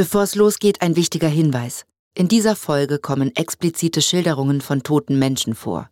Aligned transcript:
Bevor 0.00 0.22
es 0.22 0.34
losgeht, 0.34 0.80
ein 0.80 0.96
wichtiger 0.96 1.28
Hinweis. 1.28 1.84
In 2.14 2.26
dieser 2.26 2.56
Folge 2.56 2.98
kommen 2.98 3.36
explizite 3.36 4.00
Schilderungen 4.00 4.62
von 4.62 4.82
toten 4.82 5.18
Menschen 5.18 5.54
vor. 5.54 5.90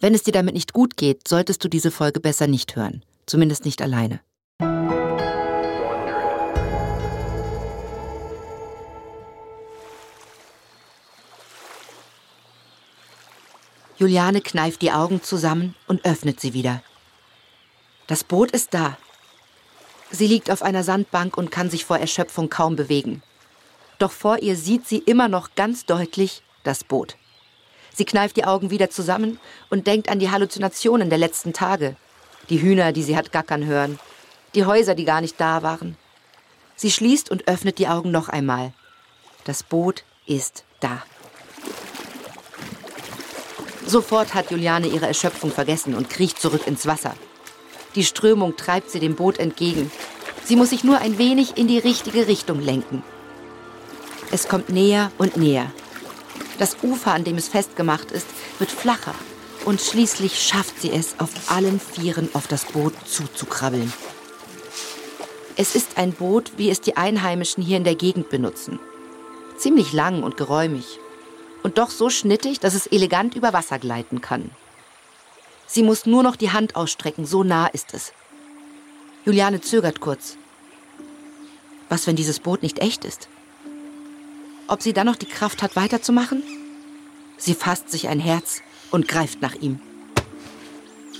Wenn 0.00 0.16
es 0.16 0.24
dir 0.24 0.32
damit 0.32 0.54
nicht 0.54 0.72
gut 0.72 0.96
geht, 0.96 1.28
solltest 1.28 1.62
du 1.62 1.68
diese 1.68 1.92
Folge 1.92 2.18
besser 2.18 2.48
nicht 2.48 2.74
hören. 2.74 3.04
Zumindest 3.24 3.64
nicht 3.64 3.80
alleine. 3.82 4.18
Juliane 13.96 14.40
kneift 14.40 14.82
die 14.82 14.90
Augen 14.90 15.22
zusammen 15.22 15.76
und 15.86 16.04
öffnet 16.04 16.40
sie 16.40 16.52
wieder. 16.52 16.82
Das 18.08 18.24
Boot 18.24 18.50
ist 18.50 18.74
da. 18.74 18.98
Sie 20.10 20.26
liegt 20.26 20.50
auf 20.50 20.62
einer 20.62 20.82
Sandbank 20.82 21.36
und 21.36 21.52
kann 21.52 21.70
sich 21.70 21.84
vor 21.84 21.98
Erschöpfung 21.98 22.50
kaum 22.50 22.74
bewegen. 22.74 23.22
Doch 23.98 24.12
vor 24.12 24.38
ihr 24.38 24.56
sieht 24.56 24.86
sie 24.86 24.98
immer 24.98 25.28
noch 25.28 25.54
ganz 25.54 25.86
deutlich 25.86 26.42
das 26.64 26.84
Boot. 26.84 27.16
Sie 27.94 28.04
kneift 28.04 28.36
die 28.36 28.44
Augen 28.44 28.70
wieder 28.70 28.90
zusammen 28.90 29.38
und 29.70 29.86
denkt 29.86 30.10
an 30.10 30.18
die 30.18 30.30
Halluzinationen 30.30 31.08
der 31.08 31.18
letzten 31.18 31.54
Tage. 31.54 31.96
Die 32.50 32.60
Hühner, 32.60 32.92
die 32.92 33.02
sie 33.02 33.16
hat 33.16 33.32
gackern 33.32 33.64
hören. 33.64 33.98
Die 34.54 34.66
Häuser, 34.66 34.94
die 34.94 35.06
gar 35.06 35.20
nicht 35.20 35.40
da 35.40 35.62
waren. 35.62 35.96
Sie 36.74 36.90
schließt 36.90 37.30
und 37.30 37.48
öffnet 37.48 37.78
die 37.78 37.88
Augen 37.88 38.10
noch 38.10 38.28
einmal. 38.28 38.74
Das 39.44 39.62
Boot 39.62 40.04
ist 40.26 40.64
da. 40.80 41.02
Sofort 43.86 44.34
hat 44.34 44.50
Juliane 44.50 44.88
ihre 44.88 45.06
Erschöpfung 45.06 45.50
vergessen 45.50 45.94
und 45.94 46.10
kriecht 46.10 46.40
zurück 46.40 46.66
ins 46.66 46.86
Wasser. 46.86 47.14
Die 47.94 48.04
Strömung 48.04 48.56
treibt 48.56 48.90
sie 48.90 49.00
dem 49.00 49.14
Boot 49.14 49.38
entgegen. 49.38 49.90
Sie 50.44 50.56
muss 50.56 50.70
sich 50.70 50.84
nur 50.84 50.98
ein 50.98 51.18
wenig 51.18 51.56
in 51.56 51.66
die 51.66 51.78
richtige 51.78 52.26
Richtung 52.26 52.60
lenken. 52.60 53.02
Es 54.30 54.48
kommt 54.48 54.68
näher 54.68 55.12
und 55.18 55.36
näher. 55.36 55.70
Das 56.58 56.78
Ufer, 56.82 57.12
an 57.12 57.24
dem 57.24 57.36
es 57.36 57.48
festgemacht 57.48 58.10
ist, 58.10 58.26
wird 58.58 58.70
flacher 58.70 59.14
und 59.64 59.80
schließlich 59.80 60.40
schafft 60.40 60.80
sie 60.80 60.90
es, 60.90 61.16
auf 61.18 61.30
allen 61.50 61.80
Vieren 61.80 62.28
auf 62.34 62.46
das 62.46 62.64
Boot 62.64 62.94
zuzukrabbeln. 63.06 63.92
Es 65.56 65.74
ist 65.74 65.96
ein 65.96 66.12
Boot, 66.12 66.52
wie 66.56 66.70
es 66.70 66.80
die 66.80 66.96
Einheimischen 66.96 67.62
hier 67.62 67.76
in 67.76 67.84
der 67.84 67.94
Gegend 67.94 68.28
benutzen. 68.28 68.78
Ziemlich 69.56 69.92
lang 69.92 70.22
und 70.22 70.36
geräumig 70.36 70.98
und 71.62 71.78
doch 71.78 71.90
so 71.90 72.10
schnittig, 72.10 72.60
dass 72.60 72.74
es 72.74 72.86
elegant 72.86 73.34
über 73.34 73.52
Wasser 73.52 73.78
gleiten 73.78 74.20
kann. 74.20 74.50
Sie 75.66 75.82
muss 75.82 76.06
nur 76.06 76.22
noch 76.22 76.36
die 76.36 76.52
Hand 76.52 76.76
ausstrecken, 76.76 77.26
so 77.26 77.42
nah 77.42 77.66
ist 77.66 77.92
es. 77.92 78.12
Juliane 79.24 79.60
zögert 79.60 80.00
kurz. 80.00 80.36
Was, 81.88 82.06
wenn 82.06 82.16
dieses 82.16 82.38
Boot 82.40 82.62
nicht 82.62 82.78
echt 82.78 83.04
ist? 83.04 83.28
Ob 84.68 84.82
sie 84.82 84.92
dann 84.92 85.06
noch 85.06 85.16
die 85.16 85.26
Kraft 85.26 85.62
hat, 85.62 85.76
weiterzumachen? 85.76 86.42
Sie 87.36 87.54
fasst 87.54 87.90
sich 87.90 88.08
ein 88.08 88.20
Herz 88.20 88.62
und 88.90 89.08
greift 89.08 89.42
nach 89.42 89.54
ihm. 89.54 89.80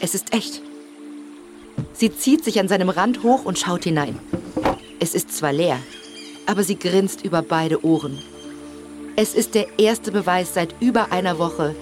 Es 0.00 0.14
ist 0.14 0.32
echt. 0.34 0.62
Sie 1.92 2.14
zieht 2.14 2.44
sich 2.44 2.58
an 2.60 2.68
seinem 2.68 2.88
Rand 2.88 3.22
hoch 3.22 3.44
und 3.44 3.58
schaut 3.58 3.84
hinein. 3.84 4.18
Es 4.98 5.14
ist 5.14 5.36
zwar 5.36 5.52
leer, 5.52 5.78
aber 6.46 6.64
sie 6.64 6.78
grinst 6.78 7.24
über 7.24 7.42
beide 7.42 7.84
Ohren 7.84 8.18
es 9.18 9.34
ist 9.34 9.54
der 9.54 9.78
erste 9.78 10.12
Beweis 10.12 10.52
seit 10.52 10.74
über 10.78 11.10
einer 11.10 11.38
Woche, 11.38 11.74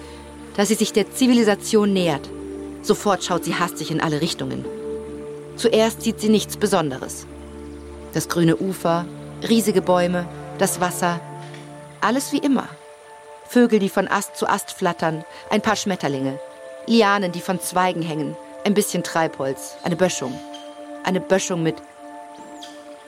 dass 0.55 0.69
sie 0.69 0.75
sich 0.75 0.93
der 0.93 1.11
Zivilisation 1.11 1.91
nähert. 1.91 2.29
Sofort 2.81 3.25
schaut 3.25 3.43
sie 3.43 3.55
hastig 3.55 3.91
in 3.91 3.99
alle 3.99 4.21
Richtungen. 4.21 4.63
Zuerst 5.57 6.01
sieht 6.01 6.21
sie 6.21 6.29
nichts 6.29 6.55
Besonderes. 6.55 7.27
Das 8.13 8.29
grüne 8.29 8.55
Ufer, 8.55 9.05
riesige 9.47 9.81
Bäume, 9.81 10.25
das 10.59 10.79
Wasser, 10.79 11.19
alles 12.05 12.31
wie 12.31 12.37
immer. 12.37 12.69
Vögel, 13.49 13.79
die 13.79 13.89
von 13.89 14.07
Ast 14.07 14.37
zu 14.37 14.47
Ast 14.47 14.71
flattern, 14.71 15.25
ein 15.49 15.61
paar 15.61 15.75
Schmetterlinge, 15.75 16.39
Lianen, 16.85 17.31
die 17.31 17.41
von 17.41 17.59
Zweigen 17.59 18.03
hängen, 18.03 18.37
ein 18.63 18.75
bisschen 18.75 19.03
Treibholz, 19.03 19.75
eine 19.83 19.95
Böschung. 19.95 20.39
Eine 21.03 21.19
Böschung 21.19 21.63
mit. 21.63 21.75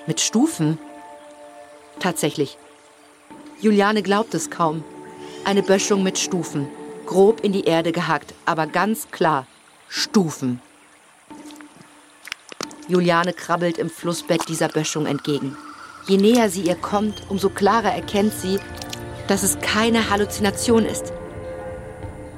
mit 0.07 0.19
Stufen. 0.19 0.79
Tatsächlich, 1.99 2.57
Juliane 3.59 4.01
glaubt 4.01 4.33
es 4.33 4.49
kaum. 4.49 4.83
Eine 5.45 5.63
Böschung 5.63 6.01
mit 6.01 6.17
Stufen, 6.17 6.67
grob 7.05 7.43
in 7.43 7.53
die 7.53 7.65
Erde 7.65 7.91
gehackt, 7.91 8.33
aber 8.45 8.65
ganz 8.65 9.09
klar 9.11 9.45
Stufen. 9.89 10.59
Juliane 12.87 13.33
krabbelt 13.33 13.77
im 13.77 13.89
Flussbett 13.89 14.47
dieser 14.47 14.69
Böschung 14.69 15.05
entgegen. 15.05 15.55
Je 16.07 16.17
näher 16.17 16.49
sie 16.49 16.61
ihr 16.61 16.75
kommt, 16.75 17.23
umso 17.29 17.49
klarer 17.49 17.91
erkennt 17.93 18.33
sie, 18.33 18.59
dass 19.27 19.43
es 19.43 19.59
keine 19.59 20.09
Halluzination 20.09 20.85
ist. 20.85 21.13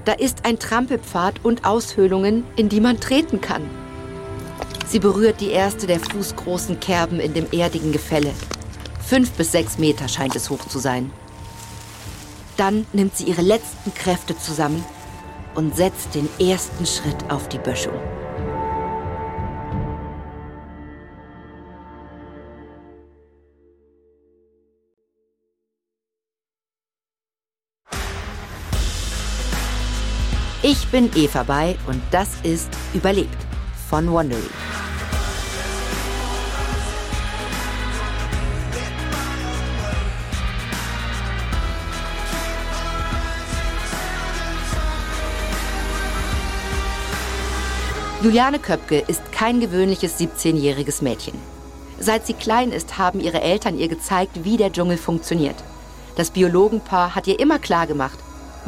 Da 0.06 0.14
ist 0.14 0.46
ein 0.46 0.60
Trampelpfad 0.60 1.44
und 1.44 1.66
Aushöhlungen, 1.66 2.44
in 2.56 2.70
die 2.70 2.82
man 2.82 3.00
treten 3.00 3.42
kann. 3.42 3.64
Sie 4.88 5.00
berührt 5.00 5.40
die 5.40 5.52
erste 5.52 5.86
der 5.86 6.00
fußgroßen 6.00 6.80
Kerben 6.80 7.20
in 7.20 7.34
dem 7.34 7.46
erdigen 7.52 7.92
Gefälle. 7.92 8.34
Fünf 9.06 9.32
bis 9.32 9.52
sechs 9.52 9.78
Meter 9.78 10.08
scheint 10.08 10.36
es 10.36 10.50
hoch 10.50 10.66
zu 10.68 10.80
sein. 10.80 11.12
Dann 12.58 12.86
nimmt 12.92 13.16
sie 13.16 13.26
ihre 13.26 13.42
letzten 13.42 13.94
Kräfte 13.94 14.38
zusammen 14.38 14.84
und 15.56 15.76
setzt 15.76 16.16
den 16.16 16.28
ersten 16.40 16.86
Schritt 16.86 17.30
auf 17.30 17.48
die 17.50 17.60
Böschung. 17.60 17.94
Ich 30.62 30.90
bin 30.90 31.10
Eva 31.16 31.44
bei 31.44 31.78
und 31.88 32.02
das 32.12 32.36
ist 32.44 32.68
Überlebt 32.94 33.38
von 33.90 34.12
Wondery. 34.12 34.42
Juliane 48.22 48.60
Köpke 48.60 49.00
ist 49.08 49.32
kein 49.32 49.62
gewöhnliches 49.62 50.20
17-jähriges 50.20 51.02
Mädchen. 51.02 51.36
Seit 52.02 52.28
sie 52.28 52.34
klein 52.34 52.74
ist, 52.74 52.98
haben 52.98 53.22
ihre 53.22 53.40
Eltern 53.40 53.78
ihr 53.80 53.88
gezeigt, 53.88 54.44
wie 54.44 54.58
der 54.58 54.74
Dschungel 54.74 54.98
funktioniert. 54.98 55.56
Das 56.18 56.32
Biologenpaar 56.32 57.16
hat 57.16 57.28
ihr 57.28 57.40
immer 57.40 57.60
klar 57.60 57.88
gemacht, 57.88 58.20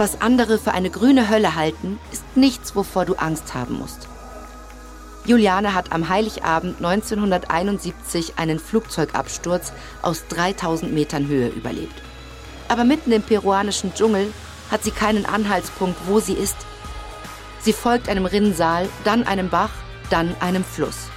was 0.02 0.20
andere 0.20 0.58
für 0.58 0.74
eine 0.74 0.90
grüne 0.90 1.30
Hölle 1.30 1.56
halten, 1.56 1.98
ist 2.12 2.26
nichts, 2.36 2.76
wovor 2.76 3.06
du 3.06 3.16
Angst 3.16 3.54
haben 3.54 3.78
musst. 3.78 4.10
Juliane 5.26 5.74
hat 5.74 5.94
am 5.94 6.10
Heiligabend 6.10 6.78
1971 6.78 8.34
einen 8.38 8.60
Flugzeugabsturz 8.60 9.72
aus 10.02 10.26
3000 10.28 10.92
Metern 10.92 11.28
Höhe 11.28 11.48
überlebt. 11.48 11.94
Aber 12.68 12.84
mitten 12.84 13.12
im 13.12 13.22
peruanischen 13.22 13.94
Dschungel 13.94 14.34
hat 14.70 14.84
sie 14.84 14.92
keinen 14.92 15.26
Anhaltspunkt, 15.26 15.98
wo 16.08 16.20
sie 16.20 16.34
ist 16.34 16.58
Sie 17.64 17.74
folgt 17.74 18.10
einem 18.10 18.26
Rinnsal, 18.26 18.90
dann 19.04 19.24
einem 19.24 19.50
Bach, 19.50 19.70
dann 20.10 20.36
einem 20.40 20.64
Fluss. 20.64 21.10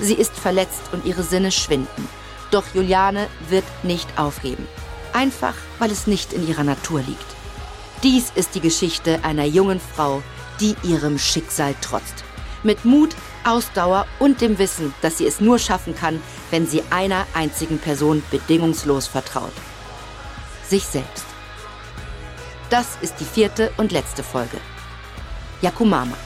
Sie 0.00 0.14
ist 0.14 0.34
verletzt 0.36 0.82
und 0.92 1.04
ihre 1.04 1.22
Sinne 1.22 1.52
schwinden. 1.52 2.08
Doch 2.50 2.64
Juliane 2.74 3.28
wird 3.48 3.64
nicht 3.84 4.18
aufgeben. 4.18 4.66
Einfach, 5.12 5.54
weil 5.78 5.92
es 5.92 6.08
nicht 6.08 6.32
in 6.32 6.48
ihrer 6.48 6.64
Natur 6.64 7.00
liegt. 7.00 7.33
Dies 8.04 8.30
ist 8.34 8.54
die 8.54 8.60
Geschichte 8.60 9.24
einer 9.24 9.46
jungen 9.46 9.80
Frau, 9.80 10.22
die 10.60 10.76
ihrem 10.82 11.18
Schicksal 11.18 11.74
trotzt. 11.80 12.22
Mit 12.62 12.84
Mut, 12.84 13.16
Ausdauer 13.44 14.06
und 14.18 14.42
dem 14.42 14.58
Wissen, 14.58 14.92
dass 15.00 15.16
sie 15.16 15.26
es 15.26 15.40
nur 15.40 15.58
schaffen 15.58 15.94
kann, 15.96 16.22
wenn 16.50 16.66
sie 16.66 16.82
einer 16.90 17.26
einzigen 17.32 17.78
Person 17.78 18.22
bedingungslos 18.30 19.06
vertraut. 19.06 19.54
Sich 20.68 20.84
selbst. 20.84 21.24
Das 22.68 22.98
ist 23.00 23.14
die 23.20 23.24
vierte 23.24 23.72
und 23.78 23.90
letzte 23.90 24.22
Folge. 24.22 24.58
Yakumama. 25.62 26.18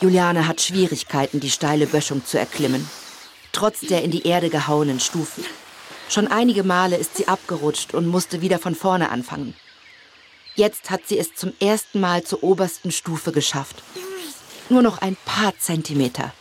Juliane 0.00 0.46
hat 0.46 0.60
Schwierigkeiten, 0.60 1.40
die 1.40 1.50
steile 1.50 1.86
Böschung 1.86 2.24
zu 2.24 2.38
erklimmen, 2.38 2.88
trotz 3.52 3.80
der 3.80 4.02
in 4.02 4.10
die 4.10 4.26
Erde 4.26 4.50
gehauenen 4.50 5.00
Stufen. 5.00 5.44
Schon 6.08 6.26
einige 6.26 6.64
Male 6.64 6.96
ist 6.96 7.16
sie 7.16 7.28
abgerutscht 7.28 7.94
und 7.94 8.06
musste 8.06 8.40
wieder 8.40 8.58
von 8.58 8.74
vorne 8.74 9.10
anfangen. 9.10 9.54
Jetzt 10.56 10.90
hat 10.90 11.06
sie 11.06 11.18
es 11.18 11.34
zum 11.34 11.52
ersten 11.60 12.00
Mal 12.00 12.24
zur 12.24 12.42
obersten 12.42 12.90
Stufe 12.90 13.30
geschafft 13.30 13.82
nur 14.70 14.82
noch 14.82 14.98
ein 14.98 15.16
paar 15.24 15.58
Zentimeter. 15.58 16.32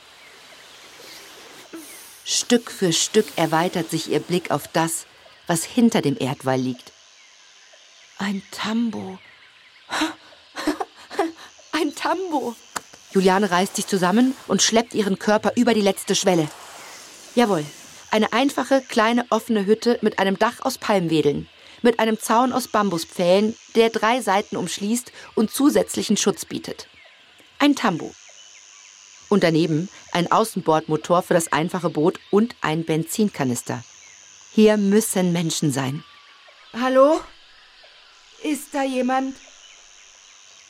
Stück 2.23 2.69
für 2.69 2.94
Stück 2.94 3.25
erweitert 3.35 3.89
sich 3.89 4.11
ihr 4.11 4.19
Blick 4.19 4.51
auf 4.51 4.67
das, 4.67 5.06
was 5.47 5.63
hinter 5.63 6.01
dem 6.01 6.15
Erdwall 6.19 6.59
liegt. 6.59 6.91
Ein 8.19 8.44
Tambo. 8.51 9.17
Ein 11.71 11.95
Tambo. 11.95 12.56
Juliane 13.11 13.50
reißt 13.50 13.75
sich 13.75 13.88
zusammen 13.88 14.35
und 14.47 14.61
schleppt 14.61 14.94
ihren 14.94 15.17
Körper 15.17 15.53
über 15.56 15.73
die 15.73 15.81
letzte 15.81 16.15
Schwelle. 16.15 16.47
Jawohl, 17.35 17.65
eine 18.11 18.33
einfache, 18.33 18.81
kleine, 18.88 19.25
offene 19.29 19.65
Hütte 19.65 20.00
mit 20.01 20.19
einem 20.19 20.38
Dach 20.38 20.61
aus 20.61 20.77
Palmwedeln, 20.77 21.47
mit 21.81 22.00
einem 22.00 22.19
Zaun 22.19 22.53
aus 22.53 22.67
Bambuspfählen, 22.67 23.56
der 23.75 23.89
drei 23.89 24.21
Seiten 24.21 24.57
umschließt 24.57 25.11
und 25.35 25.51
zusätzlichen 25.51 26.17
Schutz 26.17 26.45
bietet. 26.45 26.88
Ein 27.57 27.75
Tambo. 27.75 28.13
Und 29.27 29.44
daneben 29.44 29.89
ein 30.11 30.31
Außenbordmotor 30.31 31.21
für 31.21 31.33
das 31.33 31.51
einfache 31.51 31.89
Boot 31.89 32.19
und 32.31 32.56
ein 32.61 32.83
Benzinkanister. 32.83 33.83
Hier 34.51 34.77
müssen 34.77 35.31
Menschen 35.31 35.71
sein. 35.71 36.03
Hallo? 36.73 37.21
Ist 38.44 38.73
da 38.73 38.83
jemand? 38.83 39.35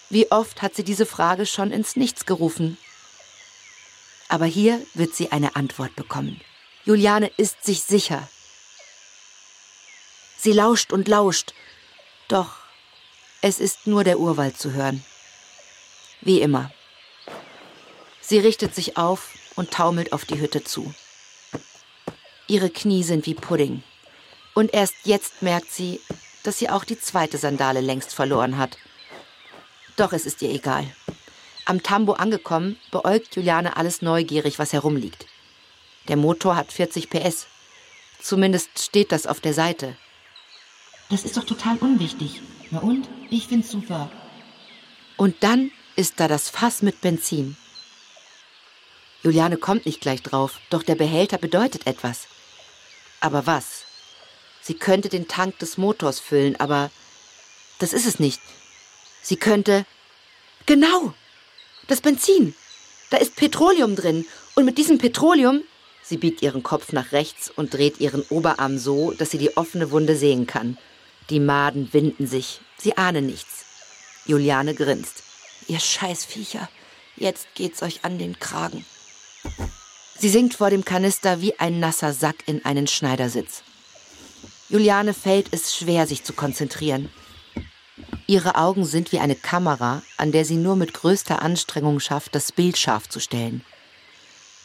Wie 0.09 0.31
oft 0.31 0.61
hat 0.61 0.75
sie 0.75 0.83
diese 0.83 1.05
Frage 1.05 1.45
schon 1.45 1.71
ins 1.71 1.95
Nichts 1.95 2.25
gerufen? 2.25 2.77
Aber 4.27 4.45
hier 4.45 4.81
wird 4.93 5.15
sie 5.15 5.31
eine 5.31 5.55
Antwort 5.55 5.95
bekommen. 5.95 6.41
Juliane 6.83 7.31
ist 7.37 7.63
sich 7.63 7.81
sicher. 7.81 8.27
Sie 10.37 10.53
lauscht 10.53 10.93
und 10.93 11.07
lauscht, 11.07 11.53
doch 12.27 12.55
es 13.41 13.59
ist 13.59 13.87
nur 13.87 14.03
der 14.03 14.19
Urwald 14.19 14.57
zu 14.57 14.73
hören. 14.73 15.03
Wie 16.21 16.41
immer. 16.41 16.71
Sie 18.21 18.39
richtet 18.39 18.75
sich 18.75 18.97
auf 18.97 19.29
und 19.55 19.71
taumelt 19.71 20.13
auf 20.13 20.25
die 20.25 20.39
Hütte 20.39 20.63
zu. 20.63 20.93
Ihre 22.47 22.69
Knie 22.69 23.03
sind 23.03 23.25
wie 23.25 23.35
Pudding. 23.35 23.83
Und 24.55 24.73
erst 24.73 24.95
jetzt 25.03 25.41
merkt 25.41 25.71
sie, 25.71 26.01
dass 26.43 26.57
sie 26.57 26.69
auch 26.69 26.83
die 26.83 26.99
zweite 26.99 27.37
Sandale 27.37 27.81
längst 27.81 28.13
verloren 28.13 28.57
hat. 28.57 28.77
Doch 29.99 30.13
es 30.13 30.25
ist 30.25 30.41
ihr 30.41 30.49
egal. 30.49 30.89
Am 31.65 31.83
Tambo 31.83 32.13
angekommen, 32.13 32.79
beäugt 32.89 33.35
Juliane 33.35 33.75
alles 33.75 34.01
neugierig, 34.01 34.57
was 34.57 34.71
herumliegt. 34.71 35.25
Der 36.07 36.15
Motor 36.15 36.55
hat 36.55 36.71
40 36.71 37.09
PS. 37.09 37.47
Zumindest 38.21 38.69
steht 38.79 39.11
das 39.11 39.27
auf 39.27 39.41
der 39.41 39.53
Seite. 39.53 39.97
Das 41.09 41.25
ist 41.25 41.35
doch 41.35 41.43
total 41.43 41.75
unwichtig. 41.79 42.41
Na 42.71 42.79
und? 42.79 43.09
Ich 43.29 43.47
find's 43.47 43.71
super. 43.71 44.09
Und 45.17 45.35
dann 45.41 45.69
ist 45.97 46.21
da 46.21 46.29
das 46.29 46.49
Fass 46.49 46.81
mit 46.81 47.01
Benzin. 47.01 47.57
Juliane 49.21 49.57
kommt 49.57 49.85
nicht 49.85 49.99
gleich 49.99 50.23
drauf, 50.23 50.61
doch 50.69 50.83
der 50.83 50.95
Behälter 50.95 51.37
bedeutet 51.37 51.87
etwas. 51.87 52.27
Aber 53.19 53.45
was? 53.45 53.83
Sie 54.61 54.75
könnte 54.75 55.09
den 55.09 55.27
Tank 55.27 55.59
des 55.59 55.77
Motors 55.77 56.21
füllen, 56.21 56.57
aber 56.57 56.89
das 57.79 57.91
ist 57.91 58.05
es 58.05 58.17
nicht. 58.17 58.39
Sie 59.21 59.37
könnte. 59.37 59.85
Genau! 60.65 61.13
Das 61.87 62.01
Benzin! 62.01 62.55
Da 63.09 63.17
ist 63.17 63.35
Petroleum 63.35 63.95
drin. 63.95 64.25
Und 64.55 64.65
mit 64.65 64.77
diesem 64.77 64.97
Petroleum. 64.97 65.63
Sie 66.03 66.17
biegt 66.17 66.41
ihren 66.41 66.63
Kopf 66.63 66.91
nach 66.91 67.11
rechts 67.11 67.51
und 67.55 67.73
dreht 67.73 67.99
ihren 67.99 68.23
Oberarm 68.29 68.77
so, 68.77 69.11
dass 69.11 69.31
sie 69.31 69.37
die 69.37 69.57
offene 69.57 69.91
Wunde 69.91 70.15
sehen 70.15 70.47
kann. 70.47 70.77
Die 71.29 71.39
Maden 71.39 71.93
winden 71.93 72.27
sich. 72.27 72.61
Sie 72.77 72.97
ahnen 72.97 73.25
nichts. 73.25 73.65
Juliane 74.25 74.73
grinst. 74.73 75.23
Ihr 75.67 75.79
Scheißviecher. 75.79 76.69
Jetzt 77.15 77.47
geht's 77.55 77.83
euch 77.83 78.03
an 78.03 78.17
den 78.17 78.39
Kragen. 78.39 78.85
Sie 80.17 80.29
sinkt 80.29 80.55
vor 80.55 80.69
dem 80.69 80.83
Kanister 80.83 81.41
wie 81.41 81.57
ein 81.59 81.79
nasser 81.79 82.13
Sack 82.13 82.37
in 82.45 82.65
einen 82.65 82.87
Schneidersitz. 82.87 83.63
Juliane 84.69 85.13
fällt 85.13 85.47
es 85.51 85.75
schwer, 85.75 86.07
sich 86.07 86.23
zu 86.23 86.33
konzentrieren. 86.33 87.09
Ihre 88.29 88.53
Augen 88.53 88.85
sind 88.85 89.11
wie 89.11 89.17
eine 89.17 89.33
Kamera, 89.33 90.03
an 90.17 90.31
der 90.31 90.45
sie 90.45 90.57
nur 90.57 90.75
mit 90.75 90.93
größter 90.93 91.41
Anstrengung 91.41 91.99
schafft, 91.99 92.35
das 92.35 92.51
Bild 92.51 92.77
scharf 92.77 93.09
zu 93.09 93.19
stellen. 93.19 93.65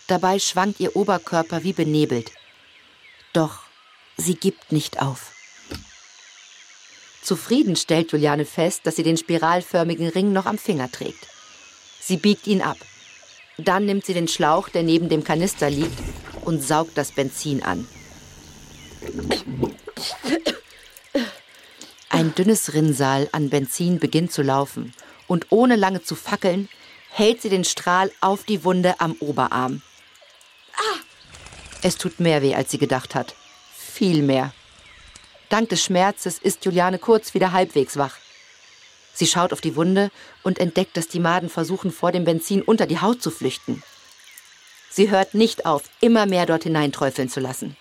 Dabei 0.07 0.39
schwankt 0.39 0.81
ihr 0.81 0.95
Oberkörper 0.95 1.63
wie 1.63 1.73
benebelt. 1.73 2.31
Doch 3.33 3.61
sie 4.19 4.35
gibt 4.35 4.71
nicht 4.71 5.01
auf. 5.01 5.33
Zufrieden 7.23 7.75
stellt 7.75 8.13
Juliane 8.13 8.45
fest, 8.45 8.83
dass 8.85 8.97
sie 8.97 9.03
den 9.03 9.17
spiralförmigen 9.17 10.09
Ring 10.09 10.35
noch 10.35 10.45
am 10.45 10.59
Finger 10.59 10.93
trägt. 10.93 11.27
Sie 12.03 12.19
biegt 12.19 12.47
ihn 12.47 12.61
ab. 12.61 12.77
Dann 13.57 13.87
nimmt 13.87 14.05
sie 14.05 14.13
den 14.13 14.29
Schlauch, 14.29 14.69
der 14.69 14.83
neben 14.83 15.09
dem 15.09 15.25
Kanister 15.25 15.71
liegt, 15.71 15.99
und 16.43 16.63
saugt 16.63 16.99
das 16.99 17.13
Benzin 17.13 17.63
an. 17.63 17.89
Ein 22.15 22.33
dünnes 22.33 22.75
Rinnsal 22.75 23.29
an 23.33 23.51
Benzin 23.51 23.99
beginnt 23.99 24.31
zu 24.31 24.43
laufen 24.43 24.95
und 25.27 25.47
ohne 25.51 25.75
lange 25.75 26.01
zu 26.01 26.15
fackeln, 26.15 26.69
hält 27.11 27.43
sie 27.43 27.49
den 27.49 27.65
Strahl 27.65 28.13
auf 28.21 28.45
die 28.45 28.63
Wunde 28.63 29.01
am 29.01 29.17
Oberarm. 29.19 29.83
Ah! 30.77 31.01
Es 31.83 31.97
tut 31.97 32.21
mehr 32.21 32.41
weh, 32.41 32.55
als 32.55 32.71
sie 32.71 32.79
gedacht 32.79 33.17
hat. 33.17 33.35
Viel 33.77 34.23
mehr. 34.23 34.53
Dank 35.49 35.71
des 35.71 35.83
Schmerzes 35.83 36.39
ist 36.39 36.65
Juliane 36.65 37.01
kurz 37.01 37.35
wieder 37.35 37.51
halbwegs 37.51 37.97
wach. 37.97 38.15
Sie 39.13 39.27
schaut 39.27 39.53
auf 39.53 39.61
die 39.61 39.75
Wunde 39.75 40.13
und 40.45 40.61
entdeckt, 40.61 40.97
dass 40.97 41.09
die 41.09 41.19
Maden 41.19 41.49
versuchen, 41.49 41.91
vor 41.91 42.13
dem 42.13 42.25
Benzin 42.25 42.63
unter 42.63 42.87
die 42.87 43.01
Haut 43.01 43.23
zu 43.23 43.33
flüchten. 43.33 43.83
Sie 44.89 45.11
hört 45.11 45.35
nicht 45.35 45.67
auf, 45.67 45.83
immer 46.01 46.27
mehr 46.27 46.47
dort 46.47 46.63
hineinträufeln 46.63 47.29
zu 47.29 47.41
lassen. 47.41 47.77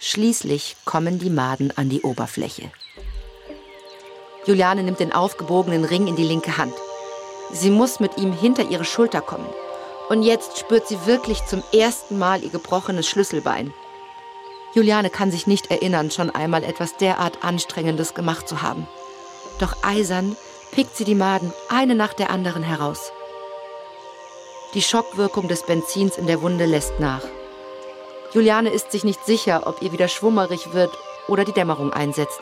Schließlich 0.00 0.74
kommen 0.84 1.20
die 1.20 1.30
Maden 1.30 1.70
an 1.76 1.90
die 1.90 2.02
Oberfläche. 2.02 2.72
Juliane 4.44 4.82
nimmt 4.82 5.00
den 5.00 5.12
aufgebogenen 5.12 5.84
Ring 5.84 6.08
in 6.08 6.16
die 6.16 6.24
linke 6.24 6.56
Hand. 6.58 6.74
Sie 7.52 7.70
muss 7.70 8.00
mit 8.00 8.18
ihm 8.18 8.32
hinter 8.32 8.64
ihre 8.68 8.84
Schulter 8.84 9.20
kommen. 9.20 9.48
Und 10.08 10.22
jetzt 10.22 10.58
spürt 10.58 10.88
sie 10.88 11.06
wirklich 11.06 11.44
zum 11.46 11.62
ersten 11.72 12.18
Mal 12.18 12.42
ihr 12.42 12.50
gebrochenes 12.50 13.08
Schlüsselbein. 13.08 13.72
Juliane 14.74 15.10
kann 15.10 15.30
sich 15.30 15.46
nicht 15.46 15.70
erinnern, 15.70 16.10
schon 16.10 16.30
einmal 16.30 16.64
etwas 16.64 16.96
derart 16.96 17.44
Anstrengendes 17.44 18.14
gemacht 18.14 18.48
zu 18.48 18.62
haben. 18.62 18.88
Doch 19.58 19.76
eisern 19.82 20.36
pickt 20.72 20.96
sie 20.96 21.04
die 21.04 21.14
Maden 21.14 21.52
eine 21.68 21.94
nach 21.94 22.14
der 22.14 22.30
anderen 22.30 22.62
heraus. 22.62 23.12
Die 24.74 24.82
Schockwirkung 24.82 25.48
des 25.48 25.64
Benzins 25.64 26.16
in 26.16 26.26
der 26.26 26.40
Wunde 26.40 26.64
lässt 26.64 26.98
nach. 26.98 27.22
Juliane 28.32 28.70
ist 28.70 28.90
sich 28.90 29.04
nicht 29.04 29.24
sicher, 29.26 29.66
ob 29.66 29.82
ihr 29.82 29.92
wieder 29.92 30.08
schwummerig 30.08 30.72
wird 30.72 30.90
oder 31.28 31.44
die 31.44 31.52
Dämmerung 31.52 31.92
einsetzt. 31.92 32.40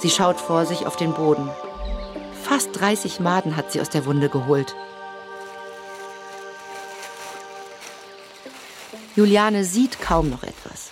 Sie 0.00 0.08
schaut 0.08 0.40
vor 0.40 0.64
sich 0.64 0.86
auf 0.86 0.96
den 0.96 1.12
Boden. 1.12 1.50
Fast 2.42 2.70
30 2.80 3.20
Maden 3.20 3.56
hat 3.56 3.70
sie 3.70 3.82
aus 3.82 3.90
der 3.90 4.06
Wunde 4.06 4.30
geholt. 4.30 4.74
Juliane 9.14 9.64
sieht 9.64 10.00
kaum 10.00 10.30
noch 10.30 10.42
etwas. 10.42 10.90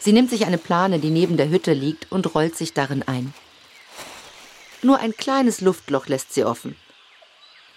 Sie 0.00 0.12
nimmt 0.12 0.30
sich 0.30 0.46
eine 0.46 0.58
Plane, 0.58 0.98
die 0.98 1.10
neben 1.10 1.36
der 1.36 1.48
Hütte 1.48 1.72
liegt, 1.72 2.10
und 2.10 2.34
rollt 2.34 2.56
sich 2.56 2.74
darin 2.74 3.04
ein. 3.06 3.32
Nur 4.82 4.98
ein 4.98 5.16
kleines 5.16 5.60
Luftloch 5.60 6.08
lässt 6.08 6.34
sie 6.34 6.44
offen. 6.44 6.76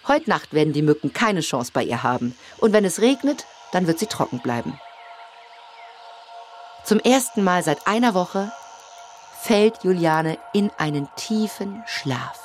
Heute 0.08 0.28
Nacht 0.28 0.52
werden 0.52 0.72
die 0.72 0.82
Mücken 0.82 1.12
keine 1.12 1.40
Chance 1.40 1.70
bei 1.72 1.84
ihr 1.84 2.02
haben, 2.02 2.36
und 2.58 2.72
wenn 2.72 2.84
es 2.84 3.00
regnet, 3.00 3.46
dann 3.70 3.86
wird 3.86 4.00
sie 4.00 4.06
trocken 4.06 4.40
bleiben. 4.40 4.80
Zum 6.84 6.98
ersten 6.98 7.44
Mal 7.44 7.62
seit 7.62 7.86
einer 7.86 8.14
Woche 8.14 8.50
fällt 9.48 9.82
Juliane 9.82 10.36
in 10.52 10.70
einen 10.76 11.08
tiefen 11.16 11.82
Schlaf. 11.86 12.38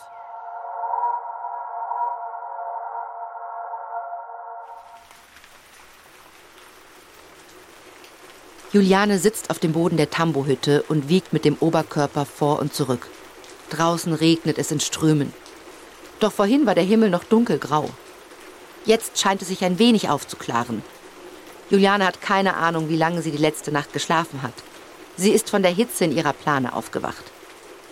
Juliane 8.72 9.19
sitzt 9.19 9.50
auf 9.50 9.60
dem 9.60 9.74
Boden 9.74 9.98
der 9.98 10.12
Tambohütte 10.12 10.83
und 10.83 11.10
wiegt 11.10 11.33
mit 11.33 11.43
dem 11.43 11.57
Oberkörper 11.60 12.24
vor 12.24 12.60
und 12.60 12.74
zurück. 12.74 13.10
Draußen 13.69 14.13
regnet 14.13 14.57
es 14.57 14.72
in 14.72 14.79
Strömen. 14.79 15.33
Doch 16.22 16.31
vorhin 16.31 16.65
war 16.65 16.74
der 16.74 16.86
Himmel 16.86 17.10
noch 17.10 17.25
dunkelgrau. 17.25 17.89
Jetzt 18.86 19.19
scheint 19.19 19.41
es 19.41 19.50
sich 19.50 19.65
ein 19.65 19.77
wenig 19.77 20.07
aufzuklaren. 20.07 20.81
Juliane 21.69 22.05
hat 22.05 22.22
keine 22.22 22.55
Ahnung, 22.55 22.88
wie 22.88 22.95
lange 22.95 23.22
sie 23.22 23.31
die 23.31 23.38
letzte 23.38 23.74
Nacht 23.74 23.91
geschlafen 23.91 24.41
hat. 24.41 24.53
Sie 25.15 25.32
ist 25.32 25.50
von 25.50 25.62
der 25.62 25.72
Hitze 25.72 26.05
in 26.05 26.15
ihrer 26.15 26.34
Plane 26.34 26.74
aufgewacht. 26.74 27.24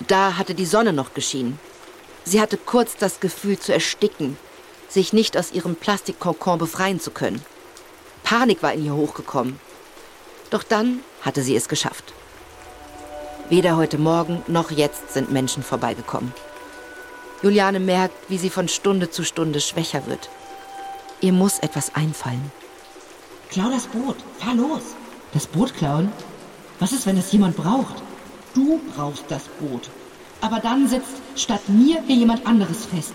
Da 0.07 0.37
hatte 0.37 0.55
die 0.55 0.65
Sonne 0.65 0.93
noch 0.93 1.13
geschienen. 1.13 1.59
Sie 2.23 2.41
hatte 2.41 2.57
kurz 2.57 2.95
das 2.97 3.19
Gefühl 3.19 3.59
zu 3.59 3.73
ersticken, 3.73 4.37
sich 4.89 5.13
nicht 5.13 5.37
aus 5.37 5.51
ihrem 5.51 5.75
Plastikkokon 5.75 6.59
befreien 6.59 6.99
zu 6.99 7.11
können. 7.11 7.43
Panik 8.23 8.63
war 8.63 8.73
in 8.73 8.85
ihr 8.85 8.95
hochgekommen. 8.95 9.59
Doch 10.49 10.63
dann 10.63 10.99
hatte 11.21 11.41
sie 11.43 11.55
es 11.55 11.69
geschafft. 11.69 12.13
Weder 13.49 13.75
heute 13.75 13.97
Morgen 13.97 14.43
noch 14.47 14.71
jetzt 14.71 15.13
sind 15.13 15.31
Menschen 15.31 15.63
vorbeigekommen. 15.63 16.33
Juliane 17.41 17.79
merkt, 17.79 18.15
wie 18.29 18.37
sie 18.37 18.49
von 18.49 18.67
Stunde 18.67 19.09
zu 19.09 19.23
Stunde 19.23 19.61
schwächer 19.61 20.05
wird. 20.07 20.29
Ihr 21.21 21.33
muss 21.33 21.59
etwas 21.59 21.95
einfallen. 21.95 22.51
Klau 23.49 23.69
das 23.69 23.87
Boot, 23.87 24.17
fahr 24.39 24.55
los. 24.55 24.95
Das 25.33 25.47
Boot 25.47 25.75
klauen? 25.75 26.11
Was 26.81 26.93
ist, 26.93 27.05
wenn 27.05 27.17
es 27.17 27.31
jemand 27.31 27.55
braucht? 27.55 27.93
Du 28.55 28.81
brauchst 28.95 29.25
das 29.29 29.43
Boot. 29.59 29.91
Aber 30.41 30.59
dann 30.59 30.87
sitzt 30.87 31.21
statt 31.35 31.61
mir 31.69 32.01
hier 32.07 32.15
jemand 32.15 32.47
anderes 32.47 32.85
fest. 32.85 33.13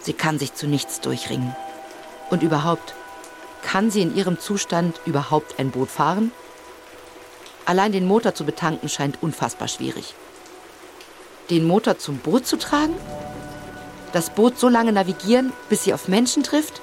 Sie 0.00 0.12
kann 0.12 0.38
sich 0.38 0.54
zu 0.54 0.68
nichts 0.68 1.00
durchringen. 1.00 1.56
Und 2.30 2.44
überhaupt, 2.44 2.94
kann 3.62 3.90
sie 3.90 4.02
in 4.02 4.14
ihrem 4.14 4.38
Zustand 4.38 5.00
überhaupt 5.04 5.58
ein 5.58 5.72
Boot 5.72 5.90
fahren? 5.90 6.30
Allein 7.66 7.90
den 7.90 8.06
Motor 8.06 8.36
zu 8.36 8.44
betanken 8.44 8.88
scheint 8.88 9.20
unfassbar 9.20 9.66
schwierig. 9.66 10.14
Den 11.50 11.66
Motor 11.66 11.98
zum 11.98 12.18
Boot 12.18 12.46
zu 12.46 12.56
tragen? 12.56 12.94
Das 14.12 14.30
Boot 14.30 14.60
so 14.60 14.68
lange 14.68 14.92
navigieren, 14.92 15.52
bis 15.68 15.82
sie 15.82 15.92
auf 15.92 16.06
Menschen 16.06 16.44
trifft? 16.44 16.80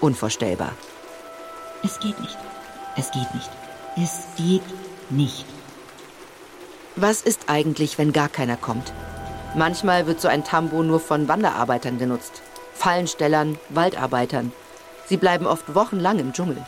Unvorstellbar. 0.00 0.72
Es 1.82 1.98
geht 1.98 2.20
nicht. 2.20 2.38
Es 2.96 3.10
geht 3.10 3.34
nicht. 3.34 3.50
Es 3.96 4.26
geht 4.36 4.62
nicht. 5.16 5.46
Was 6.96 7.22
ist 7.22 7.48
eigentlich, 7.48 7.98
wenn 7.98 8.12
gar 8.12 8.28
keiner 8.28 8.56
kommt? 8.56 8.92
Manchmal 9.56 10.06
wird 10.06 10.20
so 10.20 10.28
ein 10.28 10.44
Tambo 10.44 10.82
nur 10.82 11.00
von 11.00 11.28
Wanderarbeitern 11.28 11.98
genutzt. 11.98 12.42
Fallenstellern, 12.74 13.58
Waldarbeitern. 13.68 14.52
Sie 15.06 15.16
bleiben 15.16 15.46
oft 15.46 15.74
wochenlang 15.74 16.18
im 16.18 16.32
Dschungel. 16.32 16.64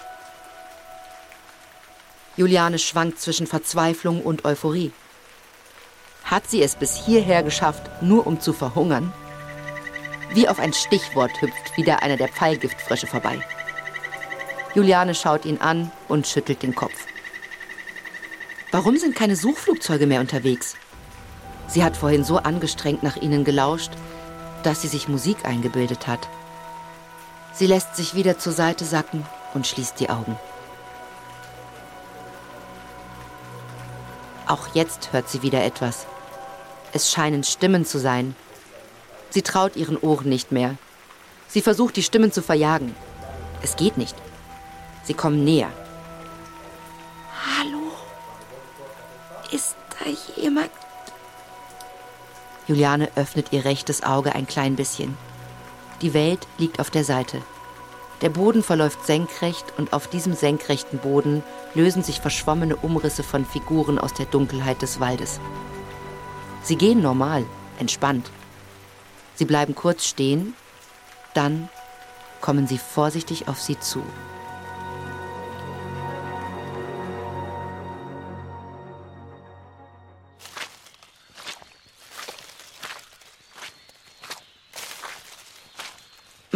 Juliane 2.36 2.78
schwankt 2.78 3.20
zwischen 3.20 3.46
Verzweiflung 3.46 4.22
und 4.22 4.44
Euphorie. 4.44 4.92
Hat 6.24 6.48
sie 6.48 6.62
es 6.62 6.74
bis 6.74 6.94
hierher 6.96 7.42
geschafft, 7.42 7.82
nur 8.02 8.26
um 8.26 8.40
zu 8.40 8.52
verhungern? 8.52 9.12
Wie 10.32 10.48
auf 10.48 10.58
ein 10.58 10.72
Stichwort 10.72 11.40
hüpft 11.40 11.76
wieder 11.76 12.02
einer 12.02 12.16
der 12.16 12.28
Pfeilgiftfrösche 12.28 13.06
vorbei. 13.06 13.40
Juliane 14.74 15.14
schaut 15.14 15.44
ihn 15.46 15.58
an 15.60 15.90
und 16.08 16.26
schüttelt 16.26 16.62
den 16.62 16.74
Kopf. 16.74 17.06
Warum 18.76 18.99
sind 18.99 19.16
keine 19.16 19.37
Suchflugzeuge 19.37 20.06
mehr 20.06 20.21
unterwegs? 20.21 20.76
Sie 21.66 21.83
hat 21.83 21.97
vorhin 21.97 22.25
so 22.25 22.37
angestrengt 22.37 23.02
nach 23.02 23.16
ihnen 23.16 23.42
gelauscht, 23.42 23.92
dass 24.64 24.83
sie 24.83 24.88
sich 24.88 25.09
Musik 25.09 25.47
eingebildet 25.47 26.06
hat. 26.06 26.28
Sie 27.54 27.66
lässt 27.66 27.97
sich 27.97 28.14
wieder 28.14 28.38
zur 28.38 28.52
Seite 28.52 28.85
sacken 28.85 29.25
und 29.54 29.66
schließt 29.66 29.99
die 29.99 30.11
Augen. 30.11 30.37
Auch 34.47 34.68
jetzt 34.75 35.11
hört 35.14 35.30
sie 35.30 35.40
wieder 35.40 35.64
etwas. 35.64 36.04
Es 36.92 37.11
scheinen 37.11 37.45
Stimmen 37.45 37.87
zu 37.87 37.99
sein. 37.99 38.37
Sie 39.30 39.40
traut 39.40 39.76
ihren 39.76 39.97
Ohren 39.97 40.28
nicht 40.28 40.52
mehr. 40.52 40.75
Sie 41.49 41.62
versucht, 41.62 41.97
die 41.97 42.02
Stimmen 42.02 42.30
zu 42.30 42.42
verjagen. 42.42 42.95
Es 43.62 43.76
geht 43.76 43.97
nicht. 43.97 44.16
Sie 45.04 45.14
kommen 45.14 45.45
näher. 45.47 45.73
Ist 49.50 49.76
da 49.90 50.10
jemand? 50.40 50.70
Juliane 52.66 53.10
öffnet 53.14 53.52
ihr 53.52 53.64
rechtes 53.64 54.02
Auge 54.02 54.34
ein 54.34 54.46
klein 54.46 54.76
bisschen. 54.76 55.16
Die 56.02 56.14
Welt 56.14 56.46
liegt 56.58 56.80
auf 56.80 56.90
der 56.90 57.04
Seite. 57.04 57.42
Der 58.22 58.28
Boden 58.30 58.62
verläuft 58.62 59.04
senkrecht 59.06 59.74
und 59.76 59.92
auf 59.92 60.08
diesem 60.08 60.34
senkrechten 60.34 60.98
Boden 60.98 61.42
lösen 61.74 62.02
sich 62.02 62.20
verschwommene 62.20 62.76
Umrisse 62.76 63.22
von 63.22 63.44
Figuren 63.44 63.98
aus 63.98 64.14
der 64.14 64.26
Dunkelheit 64.26 64.82
des 64.82 65.00
Waldes. 65.00 65.38
Sie 66.62 66.76
gehen 66.76 67.02
normal, 67.02 67.44
entspannt. 67.78 68.30
Sie 69.34 69.44
bleiben 69.44 69.74
kurz 69.74 70.06
stehen, 70.06 70.54
dann 71.34 71.68
kommen 72.40 72.66
sie 72.66 72.78
vorsichtig 72.78 73.48
auf 73.48 73.60
sie 73.60 73.78
zu. 73.78 74.02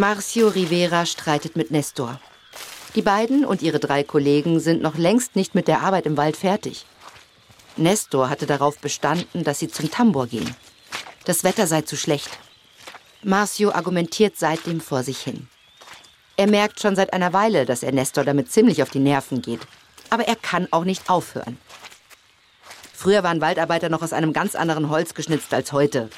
Marcio 0.01 0.49
Rivera 0.49 1.05
streitet 1.05 1.57
mit 1.57 1.71
Nestor. 1.71 2.19
Die 2.95 3.03
beiden 3.03 3.45
und 3.45 3.61
ihre 3.61 3.79
drei 3.79 4.03
Kollegen 4.03 4.59
sind 4.59 4.81
noch 4.81 4.97
längst 4.97 5.37
nicht 5.37 5.55
mit 5.55 5.69
der 5.69 5.83
Arbeit 5.83 6.07
im 6.07 6.17
Wald 6.17 6.39
fertig. 6.39 6.87
Nestor 7.77 8.31
hatte 8.31 8.47
darauf 8.47 8.79
bestanden, 8.79 9.45
dass 9.45 9.59
sie 9.59 9.69
zum 9.69 9.91
Tambor 9.91 10.27
gehen. 10.27 10.57
Das 11.27 11.45
Wetter 11.45 11.67
sei 11.67 11.83
zu 11.83 11.99
schlecht. 11.99 12.31
Marcio 13.23 13.73
argumentiert 13.73 14.39
seitdem 14.39 14.81
vor 14.81 15.03
sich 15.03 15.19
hin. 15.19 15.49
Er 16.39 16.47
merkt 16.47 16.81
schon 16.81 16.97
seit 16.97 17.13
einer 17.13 17.35
Weile, 17.35 17.67
dass 17.67 17.83
er 17.83 17.93
Nestor 17.93 18.25
damit 18.25 18.51
ziemlich 18.51 18.83
auf 18.83 18.89
die 18.89 19.01
Nerven 19.01 19.43
geht. 19.43 19.61
Aber 20.09 20.27
er 20.27 20.37
kann 20.37 20.67
auch 20.71 20.85
nicht 20.85 21.11
aufhören. 21.11 21.59
Früher 22.95 23.23
waren 23.23 23.43
Waldarbeiter 23.43 23.91
noch 23.91 24.01
aus 24.01 24.15
einem 24.15 24.33
ganz 24.33 24.55
anderen 24.55 24.89
Holz 24.89 25.13
geschnitzt 25.13 25.53
als 25.53 25.73
heute. 25.73 26.09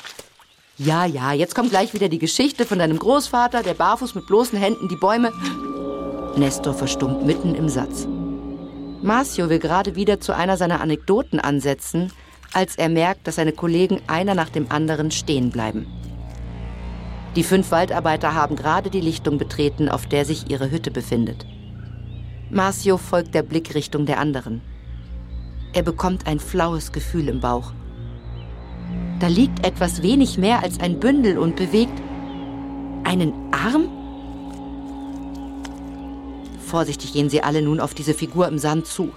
Ja, 0.79 1.05
ja, 1.05 1.33
jetzt 1.33 1.55
kommt 1.55 1.71
gleich 1.71 1.93
wieder 1.93 2.09
die 2.09 2.19
Geschichte 2.19 2.65
von 2.65 2.79
deinem 2.79 2.99
Großvater, 2.99 3.63
der 3.63 3.75
barfuß 3.75 4.15
mit 4.15 4.27
bloßen 4.27 4.59
Händen 4.59 4.89
die 4.89 4.97
Bäume. 4.97 5.31
Nestor 6.37 6.73
verstummt 6.73 7.27
mitten 7.27 7.55
im 7.55 7.69
Satz. 7.69 8.07
Marcio 9.03 9.51
will 9.51 9.59
gerade 9.59 9.97
wieder 9.97 10.21
zu 10.21 10.35
einer 10.35 10.57
seiner 10.57 10.81
Anekdoten 10.81 11.41
ansetzen, 11.41 12.11
als 12.55 12.77
er 12.77 12.89
merkt, 12.89 13.27
dass 13.27 13.35
seine 13.35 13.53
Kollegen 13.53 14.01
einer 14.07 14.35
nach 14.35 14.49
dem 14.49 14.71
anderen 14.71 15.11
stehen 15.11 15.51
bleiben. 15.51 15.87
Die 17.37 17.45
fünf 17.45 17.71
Waldarbeiter 17.71 18.35
haben 18.35 18.57
gerade 18.57 18.89
die 18.91 19.01
Lichtung 19.01 19.39
betreten, 19.39 19.89
auf 19.89 20.07
der 20.07 20.25
sich 20.25 20.51
ihre 20.51 20.71
Hütte 20.71 20.91
befindet. 20.91 21.47
Marcio 22.51 22.97
folgt 22.97 23.35
der 23.35 23.43
Blickrichtung 23.43 24.07
der 24.07 24.19
anderen. 24.21 24.63
Er 25.75 25.83
bekommt 25.83 26.27
ein 26.27 26.39
flaues 26.39 26.93
Gefühl 26.93 27.29
im 27.29 27.41
Bauch. 27.41 27.73
Da 29.23 29.29
liegt 29.29 29.65
etwas 29.65 30.03
wenig 30.03 30.37
mehr 30.37 30.65
als 30.65 30.81
ein 30.81 30.99
Bündel 30.99 31.39
und 31.39 31.55
bewegt 31.55 31.97
einen 33.05 33.33
Arm? 33.53 33.89
Vorsichtig 36.67 37.13
gehen 37.13 37.31
sie 37.31 37.41
alle 37.41 37.63
nun 37.63 37.79
auf 37.79 37.95
diese 37.95 38.15
Figur 38.15 38.49
im 38.49 38.59
Sand 38.59 38.89
zu. 38.89 39.15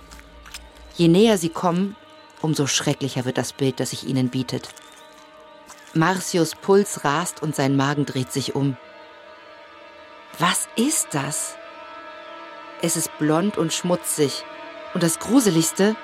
Je 0.96 1.08
näher 1.08 1.40
sie 1.40 1.50
kommen, 1.50 1.96
umso 2.44 2.68
schrecklicher 2.68 3.26
wird 3.26 3.40
das 3.40 3.54
Bild, 3.54 3.80
das 3.80 3.90
sich 3.90 4.08
ihnen 4.08 4.30
bietet. 4.30 4.70
Marcius 5.96 6.54
Puls 6.54 7.04
rast 7.04 7.42
und 7.42 7.56
sein 7.56 7.76
Magen 7.76 8.06
dreht 8.06 8.32
sich 8.32 8.54
um. 8.54 8.78
Was 10.38 10.68
ist 10.76 11.16
das? 11.16 11.56
Es 12.84 12.96
ist 12.96 13.10
blond 13.18 13.58
und 13.58 13.74
schmutzig. 13.74 14.44
Und 14.94 15.02
das 15.02 15.18
Gruseligste, 15.18 15.96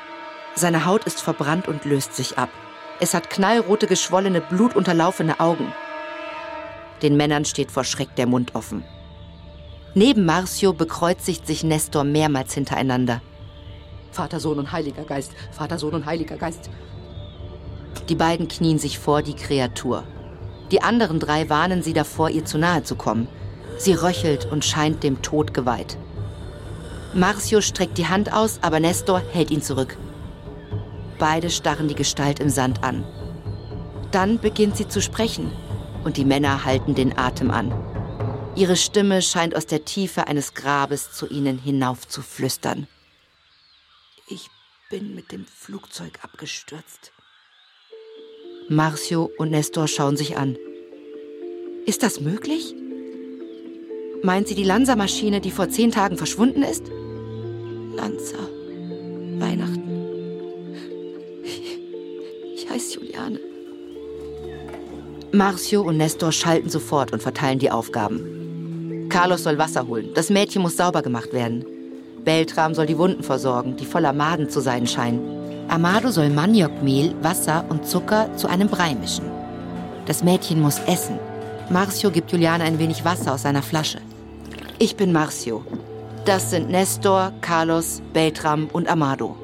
seine 0.56 0.86
Haut 0.86 1.04
ist 1.04 1.22
verbrannt 1.22 1.68
und 1.68 1.86
löst 1.86 2.16
sich 2.16 2.40
ab. 2.40 2.50
Es 3.04 3.16
hat 3.16 3.32
knallrote, 3.32 3.88
geschwollene, 3.88 4.42
blutunterlaufene 4.42 5.40
Augen. 5.40 5.74
Den 7.02 7.18
Männern 7.18 7.46
steht 7.46 7.72
vor 7.72 7.84
Schreck 7.84 8.16
der 8.16 8.28
Mund 8.28 8.54
offen. 8.54 8.84
Neben 9.96 10.24
Marcio 10.24 10.72
bekreuzigt 10.72 11.48
sich 11.48 11.64
Nestor 11.64 12.04
mehrmals 12.04 12.54
hintereinander. 12.54 13.24
Vater, 14.12 14.40
Sohn 14.40 14.60
und 14.60 14.72
Heiliger 14.72 15.02
Geist, 15.02 15.32
Vater, 15.52 15.80
Sohn 15.80 15.96
und 15.96 16.06
Heiliger 16.06 16.38
Geist. 16.38 16.70
Die 18.08 18.14
beiden 18.14 18.48
knien 18.48 18.78
sich 18.78 19.00
vor 19.00 19.24
die 19.24 19.36
Kreatur. 19.36 20.04
Die 20.70 20.84
anderen 20.84 21.20
drei 21.20 21.50
warnen 21.50 21.82
sie 21.82 21.94
davor, 21.94 22.30
ihr 22.30 22.46
zu 22.46 22.60
nahe 22.60 22.84
zu 22.84 22.96
kommen. 22.96 23.28
Sie 23.80 23.94
röchelt 23.94 24.46
und 24.46 24.64
scheint 24.64 25.02
dem 25.02 25.24
Tod 25.24 25.56
geweiht. 25.56 25.98
Marcio 27.16 27.62
streckt 27.62 27.98
die 27.98 28.08
Hand 28.08 28.32
aus, 28.32 28.60
aber 28.62 28.80
Nestor 28.80 29.24
hält 29.34 29.50
ihn 29.50 29.64
zurück. 29.64 29.98
Beide 31.22 31.52
starren 31.52 31.88
die 31.88 31.94
Gestalt 31.94 32.40
im 32.40 32.50
Sand 32.50 32.84
an. 32.84 33.06
Dann 34.12 34.40
beginnt 34.40 34.76
sie 34.76 34.88
zu 34.88 35.04
sprechen 35.04 35.52
und 36.04 36.18
die 36.18 36.26
Männer 36.26 36.66
halten 36.66 36.96
den 36.96 37.16
Atem 37.16 37.52
an. 37.52 37.72
Ihre 38.56 38.76
Stimme 38.76 39.22
scheint 39.22 39.56
aus 39.56 39.68
der 39.68 39.86
Tiefe 39.86 40.26
eines 40.26 40.56
Grabes 40.56 41.12
zu 41.12 41.28
ihnen 41.28 41.60
hinauf 41.60 42.08
zu 42.08 42.24
flüstern. 42.24 42.88
Ich 44.30 44.48
bin 44.90 45.14
mit 45.14 45.32
dem 45.32 45.46
Flugzeug 45.46 46.18
abgestürzt. 46.24 47.12
Marcio 48.68 49.30
und 49.38 49.52
Nestor 49.52 49.88
schauen 49.88 50.18
sich 50.18 50.38
an. 50.38 50.58
Ist 51.86 52.02
das 52.02 52.20
möglich? 52.20 52.74
Meint 54.24 54.48
sie 54.48 54.56
die 54.56 54.64
Lanza-Maschine, 54.64 55.40
die 55.40 55.52
vor 55.52 55.70
zehn 55.70 55.92
Tagen 55.92 56.18
verschwunden 56.18 56.64
ist? 56.64 56.88
Lanza. 57.96 58.40
Weihnachten. 59.38 59.81
Heißt 62.72 62.96
Juliane. 62.96 63.40
Marcio 65.34 65.82
und 65.82 65.98
Nestor 65.98 66.32
schalten 66.32 66.70
sofort 66.70 67.12
und 67.12 67.22
verteilen 67.22 67.60
die 67.60 67.72
Aufgaben. 67.72 69.08
Carlos 69.10 69.44
soll 69.44 69.58
Wasser 69.58 69.88
holen. 69.88 70.10
Das 70.14 70.30
Mädchen 70.30 70.62
muss 70.62 70.78
sauber 70.78 71.02
gemacht 71.02 71.34
werden. 71.34 71.66
Beltram 72.24 72.74
soll 72.74 72.86
die 72.86 72.98
Wunden 72.98 73.24
versorgen, 73.24 73.76
die 73.76 73.86
voller 73.86 74.14
Maden 74.14 74.50
zu 74.50 74.62
sein 74.62 74.88
scheinen. 74.88 75.22
Amado 75.68 76.12
soll 76.12 76.30
Maniokmehl, 76.30 77.14
Wasser 77.22 77.66
und 77.70 77.86
Zucker 77.88 78.36
zu 78.38 78.48
einem 78.48 78.68
Brei 78.68 78.96
mischen. 78.96 79.26
Das 80.06 80.24
Mädchen 80.24 80.62
muss 80.62 80.80
essen. 80.88 81.20
Marcio 81.70 82.12
gibt 82.12 82.32
Juliane 82.32 82.64
ein 82.64 82.80
wenig 82.80 83.04
Wasser 83.04 83.34
aus 83.34 83.42
seiner 83.44 83.64
Flasche. 83.64 84.00
Ich 84.80 84.96
bin 84.96 85.12
Marcio. 85.12 85.64
Das 86.26 86.52
sind 86.52 86.70
Nestor, 86.70 87.34
Carlos, 87.42 88.02
Beltram 88.14 88.70
und 88.72 88.88
Amado. 88.90 89.36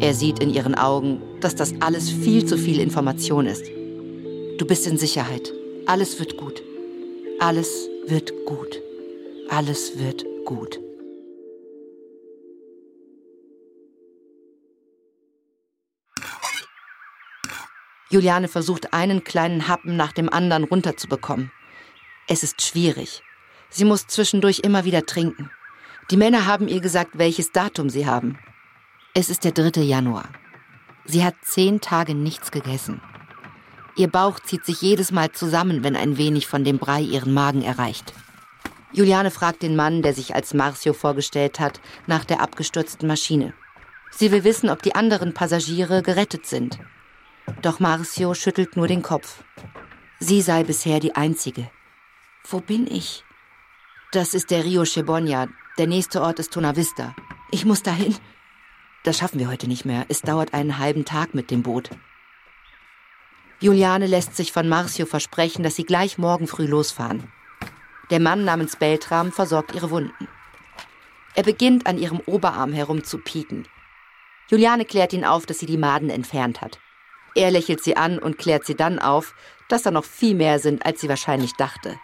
Er 0.00 0.14
sieht 0.14 0.38
in 0.40 0.50
ihren 0.50 0.74
Augen, 0.74 1.20
dass 1.44 1.54
das 1.54 1.74
alles 1.80 2.10
viel 2.10 2.46
zu 2.46 2.56
viel 2.56 2.80
Information 2.80 3.46
ist. 3.46 3.66
Du 4.58 4.66
bist 4.66 4.86
in 4.86 4.96
Sicherheit. 4.96 5.52
Alles 5.86 6.18
wird 6.18 6.36
gut. 6.36 6.62
Alles 7.40 7.88
wird 8.06 8.32
gut. 8.46 8.80
Alles 9.48 9.98
wird 9.98 10.24
gut. 10.44 10.78
Juliane 18.10 18.46
versucht 18.46 18.92
einen 18.92 19.24
kleinen 19.24 19.68
Happen 19.68 19.96
nach 19.96 20.12
dem 20.12 20.28
anderen 20.28 20.64
runterzubekommen. 20.64 21.50
Es 22.28 22.42
ist 22.42 22.60
schwierig. 22.62 23.22
Sie 23.70 23.86
muss 23.86 24.06
zwischendurch 24.06 24.60
immer 24.60 24.84
wieder 24.84 25.06
trinken. 25.06 25.50
Die 26.10 26.18
Männer 26.18 26.46
haben 26.46 26.68
ihr 26.68 26.80
gesagt, 26.80 27.12
welches 27.18 27.52
Datum 27.52 27.88
sie 27.88 28.06
haben. 28.06 28.38
Es 29.14 29.30
ist 29.30 29.44
der 29.44 29.52
3. 29.52 29.80
Januar. 29.80 30.28
Sie 31.04 31.24
hat 31.24 31.34
zehn 31.42 31.80
Tage 31.80 32.14
nichts 32.14 32.50
gegessen. 32.50 33.00
Ihr 33.96 34.08
Bauch 34.08 34.40
zieht 34.40 34.64
sich 34.64 34.80
jedes 34.80 35.10
Mal 35.12 35.32
zusammen, 35.32 35.84
wenn 35.84 35.96
ein 35.96 36.16
wenig 36.16 36.46
von 36.46 36.64
dem 36.64 36.78
Brei 36.78 37.00
ihren 37.00 37.34
Magen 37.34 37.62
erreicht. 37.62 38.14
Juliane 38.92 39.30
fragt 39.30 39.62
den 39.62 39.76
Mann, 39.76 40.02
der 40.02 40.14
sich 40.14 40.34
als 40.34 40.54
Marcio 40.54 40.92
vorgestellt 40.92 41.60
hat, 41.60 41.80
nach 42.06 42.24
der 42.24 42.40
abgestürzten 42.40 43.08
Maschine. 43.08 43.54
Sie 44.10 44.30
will 44.30 44.44
wissen, 44.44 44.68
ob 44.68 44.82
die 44.82 44.94
anderen 44.94 45.34
Passagiere 45.34 46.02
gerettet 46.02 46.46
sind. 46.46 46.78
Doch 47.62 47.80
Marcio 47.80 48.34
schüttelt 48.34 48.76
nur 48.76 48.86
den 48.86 49.02
Kopf. 49.02 49.42
Sie 50.20 50.42
sei 50.42 50.62
bisher 50.62 51.00
die 51.00 51.16
Einzige. 51.16 51.70
Wo 52.48 52.60
bin 52.60 52.86
ich? 52.86 53.24
Das 54.12 54.34
ist 54.34 54.50
der 54.50 54.64
Rio 54.64 54.84
Chebonia. 54.84 55.48
Der 55.78 55.86
nächste 55.86 56.20
Ort 56.20 56.38
ist 56.38 56.52
Tonavista. 56.52 57.16
Ich 57.50 57.64
muss 57.64 57.82
dahin. 57.82 58.14
Das 59.04 59.18
schaffen 59.18 59.40
wir 59.40 59.48
heute 59.48 59.66
nicht 59.66 59.84
mehr. 59.84 60.06
Es 60.08 60.22
dauert 60.22 60.54
einen 60.54 60.78
halben 60.78 61.04
Tag 61.04 61.34
mit 61.34 61.50
dem 61.50 61.62
Boot. 61.62 61.90
Juliane 63.60 64.06
lässt 64.06 64.36
sich 64.36 64.52
von 64.52 64.68
Marcio 64.68 65.06
versprechen, 65.06 65.62
dass 65.62 65.76
sie 65.76 65.84
gleich 65.84 66.18
morgen 66.18 66.46
früh 66.46 66.66
losfahren. 66.66 67.32
Der 68.10 68.20
Mann 68.20 68.44
namens 68.44 68.76
Beltram 68.76 69.32
versorgt 69.32 69.74
ihre 69.74 69.90
Wunden. 69.90 70.28
Er 71.34 71.42
beginnt 71.42 71.86
an 71.86 71.98
ihrem 71.98 72.20
Oberarm 72.26 72.72
herumzupieken. 72.72 73.66
Juliane 74.48 74.84
klärt 74.84 75.12
ihn 75.12 75.24
auf, 75.24 75.46
dass 75.46 75.58
sie 75.58 75.66
die 75.66 75.78
Maden 75.78 76.10
entfernt 76.10 76.60
hat. 76.60 76.78
Er 77.34 77.50
lächelt 77.50 77.82
sie 77.82 77.96
an 77.96 78.18
und 78.18 78.38
klärt 78.38 78.66
sie 78.66 78.74
dann 78.74 78.98
auf, 78.98 79.34
dass 79.68 79.82
da 79.82 79.90
noch 79.90 80.04
viel 80.04 80.34
mehr 80.34 80.58
sind, 80.58 80.84
als 80.84 81.00
sie 81.00 81.08
wahrscheinlich 81.08 81.54
dachte. 81.54 81.98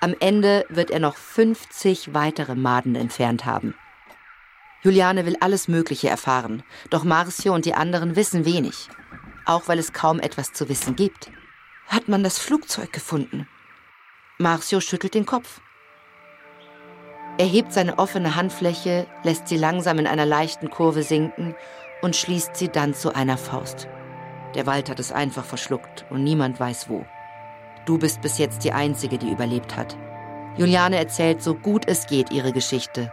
Am 0.00 0.14
Ende 0.20 0.66
wird 0.68 0.90
er 0.90 1.00
noch 1.00 1.16
50 1.16 2.12
weitere 2.12 2.54
Maden 2.54 2.94
entfernt 2.94 3.46
haben. 3.46 3.74
Juliane 4.82 5.26
will 5.26 5.36
alles 5.40 5.68
Mögliche 5.68 6.08
erfahren, 6.08 6.62
doch 6.90 7.04
Marcio 7.04 7.54
und 7.54 7.64
die 7.64 7.74
anderen 7.74 8.16
wissen 8.16 8.44
wenig. 8.44 8.88
Auch 9.44 9.68
weil 9.68 9.78
es 9.78 9.92
kaum 9.92 10.20
etwas 10.20 10.52
zu 10.52 10.68
wissen 10.68 10.96
gibt. 10.96 11.30
Hat 11.88 12.08
man 12.08 12.22
das 12.22 12.38
Flugzeug 12.38 12.92
gefunden? 12.92 13.48
Marcio 14.38 14.80
schüttelt 14.80 15.14
den 15.14 15.26
Kopf. 15.26 15.60
Er 17.38 17.46
hebt 17.46 17.72
seine 17.72 17.98
offene 17.98 18.34
Handfläche, 18.34 19.06
lässt 19.22 19.48
sie 19.48 19.56
langsam 19.56 19.98
in 19.98 20.06
einer 20.06 20.26
leichten 20.26 20.70
Kurve 20.70 21.02
sinken 21.02 21.54
und 22.02 22.16
schließt 22.16 22.56
sie 22.56 22.68
dann 22.68 22.94
zu 22.94 23.14
einer 23.14 23.36
Faust. 23.36 23.88
Der 24.54 24.66
Wald 24.66 24.88
hat 24.88 25.00
es 25.00 25.12
einfach 25.12 25.44
verschluckt 25.44 26.06
und 26.10 26.24
niemand 26.24 26.58
weiß 26.58 26.88
wo. 26.88 27.04
Du 27.84 27.98
bist 27.98 28.20
bis 28.22 28.38
jetzt 28.38 28.64
die 28.64 28.72
Einzige, 28.72 29.18
die 29.18 29.30
überlebt 29.30 29.76
hat. 29.76 29.96
Juliane 30.56 30.96
erzählt 30.96 31.42
so 31.42 31.54
gut 31.54 31.86
es 31.86 32.06
geht 32.06 32.30
ihre 32.30 32.52
Geschichte. 32.52 33.12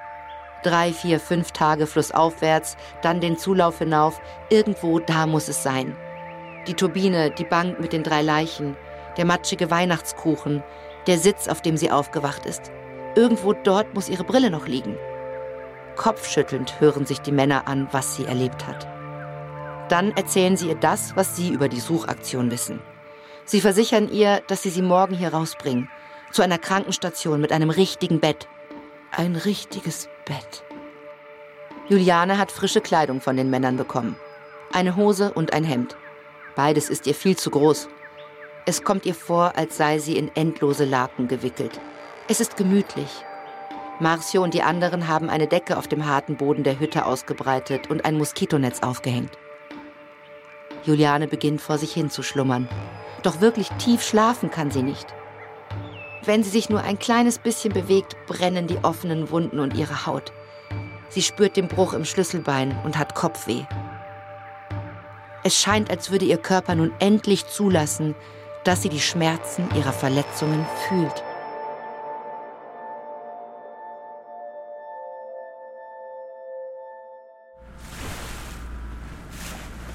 Drei, 0.63 0.93
vier, 0.93 1.19
fünf 1.19 1.51
Tage 1.51 1.85
flussaufwärts, 1.87 2.77
dann 3.01 3.19
den 3.19 3.37
Zulauf 3.37 3.79
hinauf, 3.79 4.21
irgendwo 4.49 4.99
da 4.99 5.27
muss 5.27 5.49
es 5.49 5.61
sein. 5.61 5.95
Die 6.67 6.73
Turbine, 6.73 7.31
die 7.31 7.43
Bank 7.43 7.81
mit 7.81 7.91
den 7.91 8.03
drei 8.03 8.21
Leichen, 8.21 8.77
der 9.17 9.25
matschige 9.25 9.69
Weihnachtskuchen, 9.69 10.63
der 11.07 11.17
Sitz, 11.17 11.49
auf 11.49 11.61
dem 11.61 11.75
sie 11.75 11.91
aufgewacht 11.91 12.45
ist. 12.45 12.71
Irgendwo 13.15 13.53
dort 13.53 13.93
muss 13.93 14.09
ihre 14.09 14.23
Brille 14.23 14.49
noch 14.49 14.65
liegen. 14.65 14.97
Kopfschüttelnd 15.97 16.79
hören 16.79 17.05
sich 17.05 17.19
die 17.19 17.33
Männer 17.33 17.67
an, 17.67 17.87
was 17.91 18.15
sie 18.15 18.25
erlebt 18.25 18.65
hat. 18.65 18.87
Dann 19.89 20.11
erzählen 20.15 20.57
sie 20.57 20.69
ihr 20.69 20.75
das, 20.75 21.15
was 21.15 21.35
sie 21.35 21.49
über 21.49 21.67
die 21.67 21.81
Suchaktion 21.81 22.49
wissen. 22.49 22.79
Sie 23.45 23.61
versichern 23.61 24.09
ihr, 24.09 24.41
dass 24.47 24.63
sie 24.63 24.69
sie 24.69 24.81
morgen 24.81 25.15
hier 25.15 25.33
rausbringen. 25.33 25.89
Zu 26.31 26.41
einer 26.41 26.57
Krankenstation 26.57 27.41
mit 27.41 27.51
einem 27.51 27.69
richtigen 27.69 28.19
Bett. 28.19 28.47
Ein 29.11 29.35
richtiges 29.35 30.09
Bett. 30.25 30.63
Juliane 31.89 32.37
hat 32.37 32.51
frische 32.51 32.81
Kleidung 32.81 33.21
von 33.21 33.35
den 33.35 33.49
Männern 33.49 33.77
bekommen. 33.77 34.15
Eine 34.71 34.95
Hose 34.95 35.33
und 35.33 35.53
ein 35.53 35.63
Hemd. 35.63 35.97
Beides 36.55 36.89
ist 36.89 37.07
ihr 37.07 37.15
viel 37.15 37.35
zu 37.35 37.49
groß. 37.49 37.89
Es 38.65 38.83
kommt 38.83 39.05
ihr 39.05 39.15
vor, 39.15 39.57
als 39.57 39.75
sei 39.75 39.99
sie 39.99 40.17
in 40.17 40.31
endlose 40.35 40.85
Laken 40.85 41.27
gewickelt. 41.27 41.79
Es 42.29 42.39
ist 42.39 42.55
gemütlich. 42.55 43.09
Marcio 43.99 44.41
und 44.41 44.53
die 44.53 44.63
anderen 44.63 45.07
haben 45.07 45.29
eine 45.29 45.47
Decke 45.47 45.77
auf 45.77 45.87
dem 45.87 46.05
harten 46.05 46.37
Boden 46.37 46.63
der 46.63 46.79
Hütte 46.79 47.05
ausgebreitet 47.05 47.89
und 47.89 48.05
ein 48.05 48.17
Moskitonetz 48.17 48.81
aufgehängt. 48.81 49.37
Juliane 50.85 51.27
beginnt 51.27 51.61
vor 51.61 51.77
sich 51.77 51.93
hin 51.93 52.09
zu 52.09 52.23
schlummern. 52.23 52.67
Doch 53.21 53.41
wirklich 53.41 53.69
tief 53.77 54.03
schlafen 54.03 54.49
kann 54.49 54.71
sie 54.71 54.83
nicht. 54.83 55.13
Wenn 56.25 56.41
sie 56.41 56.51
sich 56.51 56.69
nur 56.69 56.81
ein 56.81 56.99
kleines 56.99 57.37
bisschen 57.37 57.73
bewegt, 57.73 58.15
brennen 58.27 58.67
die 58.67 58.77
offenen 58.81 59.29
Wunden 59.29 59.59
und 59.59 59.75
ihre 59.75 60.05
Haut. 60.05 60.31
Sie 61.09 61.21
spürt 61.21 61.57
den 61.57 61.67
Bruch 61.67 61.93
im 61.93 62.05
Schlüsselbein 62.05 62.79
und 62.85 62.97
hat 62.97 63.13
Kopfweh. 63.13 63.65
Es 65.43 65.59
scheint, 65.59 65.89
als 65.89 66.11
würde 66.11 66.23
ihr 66.23 66.37
Körper 66.37 66.75
nun 66.75 66.93
endlich 66.99 67.47
zulassen, 67.47 68.15
dass 68.63 68.81
sie 68.81 68.89
die 68.89 69.01
Schmerzen 69.01 69.67
ihrer 69.75 69.91
Verletzungen 69.91 70.65
fühlt. 70.87 71.23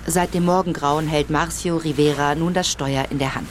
Seit 0.05 0.35
dem 0.35 0.45
Morgengrauen 0.45 1.07
hält 1.07 1.31
Marcio 1.31 1.79
Rivera 1.79 2.35
nun 2.35 2.53
das 2.53 2.71
Steuer 2.71 3.07
in 3.11 3.19
der 3.19 3.35
Hand. 3.35 3.49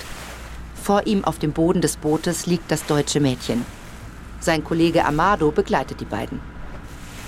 Vor 0.87 1.05
ihm 1.05 1.25
auf 1.25 1.37
dem 1.37 1.51
Boden 1.51 1.81
des 1.81 1.97
Bootes 1.97 2.45
liegt 2.45 2.71
das 2.71 2.85
deutsche 2.85 3.19
Mädchen. 3.19 3.65
Sein 4.39 4.63
Kollege 4.63 5.03
Amado 5.03 5.51
begleitet 5.51 5.99
die 5.99 6.05
beiden. 6.05 6.39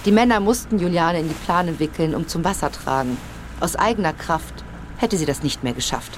Die 0.06 0.14
Männer 0.14 0.40
mussten 0.40 0.80
Juliane 0.80 1.20
in 1.20 1.28
die 1.28 1.36
Plane 1.44 1.78
wickeln, 1.78 2.16
um 2.16 2.26
zum 2.26 2.46
Wasser 2.46 2.72
tragen. 2.72 3.18
Aus 3.60 3.76
eigener 3.76 4.14
Kraft 4.14 4.64
hätte 4.96 5.18
sie 5.18 5.26
das 5.26 5.44
nicht 5.44 5.62
mehr 5.62 5.74
geschafft. 5.74 6.18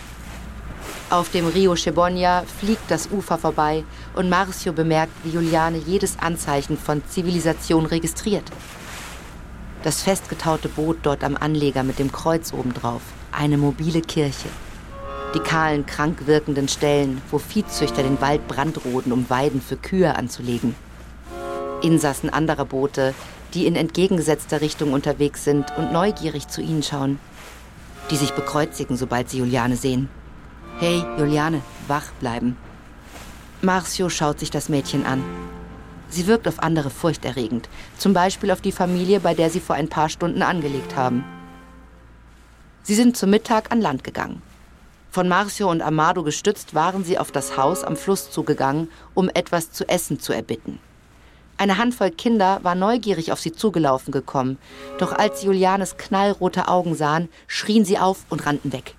Auf 1.10 1.32
dem 1.32 1.48
Rio 1.48 1.76
Chebonia 1.76 2.44
fliegt 2.60 2.92
das 2.92 3.10
Ufer 3.12 3.40
vorbei 3.40 3.86
und 4.14 4.30
Marcio 4.30 4.72
bemerkt, 4.72 5.14
wie 5.24 5.32
Juliane 5.32 5.80
jedes 5.80 6.20
Anzeichen 6.20 6.78
von 6.78 7.02
Zivilisation 7.10 7.88
registriert. 7.88 8.52
Das 9.82 10.04
festgetaute 10.04 10.70
Boot 10.70 11.00
dort 11.02 11.24
am 11.24 11.36
Anleger 11.36 11.82
mit 11.82 11.98
dem 11.98 12.12
Kreuz 12.12 12.54
obendrauf, 12.54 13.02
eine 13.32 13.58
mobile 13.58 14.02
Kirche. 14.02 14.50
Die 15.34 15.40
kahlen, 15.40 15.86
krank 15.86 16.28
wirkenden 16.28 16.68
Stellen, 16.68 17.22
wo 17.32 17.38
Viehzüchter 17.38 18.04
den 18.04 18.20
Wald 18.22 18.48
brandroden, 18.48 19.12
um 19.12 19.30
Weiden 19.30 19.62
für 19.62 19.78
Kühe 19.78 20.16
anzulegen. 20.16 20.76
Insassen 21.82 22.30
anderer 22.30 22.66
Boote, 22.66 23.14
die 23.54 23.66
in 23.66 23.76
entgegengesetzter 23.76 24.62
Richtung 24.62 24.94
unterwegs 24.94 25.44
sind 25.44 25.66
und 25.78 25.92
neugierig 25.92 26.48
zu 26.48 26.62
ihnen 26.62 26.84
schauen 26.84 27.20
die 28.12 28.18
sich 28.18 28.34
bekreuzigen, 28.34 28.98
sobald 28.98 29.30
sie 29.30 29.40
Juliane 29.40 29.78
sehen. 29.78 30.10
Hey, 30.80 31.04
Juliane, 31.18 31.62
wach 31.88 32.12
bleiben. 32.20 32.58
Marcio 33.62 34.10
schaut 34.10 34.40
sich 34.40 34.52
das 34.52 34.70
Mädchen 34.70 35.06
an. 35.06 35.24
Sie 36.10 36.28
wirkt 36.28 36.48
auf 36.48 36.60
andere 36.60 36.90
furchterregend, 36.90 37.70
zum 37.98 38.14
Beispiel 38.14 38.52
auf 38.52 38.60
die 38.60 38.74
Familie, 38.74 39.22
bei 39.22 39.34
der 39.34 39.50
sie 39.50 39.62
vor 39.62 39.76
ein 39.76 39.88
paar 39.88 40.10
Stunden 40.10 40.42
angelegt 40.42 40.96
haben. 40.96 41.24
Sie 42.84 42.96
sind 42.96 43.16
zum 43.16 43.30
Mittag 43.30 43.72
an 43.72 43.80
Land 43.80 44.04
gegangen. 44.04 44.42
Von 45.12 45.28
Marcio 45.28 45.70
und 45.70 45.82
Amado 45.82 46.24
gestützt 46.24 46.74
waren 46.74 47.04
sie 47.04 47.20
auf 47.20 47.34
das 47.34 47.58
Haus 47.58 47.84
am 47.84 47.98
Fluss 47.98 48.32
zugegangen, 48.32 48.90
um 49.14 49.30
etwas 49.34 49.70
zu 49.70 49.88
essen 49.90 50.22
zu 50.22 50.32
erbitten. 50.32 50.80
Eine 51.58 51.78
Handvoll 51.78 52.12
Kinder 52.12 52.62
war 52.64 52.76
neugierig 52.76 53.34
auf 53.34 53.40
sie 53.42 53.52
zugelaufen 53.52 54.14
gekommen, 54.14 54.58
doch 55.00 55.12
als 55.12 55.42
sie 55.42 55.48
Julianes 55.48 55.98
knallrote 55.98 56.70
Augen 56.70 56.96
sahen, 56.96 57.28
schrien 57.48 57.84
sie 57.84 58.00
auf 58.00 58.24
und 58.30 58.46
rannten 58.46 58.72
weg. 58.72 58.96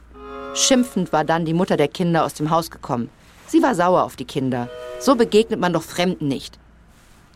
Schimpfend 0.52 1.14
war 1.14 1.24
dann 1.24 1.46
die 1.46 1.54
Mutter 1.54 1.78
der 1.78 1.88
Kinder 1.88 2.26
aus 2.26 2.34
dem 2.34 2.50
Haus 2.50 2.70
gekommen. 2.70 3.08
Sie 3.46 3.62
war 3.62 3.74
sauer 3.74 4.04
auf 4.04 4.14
die 4.14 4.26
Kinder. 4.26 4.68
So 5.00 5.16
begegnet 5.16 5.60
man 5.60 5.72
doch 5.72 5.82
Fremden 5.82 6.28
nicht. 6.28 6.58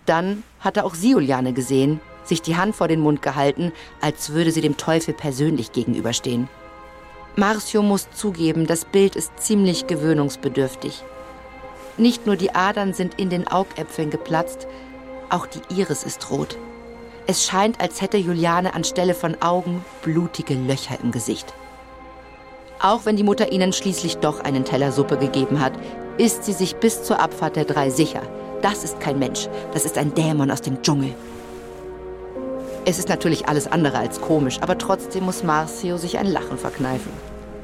Dann 0.05 0.43
hatte 0.61 0.85
auch 0.85 0.95
sie 0.95 1.13
Juliane 1.13 1.55
gesehen, 1.55 1.99
sich 2.25 2.43
die 2.43 2.57
Hand 2.57 2.77
vor 2.77 2.89
den 2.89 3.01
Mund 3.01 3.23
gehalten, 3.23 3.73
als 4.03 4.35
würde 4.35 4.51
sie 4.51 4.61
dem 4.61 4.77
Teufel 4.77 5.15
persönlich 5.15 5.73
gegenüberstehen. 5.73 6.51
Marcio 7.39 7.83
muss 7.83 8.11
zugeben, 8.13 8.67
das 8.67 8.87
Bild 8.87 9.15
ist 9.15 9.31
ziemlich 9.39 9.87
gewöhnungsbedürftig. 9.87 11.05
Nicht 11.99 12.27
nur 12.27 12.37
die 12.37 12.55
Adern 12.55 12.95
sind 12.95 13.21
in 13.21 13.29
den 13.29 13.47
Augäpfeln 13.47 14.09
geplatzt, 14.09 14.67
auch 15.29 15.47
die 15.47 15.61
Iris 15.79 16.03
ist 16.03 16.31
rot. 16.31 16.57
Es 17.27 17.45
scheint, 17.45 17.79
als 17.79 18.01
hätte 18.01 18.17
Juliane 18.17 18.73
anstelle 18.73 19.13
von 19.13 19.37
Augen 19.43 19.85
blutige 20.03 20.55
Löcher 20.55 20.97
im 21.03 21.11
Gesicht. 21.11 21.53
Auch 22.81 23.05
wenn 23.05 23.17
die 23.17 23.23
Mutter 23.23 23.53
ihnen 23.53 23.75
schließlich 23.75 24.17
doch 24.17 24.41
einen 24.41 24.65
Teller 24.65 24.91
Suppe 24.91 25.19
gegeben 25.19 25.61
hat, 25.61 25.75
ist 26.17 26.45
sie 26.45 26.55
sich 26.55 26.77
bis 26.77 27.03
zur 27.03 27.21
Abfahrt 27.21 27.57
der 27.57 27.67
drei 27.67 27.91
sicher. 27.91 28.23
Das 28.63 28.83
ist 28.83 28.99
kein 29.01 29.19
Mensch, 29.19 29.47
das 29.75 29.85
ist 29.85 29.99
ein 29.99 30.15
Dämon 30.15 30.51
aus 30.51 30.63
dem 30.63 30.81
Dschungel. 30.81 31.15
Es 32.89 33.01
ist 33.01 33.09
natürlich 33.09 33.49
alles 33.49 33.67
andere 33.67 33.99
als 33.99 34.21
komisch, 34.21 34.59
aber 34.61 34.79
trotzdem 34.79 35.25
muss 35.25 35.43
Marcio 35.43 35.97
sich 35.97 36.19
ein 36.19 36.29
Lachen 36.29 36.57
verkneifen. 36.57 37.11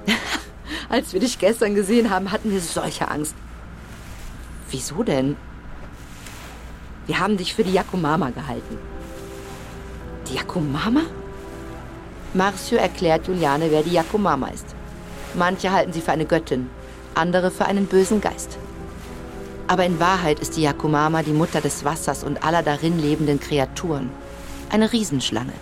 als 0.89 1.13
wir 1.13 1.21
dich 1.21 1.39
gestern 1.39 1.77
gesehen 1.77 2.11
haben, 2.11 2.33
hatten 2.33 2.51
wir 2.51 2.61
solche 2.61 3.09
Angst. 3.09 3.37
Wieso 4.69 5.05
denn? 5.05 5.37
Wir 7.07 7.21
haben 7.21 7.37
dich 7.37 7.55
für 7.55 7.63
die 7.63 7.73
Yakumama 7.73 8.31
gehalten. 8.31 8.79
Die 10.29 10.35
Yakumama? 10.35 11.03
Marcio 12.35 12.79
erklärt 12.79 13.29
Juliane, 13.29 13.71
wer 13.71 13.85
die 13.85 13.93
Yakumama 13.93 14.49
ist. 14.49 14.75
Manche 15.35 15.71
halten 15.71 15.93
sie 15.93 16.01
für 16.01 16.11
eine 16.11 16.27
Göttin, 16.27 16.69
andere 17.15 17.53
für 17.53 17.67
einen 17.67 17.87
bösen 17.87 18.21
Geist. 18.21 18.59
Aber 19.69 19.85
in 19.85 20.01
Wahrheit 20.01 20.41
ist 20.41 20.57
die 20.57 20.63
Yakumama 20.63 21.23
die 21.23 21.33
Mutter 21.33 21.61
des 21.61 21.85
Wassers 21.85 22.25
und 22.25 22.45
aller 22.45 22.65
darin 22.65 22.99
lebenden 22.99 23.39
Kreaturen. 23.39 24.11
Eine 24.73 24.91
Riesenschlange. 24.91 25.53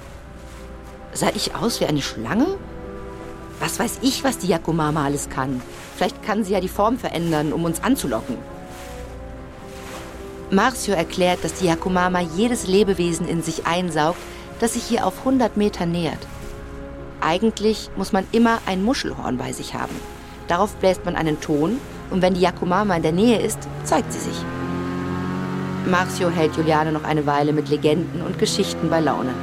Sah 1.12 1.30
ich 1.34 1.56
aus 1.56 1.80
wie 1.80 1.86
eine 1.86 2.00
Schlange? 2.00 2.46
Was 3.58 3.80
weiß 3.80 3.98
ich, 4.02 4.22
was 4.22 4.38
die 4.38 4.46
Yakumama 4.46 5.04
alles 5.04 5.28
kann? 5.28 5.60
Vielleicht 5.96 6.22
kann 6.22 6.44
sie 6.44 6.52
ja 6.52 6.60
die 6.60 6.68
Form 6.68 6.96
verändern, 6.96 7.52
um 7.52 7.64
uns 7.64 7.82
anzulocken. 7.82 8.36
Marcio 10.52 10.94
erklärt, 10.94 11.42
dass 11.42 11.54
die 11.54 11.66
Yakumama 11.66 12.20
jedes 12.20 12.68
Lebewesen 12.68 13.26
in 13.26 13.42
sich 13.42 13.66
einsaugt, 13.66 14.20
das 14.60 14.74
sich 14.74 14.84
hier 14.84 15.04
auf 15.04 15.18
100 15.18 15.56
Meter 15.56 15.86
nähert. 15.86 16.24
Eigentlich 17.20 17.90
muss 17.96 18.12
man 18.12 18.28
immer 18.30 18.60
ein 18.66 18.84
Muschelhorn 18.84 19.38
bei 19.38 19.52
sich 19.52 19.74
haben. 19.74 19.96
Darauf 20.46 20.76
bläst 20.76 21.04
man 21.04 21.16
einen 21.16 21.40
Ton 21.40 21.80
und 22.10 22.22
wenn 22.22 22.34
die 22.34 22.42
Yakumama 22.42 22.94
in 22.94 23.02
der 23.02 23.10
Nähe 23.10 23.40
ist, 23.40 23.58
zeigt 23.82 24.12
sie 24.12 24.20
sich. 24.20 24.36
Marcio 25.90 26.30
hält 26.30 26.56
Juliane 26.56 26.92
noch 26.92 27.04
eine 27.04 27.26
Weile 27.26 27.52
mit 27.52 27.68
Legenden 27.68 28.22
und 28.22 28.38
Geschichten 28.38 28.88
bei 28.88 29.00
Laune. 29.00 29.34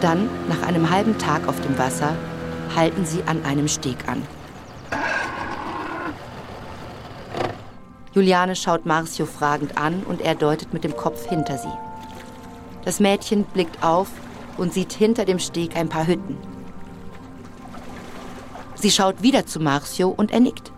Dann, 0.00 0.28
nach 0.48 0.66
einem 0.66 0.90
halben 0.90 1.18
Tag 1.18 1.46
auf 1.46 1.60
dem 1.60 1.78
Wasser, 1.78 2.16
halten 2.74 3.04
sie 3.04 3.22
an 3.24 3.44
einem 3.44 3.68
Steg 3.68 4.08
an. 4.08 4.22
Juliane 8.14 8.56
schaut 8.56 8.86
Marcio 8.86 9.26
fragend 9.26 9.76
an 9.76 10.02
und 10.04 10.20
er 10.20 10.34
deutet 10.34 10.72
mit 10.72 10.84
dem 10.84 10.96
Kopf 10.96 11.28
hinter 11.28 11.58
sie. 11.58 11.72
Das 12.84 13.00
Mädchen 13.00 13.44
blickt 13.44 13.82
auf 13.82 14.08
und 14.56 14.72
sieht 14.72 14.92
hinter 14.92 15.24
dem 15.24 15.38
Steg 15.38 15.76
ein 15.76 15.88
paar 15.88 16.06
Hütten. 16.06 16.36
Sie 18.76 18.90
schaut 18.90 19.22
wieder 19.22 19.46
zu 19.46 19.60
Marcio 19.60 20.08
und 20.08 20.30
er 20.30 20.40
nickt. 20.40 20.70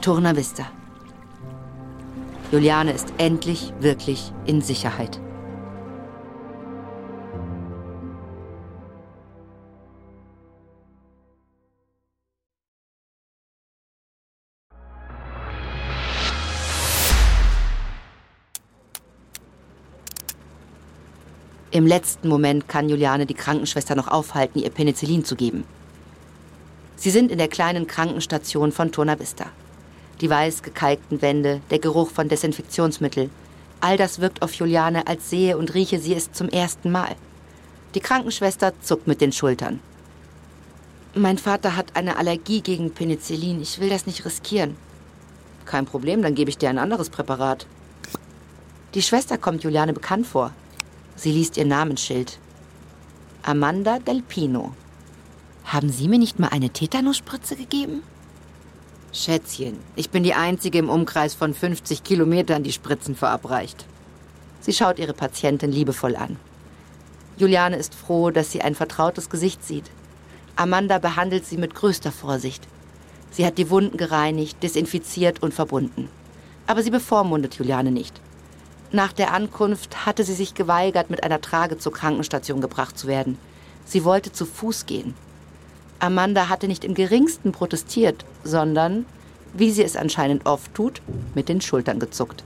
Turna 0.00 0.34
Vista. 0.34 0.64
Juliane 2.52 2.92
ist 2.92 3.12
endlich 3.18 3.72
wirklich 3.78 4.32
in 4.44 4.60
Sicherheit. 4.60 5.20
Im 21.72 21.86
letzten 21.86 22.28
Moment 22.28 22.66
kann 22.66 22.88
Juliane 22.88 23.26
die 23.26 23.34
Krankenschwester 23.34 23.94
noch 23.94 24.08
aufhalten, 24.08 24.58
ihr 24.58 24.70
Penicillin 24.70 25.24
zu 25.24 25.36
geben. 25.36 25.62
Sie 26.96 27.10
sind 27.10 27.30
in 27.30 27.38
der 27.38 27.46
kleinen 27.46 27.86
Krankenstation 27.86 28.72
von 28.72 28.90
Torna 28.90 29.20
Vista. 29.20 29.46
Die 30.20 30.28
weiß 30.28 30.62
gekalkten 30.62 31.22
Wände, 31.22 31.60
der 31.70 31.78
Geruch 31.78 32.10
von 32.10 32.28
Desinfektionsmittel. 32.28 33.30
All 33.80 33.96
das 33.96 34.20
wirkt 34.20 34.42
auf 34.42 34.52
Juliane, 34.52 35.06
als 35.06 35.30
sehe 35.30 35.56
und 35.56 35.72
rieche 35.72 35.98
sie 35.98 36.14
es 36.14 36.32
zum 36.32 36.48
ersten 36.48 36.90
Mal. 36.90 37.16
Die 37.94 38.00
Krankenschwester 38.00 38.74
zuckt 38.82 39.06
mit 39.06 39.20
den 39.20 39.32
Schultern. 39.32 39.80
Mein 41.14 41.38
Vater 41.38 41.74
hat 41.74 41.96
eine 41.96 42.16
Allergie 42.18 42.60
gegen 42.60 42.92
Penicillin. 42.92 43.60
Ich 43.62 43.80
will 43.80 43.88
das 43.88 44.06
nicht 44.06 44.24
riskieren. 44.24 44.76
Kein 45.64 45.86
Problem, 45.86 46.22
dann 46.22 46.34
gebe 46.34 46.50
ich 46.50 46.58
dir 46.58 46.68
ein 46.68 46.78
anderes 46.78 47.10
Präparat. 47.10 47.66
Die 48.94 49.02
Schwester 49.02 49.38
kommt 49.38 49.64
Juliane 49.64 49.92
bekannt 49.92 50.26
vor. 50.26 50.52
Sie 51.16 51.32
liest 51.32 51.56
ihr 51.56 51.64
Namensschild. 51.64 52.38
Amanda 53.42 53.98
Del 53.98 54.22
Pino. 54.22 54.74
Haben 55.64 55.90
Sie 55.90 56.08
mir 56.08 56.18
nicht 56.18 56.38
mal 56.38 56.48
eine 56.48 56.70
Tetanusspritze 56.70 57.56
gegeben? 57.56 58.02
Schätzchen, 59.12 59.76
ich 59.96 60.10
bin 60.10 60.22
die 60.22 60.34
Einzige 60.34 60.78
im 60.78 60.88
Umkreis 60.88 61.34
von 61.34 61.52
50 61.52 62.04
Kilometern, 62.04 62.62
die 62.62 62.70
Spritzen 62.70 63.16
verabreicht. 63.16 63.84
Sie 64.60 64.72
schaut 64.72 65.00
ihre 65.00 65.14
Patientin 65.14 65.72
liebevoll 65.72 66.14
an. 66.14 66.36
Juliane 67.36 67.76
ist 67.76 67.92
froh, 67.92 68.30
dass 68.30 68.52
sie 68.52 68.62
ein 68.62 68.76
vertrautes 68.76 69.28
Gesicht 69.28 69.64
sieht. 69.64 69.90
Amanda 70.54 70.98
behandelt 70.98 71.44
sie 71.44 71.56
mit 71.56 71.74
größter 71.74 72.12
Vorsicht. 72.12 72.68
Sie 73.32 73.44
hat 73.44 73.58
die 73.58 73.68
Wunden 73.70 73.96
gereinigt, 73.96 74.62
desinfiziert 74.62 75.42
und 75.42 75.54
verbunden. 75.54 76.08
Aber 76.68 76.84
sie 76.84 76.90
bevormundet 76.90 77.56
Juliane 77.56 77.90
nicht. 77.90 78.20
Nach 78.92 79.12
der 79.12 79.32
Ankunft 79.34 80.06
hatte 80.06 80.22
sie 80.22 80.34
sich 80.34 80.54
geweigert, 80.54 81.10
mit 81.10 81.24
einer 81.24 81.40
Trage 81.40 81.78
zur 81.78 81.92
Krankenstation 81.92 82.60
gebracht 82.60 82.96
zu 82.96 83.08
werden. 83.08 83.38
Sie 83.84 84.04
wollte 84.04 84.30
zu 84.30 84.46
Fuß 84.46 84.86
gehen. 84.86 85.14
Amanda 86.00 86.48
hatte 86.48 86.66
nicht 86.66 86.84
im 86.84 86.94
geringsten 86.94 87.52
protestiert, 87.52 88.24
sondern, 88.42 89.06
wie 89.52 89.70
sie 89.70 89.84
es 89.84 89.96
anscheinend 89.96 90.46
oft 90.46 90.74
tut, 90.74 91.02
mit 91.34 91.48
den 91.48 91.60
Schultern 91.60 91.98
gezuckt. 91.98 92.42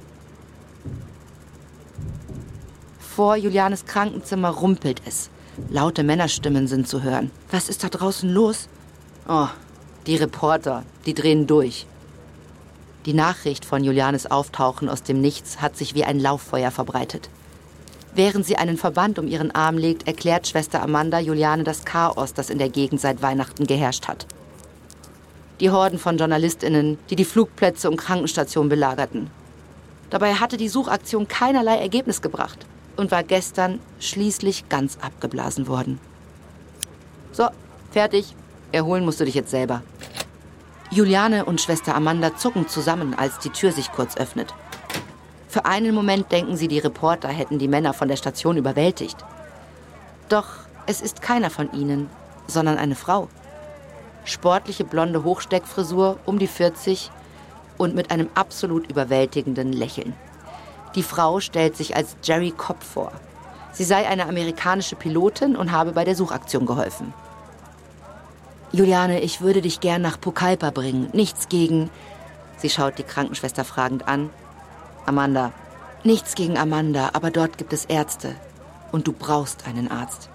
Vor 2.99 3.37
Julianes 3.37 3.87
Krankenzimmer 3.87 4.51
rumpelt 4.51 5.01
es. 5.07 5.31
Laute 5.71 6.03
Männerstimmen 6.03 6.67
sind 6.67 6.89
zu 6.89 7.03
hören. 7.03 7.31
Was 7.53 7.69
ist 7.69 7.85
da 7.85 7.89
draußen 7.89 8.29
los? 8.29 8.69
Oh, 9.29 9.47
die 10.07 10.17
Reporter, 10.17 10.83
die 11.07 11.15
drehen 11.15 11.47
durch. 11.47 11.87
Die 13.07 13.15
Nachricht 13.15 13.65
von 13.65 13.85
Julianes 13.85 14.29
Auftauchen 14.29 14.89
aus 14.89 15.03
dem 15.03 15.21
Nichts 15.21 15.61
hat 15.61 15.77
sich 15.77 15.95
wie 15.95 16.05
ein 16.05 16.19
Lauffeuer 16.19 16.71
verbreitet. 16.71 17.29
Während 18.15 18.47
sie 18.47 18.57
einen 18.57 18.77
Verband 18.77 19.19
um 19.19 19.27
ihren 19.27 19.53
Arm 19.53 19.77
legt, 19.77 20.07
erklärt 20.07 20.47
Schwester 20.47 20.83
Amanda 20.83 21.19
Juliane 21.19 21.65
das 21.65 21.85
Chaos, 21.85 22.33
das 22.33 22.49
in 22.49 22.59
der 22.59 22.69
Gegend 22.69 23.01
seit 23.01 23.23
Weihnachten 23.23 23.67
geherrscht 23.67 24.07
hat. 24.07 24.27
Die 25.59 25.71
Horden 25.71 25.99
von 25.99 26.17
JournalistInnen, 26.17 26.99
die 27.11 27.17
die 27.17 27.25
Flugplätze 27.25 27.91
und 27.91 27.97
Krankenstationen 27.97 28.69
belagerten. 28.69 29.31
Dabei 30.11 30.35
hatte 30.35 30.57
die 30.57 30.69
Suchaktion 30.69 31.27
keinerlei 31.27 31.77
Ergebnis 31.77 32.23
gebracht 32.23 32.59
und 32.97 33.11
war 33.11 33.25
gestern 33.25 33.81
schließlich 33.99 34.69
ganz 34.69 34.97
abgeblasen 35.01 35.67
worden. 35.67 35.99
So, 37.33 37.49
fertig. 37.91 38.35
Erholen 38.71 39.05
musst 39.05 39.21
du 39.21 39.25
dich 39.25 39.35
jetzt 39.35 39.51
selber. 39.51 39.83
Juliane 40.91 41.45
und 41.45 41.61
Schwester 41.61 41.97
Amanda 41.97 42.37
zucken 42.37 42.69
zusammen, 42.69 43.15
als 43.15 43.39
die 43.41 43.51
Tür 43.51 43.73
sich 43.73 43.91
kurz 43.91 44.17
öffnet. 44.17 44.55
Für 45.55 45.67
einen 45.67 45.95
Moment 45.95 46.33
denken 46.33 46.57
sie, 46.57 46.67
die 46.67 46.81
Reporter 46.81 47.29
hätten 47.29 47.61
die 47.61 47.69
Männer 47.69 47.95
von 47.95 48.09
der 48.09 48.17
Station 48.17 48.57
überwältigt. 48.57 49.25
Doch 50.29 50.49
es 50.87 51.01
ist 51.01 51.23
keiner 51.23 51.49
von 51.49 51.73
ihnen, 51.73 52.11
sondern 52.49 52.77
eine 52.77 52.97
Frau. 52.97 53.29
Sportliche 54.25 54.83
blonde 54.83 55.23
Hochsteckfrisur, 55.23 56.19
um 56.27 56.41
die 56.41 56.49
40 56.49 57.09
und 57.79 57.95
mit 57.95 58.11
einem 58.11 58.31
absolut 58.35 58.91
überwältigenden 58.91 59.73
Lächeln. 59.73 60.15
Die 60.97 61.05
Frau 61.05 61.39
stellt 61.39 61.77
sich 61.77 61.95
als 61.95 62.17
Jerry 62.25 62.51
Cobb 62.51 62.83
vor. 62.83 63.13
Sie 63.71 63.85
sei 63.85 64.09
eine 64.09 64.27
amerikanische 64.27 64.97
Pilotin 64.97 65.55
und 65.55 65.71
habe 65.71 65.93
bei 65.93 66.03
der 66.05 66.17
Suchaktion 66.17 66.67
geholfen. 66.67 67.15
Juliane, 68.73 69.21
ich 69.21 69.41
würde 69.41 69.63
dich 69.63 69.79
gern 69.79 70.03
nach 70.03 70.21
Pucallpa 70.21 70.71
bringen. 70.71 71.11
Nichts 71.13 71.49
gegen. 71.49 71.91
Sie 72.57 72.71
schaut 72.71 72.99
die 72.99 73.05
Krankenschwester 73.05 73.65
fragend 73.65 74.09
an. 74.09 74.31
Amanda. 75.07 75.53
Nichts 76.03 76.35
gegen 76.35 76.59
Amanda, 76.59 77.11
aber 77.13 77.31
dort 77.31 77.59
gibt 77.59 77.73
es 77.73 77.85
Ärzte. 77.85 78.35
Und 78.93 79.07
du 79.07 79.13
brauchst 79.13 79.67
einen 79.67 79.91
Arzt. 79.91 80.29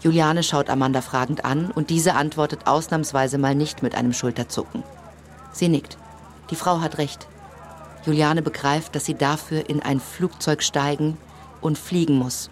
Juliane 0.00 0.42
schaut 0.42 0.70
Amanda 0.70 1.02
fragend 1.02 1.44
an 1.44 1.70
und 1.70 1.90
diese 1.90 2.14
antwortet 2.14 2.66
ausnahmsweise 2.66 3.36
mal 3.36 3.54
nicht 3.54 3.82
mit 3.82 3.94
einem 3.94 4.12
Schulterzucken. 4.12 4.82
Sie 5.52 5.68
nickt. 5.68 5.98
Die 6.50 6.56
Frau 6.56 6.80
hat 6.80 6.98
recht. 6.98 7.26
Juliane 8.06 8.42
begreift, 8.42 8.94
dass 8.94 9.04
sie 9.04 9.14
dafür 9.14 9.68
in 9.68 9.82
ein 9.82 10.00
Flugzeug 10.00 10.62
steigen 10.62 11.18
und 11.60 11.78
fliegen 11.78 12.16
muss. 12.16 12.48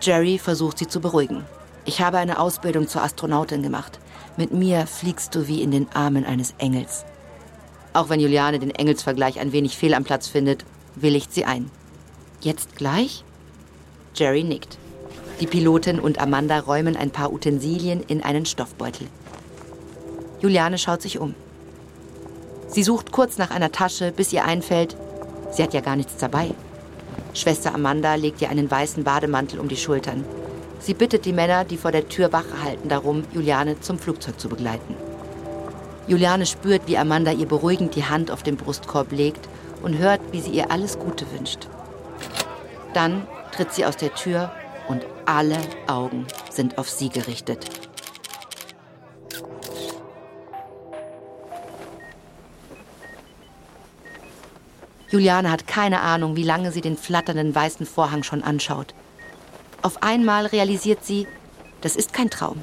Jerry 0.00 0.38
versucht 0.38 0.78
sie 0.78 0.88
zu 0.88 1.00
beruhigen. 1.00 1.44
Ich 1.84 2.00
habe 2.00 2.18
eine 2.18 2.38
Ausbildung 2.38 2.86
zur 2.86 3.02
Astronautin 3.02 3.62
gemacht. 3.62 3.98
Mit 4.36 4.52
mir 4.52 4.86
fliegst 4.86 5.34
du 5.34 5.48
wie 5.48 5.62
in 5.62 5.70
den 5.70 5.86
Armen 5.94 6.26
eines 6.26 6.54
Engels. 6.58 7.04
Auch 7.92 8.08
wenn 8.08 8.20
Juliane 8.20 8.58
den 8.58 8.70
Engelsvergleich 8.70 9.38
ein 9.38 9.52
wenig 9.52 9.76
fehl 9.76 9.94
am 9.94 10.04
Platz 10.04 10.28
findet, 10.28 10.64
willigt 10.94 11.32
sie 11.32 11.44
ein. 11.44 11.70
Jetzt 12.40 12.76
gleich? 12.76 13.24
Jerry 14.14 14.44
nickt. 14.44 14.78
Die 15.40 15.46
Pilotin 15.46 15.98
und 15.98 16.20
Amanda 16.20 16.60
räumen 16.60 16.96
ein 16.96 17.10
paar 17.10 17.32
Utensilien 17.32 18.02
in 18.02 18.22
einen 18.22 18.46
Stoffbeutel. 18.46 19.08
Juliane 20.40 20.78
schaut 20.78 21.02
sich 21.02 21.18
um. 21.18 21.34
Sie 22.68 22.82
sucht 22.82 23.12
kurz 23.12 23.38
nach 23.38 23.50
einer 23.50 23.72
Tasche, 23.72 24.12
bis 24.12 24.32
ihr 24.32 24.44
einfällt, 24.44 24.96
sie 25.50 25.62
hat 25.62 25.74
ja 25.74 25.80
gar 25.80 25.96
nichts 25.96 26.16
dabei. 26.16 26.52
Schwester 27.34 27.74
Amanda 27.74 28.14
legt 28.14 28.40
ihr 28.40 28.50
einen 28.50 28.70
weißen 28.70 29.04
Bademantel 29.04 29.60
um 29.60 29.68
die 29.68 29.76
Schultern. 29.76 30.24
Sie 30.80 30.94
bittet 30.94 31.24
die 31.24 31.32
Männer, 31.32 31.64
die 31.64 31.76
vor 31.76 31.92
der 31.92 32.08
Tür 32.08 32.32
Wache 32.32 32.62
halten, 32.62 32.88
darum, 32.88 33.24
Juliane 33.32 33.80
zum 33.80 33.98
Flugzeug 33.98 34.40
zu 34.40 34.48
begleiten. 34.48 34.94
Juliane 36.06 36.46
spürt, 36.46 36.82
wie 36.86 36.98
Amanda 36.98 37.32
ihr 37.32 37.46
beruhigend 37.46 37.94
die 37.94 38.04
Hand 38.04 38.30
auf 38.30 38.42
den 38.42 38.56
Brustkorb 38.56 39.12
legt 39.12 39.48
und 39.82 39.98
hört, 39.98 40.20
wie 40.32 40.40
sie 40.40 40.50
ihr 40.50 40.70
alles 40.70 40.98
Gute 40.98 41.30
wünscht. 41.32 41.68
Dann 42.92 43.26
tritt 43.54 43.72
sie 43.72 43.86
aus 43.86 43.96
der 43.96 44.14
Tür 44.14 44.50
und 44.88 45.04
alle 45.26 45.58
Augen 45.86 46.26
sind 46.50 46.78
auf 46.78 46.90
sie 46.90 47.08
gerichtet. 47.08 47.66
Juliane 55.10 55.50
hat 55.50 55.66
keine 55.66 56.00
Ahnung, 56.00 56.36
wie 56.36 56.42
lange 56.42 56.72
sie 56.72 56.80
den 56.80 56.96
flatternden 56.96 57.54
weißen 57.54 57.84
Vorhang 57.84 58.22
schon 58.22 58.42
anschaut. 58.42 58.94
Auf 59.82 60.02
einmal 60.02 60.46
realisiert 60.46 61.04
sie, 61.04 61.26
das 61.82 61.96
ist 61.96 62.14
kein 62.14 62.30
Traum. 62.30 62.62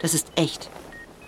Das 0.00 0.12
ist 0.12 0.26
echt. 0.36 0.68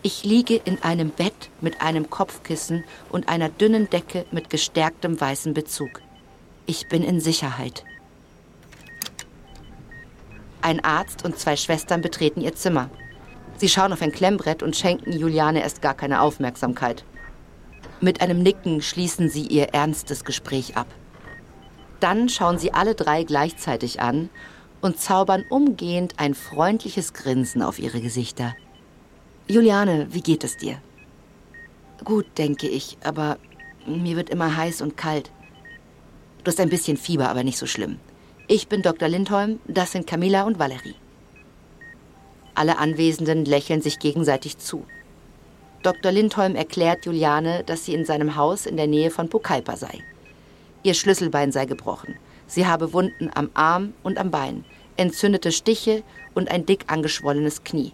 Ich 0.06 0.22
liege 0.22 0.56
in 0.56 0.82
einem 0.82 1.08
Bett 1.08 1.48
mit 1.62 1.80
einem 1.80 2.10
Kopfkissen 2.10 2.84
und 3.08 3.30
einer 3.30 3.48
dünnen 3.48 3.88
Decke 3.88 4.26
mit 4.32 4.50
gestärktem 4.50 5.18
weißem 5.18 5.54
Bezug. 5.54 6.02
Ich 6.66 6.88
bin 6.88 7.02
in 7.02 7.20
Sicherheit. 7.20 7.84
Ein 10.60 10.84
Arzt 10.84 11.24
und 11.24 11.38
zwei 11.38 11.56
Schwestern 11.56 12.02
betreten 12.02 12.42
ihr 12.42 12.54
Zimmer. 12.54 12.90
Sie 13.56 13.70
schauen 13.70 13.94
auf 13.94 14.02
ein 14.02 14.12
Klemmbrett 14.12 14.62
und 14.62 14.76
schenken 14.76 15.10
Juliane 15.10 15.62
erst 15.62 15.80
gar 15.80 15.94
keine 15.94 16.20
Aufmerksamkeit. 16.20 17.02
Mit 18.02 18.20
einem 18.20 18.42
Nicken 18.42 18.82
schließen 18.82 19.30
sie 19.30 19.46
ihr 19.46 19.68
ernstes 19.72 20.26
Gespräch 20.26 20.76
ab. 20.76 20.88
Dann 22.00 22.28
schauen 22.28 22.58
sie 22.58 22.74
alle 22.74 22.94
drei 22.94 23.24
gleichzeitig 23.24 24.02
an 24.02 24.28
und 24.82 25.00
zaubern 25.00 25.46
umgehend 25.48 26.18
ein 26.18 26.34
freundliches 26.34 27.14
Grinsen 27.14 27.62
auf 27.62 27.78
ihre 27.78 28.02
Gesichter. 28.02 28.54
Juliane, 29.46 30.06
wie 30.10 30.22
geht 30.22 30.42
es 30.42 30.56
dir? 30.56 30.80
Gut, 32.02 32.24
denke 32.38 32.66
ich, 32.66 32.96
aber 33.04 33.36
mir 33.86 34.16
wird 34.16 34.30
immer 34.30 34.56
heiß 34.56 34.80
und 34.80 34.96
kalt. 34.96 35.30
Du 36.42 36.50
hast 36.50 36.60
ein 36.60 36.70
bisschen 36.70 36.96
Fieber, 36.96 37.28
aber 37.28 37.44
nicht 37.44 37.58
so 37.58 37.66
schlimm. 37.66 37.98
Ich 38.46 38.68
bin 38.68 38.80
Dr. 38.80 39.06
Lindholm, 39.06 39.60
das 39.66 39.92
sind 39.92 40.06
Camilla 40.06 40.44
und 40.44 40.58
Valerie. 40.58 40.94
Alle 42.54 42.78
Anwesenden 42.78 43.44
lächeln 43.44 43.82
sich 43.82 43.98
gegenseitig 43.98 44.56
zu. 44.56 44.86
Dr. 45.82 46.10
Lindholm 46.10 46.56
erklärt 46.56 47.04
Juliane, 47.04 47.64
dass 47.64 47.84
sie 47.84 47.92
in 47.92 48.06
seinem 48.06 48.36
Haus 48.36 48.64
in 48.64 48.78
der 48.78 48.86
Nähe 48.86 49.10
von 49.10 49.28
Pucallpa 49.28 49.76
sei. 49.76 50.02
Ihr 50.84 50.94
Schlüsselbein 50.94 51.52
sei 51.52 51.66
gebrochen. 51.66 52.16
Sie 52.46 52.66
habe 52.66 52.94
Wunden 52.94 53.30
am 53.34 53.50
Arm 53.52 53.92
und 54.02 54.16
am 54.16 54.30
Bein, 54.30 54.64
entzündete 54.96 55.52
Stiche 55.52 56.02
und 56.32 56.50
ein 56.50 56.64
dick 56.64 56.84
angeschwollenes 56.86 57.62
Knie. 57.62 57.92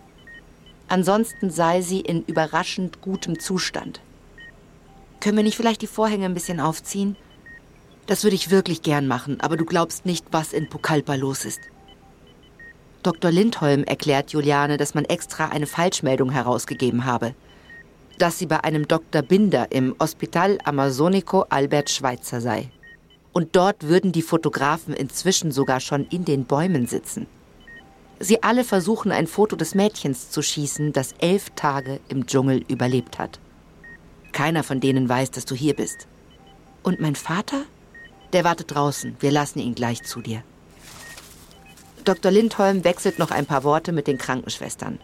Ansonsten 0.90 1.50
sei 1.50 1.82
sie 1.82 2.00
in 2.00 2.24
überraschend 2.24 3.00
gutem 3.00 3.38
Zustand. 3.38 4.00
Können 5.20 5.36
wir 5.36 5.44
nicht 5.44 5.56
vielleicht 5.56 5.82
die 5.82 5.86
Vorhänge 5.86 6.24
ein 6.24 6.34
bisschen 6.34 6.58
aufziehen? 6.58 7.14
Das 8.06 8.24
würde 8.24 8.34
ich 8.34 8.50
wirklich 8.50 8.82
gern 8.82 9.06
machen, 9.06 9.40
aber 9.40 9.56
du 9.56 9.64
glaubst 9.64 10.04
nicht, 10.04 10.26
was 10.32 10.52
in 10.52 10.68
Pucallpa 10.68 11.14
los 11.14 11.44
ist. 11.44 11.60
Dr. 13.04 13.30
Lindholm 13.30 13.84
erklärt 13.84 14.32
Juliane, 14.32 14.78
dass 14.78 14.94
man 14.94 15.04
extra 15.04 15.50
eine 15.50 15.68
Falschmeldung 15.68 16.32
herausgegeben 16.32 17.04
habe. 17.04 17.36
Dass 18.18 18.40
sie 18.40 18.46
bei 18.46 18.64
einem 18.64 18.88
Dr. 18.88 19.22
Binder 19.22 19.70
im 19.70 19.94
Hospital 20.00 20.58
Amazonico 20.64 21.46
Albert 21.50 21.90
Schweitzer 21.90 22.40
sei. 22.40 22.68
Und 23.32 23.54
dort 23.54 23.84
würden 23.84 24.10
die 24.10 24.22
Fotografen 24.22 24.92
inzwischen 24.92 25.52
sogar 25.52 25.78
schon 25.78 26.08
in 26.08 26.24
den 26.24 26.46
Bäumen 26.46 26.88
sitzen. 26.88 27.28
Sie 28.22 28.42
alle 28.42 28.64
versuchen 28.64 29.12
ein 29.12 29.26
Foto 29.26 29.56
des 29.56 29.74
Mädchens 29.74 30.30
zu 30.30 30.42
schießen, 30.42 30.92
das 30.92 31.14
elf 31.20 31.48
Tage 31.56 32.00
im 32.10 32.26
Dschungel 32.26 32.62
überlebt 32.68 33.18
hat. 33.18 33.40
Keiner 34.32 34.62
von 34.62 34.78
denen 34.78 35.08
weiß, 35.08 35.30
dass 35.30 35.46
du 35.46 35.54
hier 35.54 35.74
bist. 35.74 36.06
Und 36.82 37.00
mein 37.00 37.14
Vater? 37.14 37.62
Der 38.34 38.44
wartet 38.44 38.74
draußen. 38.74 39.16
Wir 39.20 39.30
lassen 39.30 39.58
ihn 39.58 39.74
gleich 39.74 40.02
zu 40.02 40.20
dir. 40.20 40.42
Dr. 42.04 42.30
Lindholm 42.30 42.84
wechselt 42.84 43.18
noch 43.18 43.30
ein 43.30 43.46
paar 43.46 43.64
Worte 43.64 43.90
mit 43.90 44.06
den 44.06 44.18
Krankenschwestern. 44.18 44.98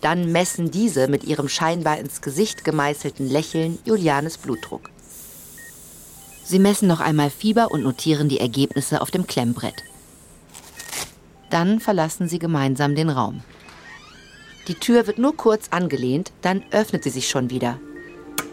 Dann 0.00 0.32
messen 0.32 0.70
diese 0.70 1.06
mit 1.06 1.24
ihrem 1.24 1.50
scheinbar 1.50 1.98
ins 1.98 2.22
Gesicht 2.22 2.64
gemeißelten 2.64 3.28
Lächeln 3.28 3.78
Julianes 3.84 4.38
Blutdruck. 4.38 4.88
Sie 6.44 6.58
messen 6.58 6.88
noch 6.88 7.00
einmal 7.00 7.28
Fieber 7.28 7.70
und 7.70 7.82
notieren 7.82 8.30
die 8.30 8.40
Ergebnisse 8.40 9.02
auf 9.02 9.10
dem 9.10 9.26
Klemmbrett. 9.26 9.84
Dann 11.50 11.80
verlassen 11.80 12.28
sie 12.28 12.38
gemeinsam 12.38 12.94
den 12.94 13.10
Raum. 13.10 13.42
Die 14.68 14.74
Tür 14.74 15.06
wird 15.06 15.18
nur 15.18 15.34
kurz 15.36 15.68
angelehnt, 15.70 16.32
dann 16.42 16.62
öffnet 16.70 17.04
sie 17.04 17.10
sich 17.10 17.28
schon 17.28 17.48
wieder. 17.48 17.80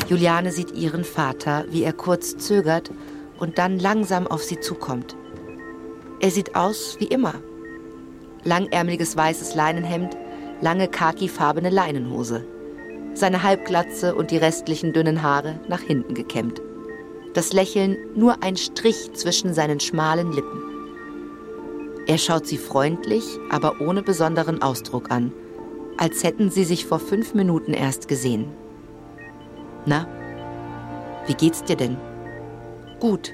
Juliane 0.07 0.51
sieht 0.51 0.71
ihren 0.71 1.03
Vater, 1.03 1.65
wie 1.69 1.83
er 1.83 1.93
kurz 1.93 2.37
zögert 2.37 2.91
und 3.37 3.57
dann 3.57 3.79
langsam 3.79 4.27
auf 4.27 4.43
sie 4.43 4.59
zukommt. 4.59 5.15
Er 6.21 6.31
sieht 6.31 6.55
aus 6.55 6.95
wie 6.99 7.07
immer. 7.07 7.33
Langärmeliges 8.43 9.17
weißes 9.17 9.55
Leinenhemd, 9.55 10.15
lange 10.61 10.87
khakifarbene 10.87 11.69
Leinenhose. 11.69 12.45
Seine 13.13 13.43
Halbglatze 13.43 14.15
und 14.15 14.31
die 14.31 14.37
restlichen 14.37 14.93
dünnen 14.93 15.21
Haare 15.21 15.59
nach 15.67 15.81
hinten 15.81 16.13
gekämmt. 16.13 16.61
Das 17.33 17.51
Lächeln 17.51 17.97
nur 18.15 18.43
ein 18.43 18.55
Strich 18.55 19.11
zwischen 19.13 19.53
seinen 19.53 19.79
schmalen 19.79 20.31
Lippen. 20.31 20.74
Er 22.07 22.17
schaut 22.19 22.45
sie 22.45 22.57
freundlich, 22.57 23.23
aber 23.49 23.81
ohne 23.81 24.03
besonderen 24.03 24.61
Ausdruck 24.61 25.09
an, 25.09 25.31
als 25.97 26.23
hätten 26.23 26.51
sie 26.51 26.63
sich 26.63 26.85
vor 26.85 26.99
fünf 26.99 27.33
Minuten 27.33 27.73
erst 27.73 28.07
gesehen. 28.07 28.47
Na, 29.85 30.07
wie 31.25 31.33
geht's 31.33 31.63
dir 31.63 31.75
denn? 31.75 31.97
Gut. 32.99 33.33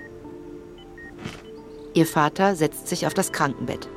Ihr 1.94 2.06
Vater 2.06 2.56
setzt 2.56 2.88
sich 2.88 3.06
auf 3.06 3.14
das 3.14 3.34
Krankenbett. 3.34 3.90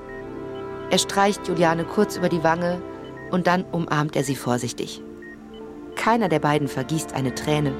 Er 0.91 0.99
streicht 0.99 1.47
Juliane 1.47 1.85
kurz 1.85 2.17
über 2.17 2.29
die 2.29 2.43
Wange 2.43 2.83
und 3.31 3.47
dann 3.47 3.65
umarmt 3.71 4.17
er 4.17 4.25
sie 4.25 4.37
vorsichtig. 4.37 5.01
Keiner 5.95 6.29
der 6.29 6.41
beiden 6.41 6.67
vergießt 6.67 7.15
eine 7.15 7.35
Träne. 7.35 7.73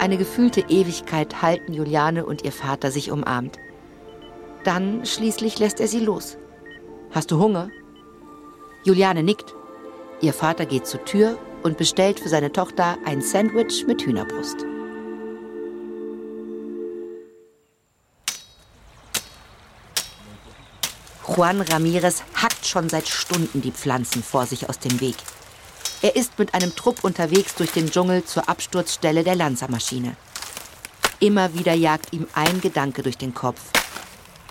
Eine 0.00 0.16
gefühlte 0.16 0.62
Ewigkeit 0.68 1.42
halten 1.42 1.72
Juliane 1.72 2.26
und 2.26 2.44
ihr 2.44 2.52
Vater 2.52 2.90
sich 2.90 3.12
umarmt. 3.12 3.58
Dann 4.64 5.04
schließlich 5.04 5.58
lässt 5.58 5.78
er 5.78 5.88
sie 5.88 6.00
los. 6.00 6.38
Hast 7.10 7.30
du 7.30 7.38
Hunger? 7.38 7.68
Juliane 8.84 9.22
nickt. 9.22 9.54
Ihr 10.20 10.32
Vater 10.32 10.64
geht 10.64 10.86
zur 10.86 11.04
Tür 11.04 11.38
und 11.62 11.76
bestellt 11.76 12.18
für 12.18 12.30
seine 12.30 12.50
Tochter 12.50 12.96
ein 13.04 13.20
Sandwich 13.20 13.86
mit 13.86 14.02
Hühnerbrust. 14.02 14.64
Juan 21.26 21.60
Ramirez 21.60 22.22
hackt 22.34 22.66
schon 22.66 22.88
seit 22.88 23.08
Stunden 23.08 23.60
die 23.60 23.72
Pflanzen 23.72 24.22
vor 24.22 24.46
sich 24.46 24.68
aus 24.68 24.78
dem 24.78 25.00
Weg. 25.00 25.16
Er 26.00 26.16
ist 26.16 26.38
mit 26.38 26.54
einem 26.54 26.74
Trupp 26.74 27.02
unterwegs 27.02 27.54
durch 27.54 27.72
den 27.72 27.90
Dschungel 27.90 28.24
zur 28.24 28.48
Absturzstelle 28.48 29.24
der 29.24 29.34
Lanzermaschine. 29.34 30.16
Immer 31.20 31.54
wieder 31.54 31.74
jagt 31.74 32.12
ihm 32.12 32.26
ein 32.34 32.60
Gedanke 32.60 33.02
durch 33.02 33.18
den 33.18 33.34
Kopf. 33.34 33.60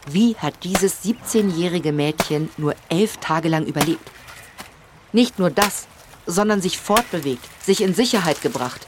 Wie 0.05 0.35
hat 0.35 0.63
dieses 0.63 1.03
17-jährige 1.03 1.93
Mädchen 1.93 2.49
nur 2.57 2.75
elf 2.89 3.17
Tage 3.17 3.47
lang 3.47 3.65
überlebt? 3.65 4.11
Nicht 5.13 5.39
nur 5.39 5.49
das, 5.49 5.87
sondern 6.25 6.61
sich 6.61 6.77
fortbewegt, 6.77 7.47
sich 7.61 7.81
in 7.81 7.93
Sicherheit 7.93 8.41
gebracht. 8.41 8.85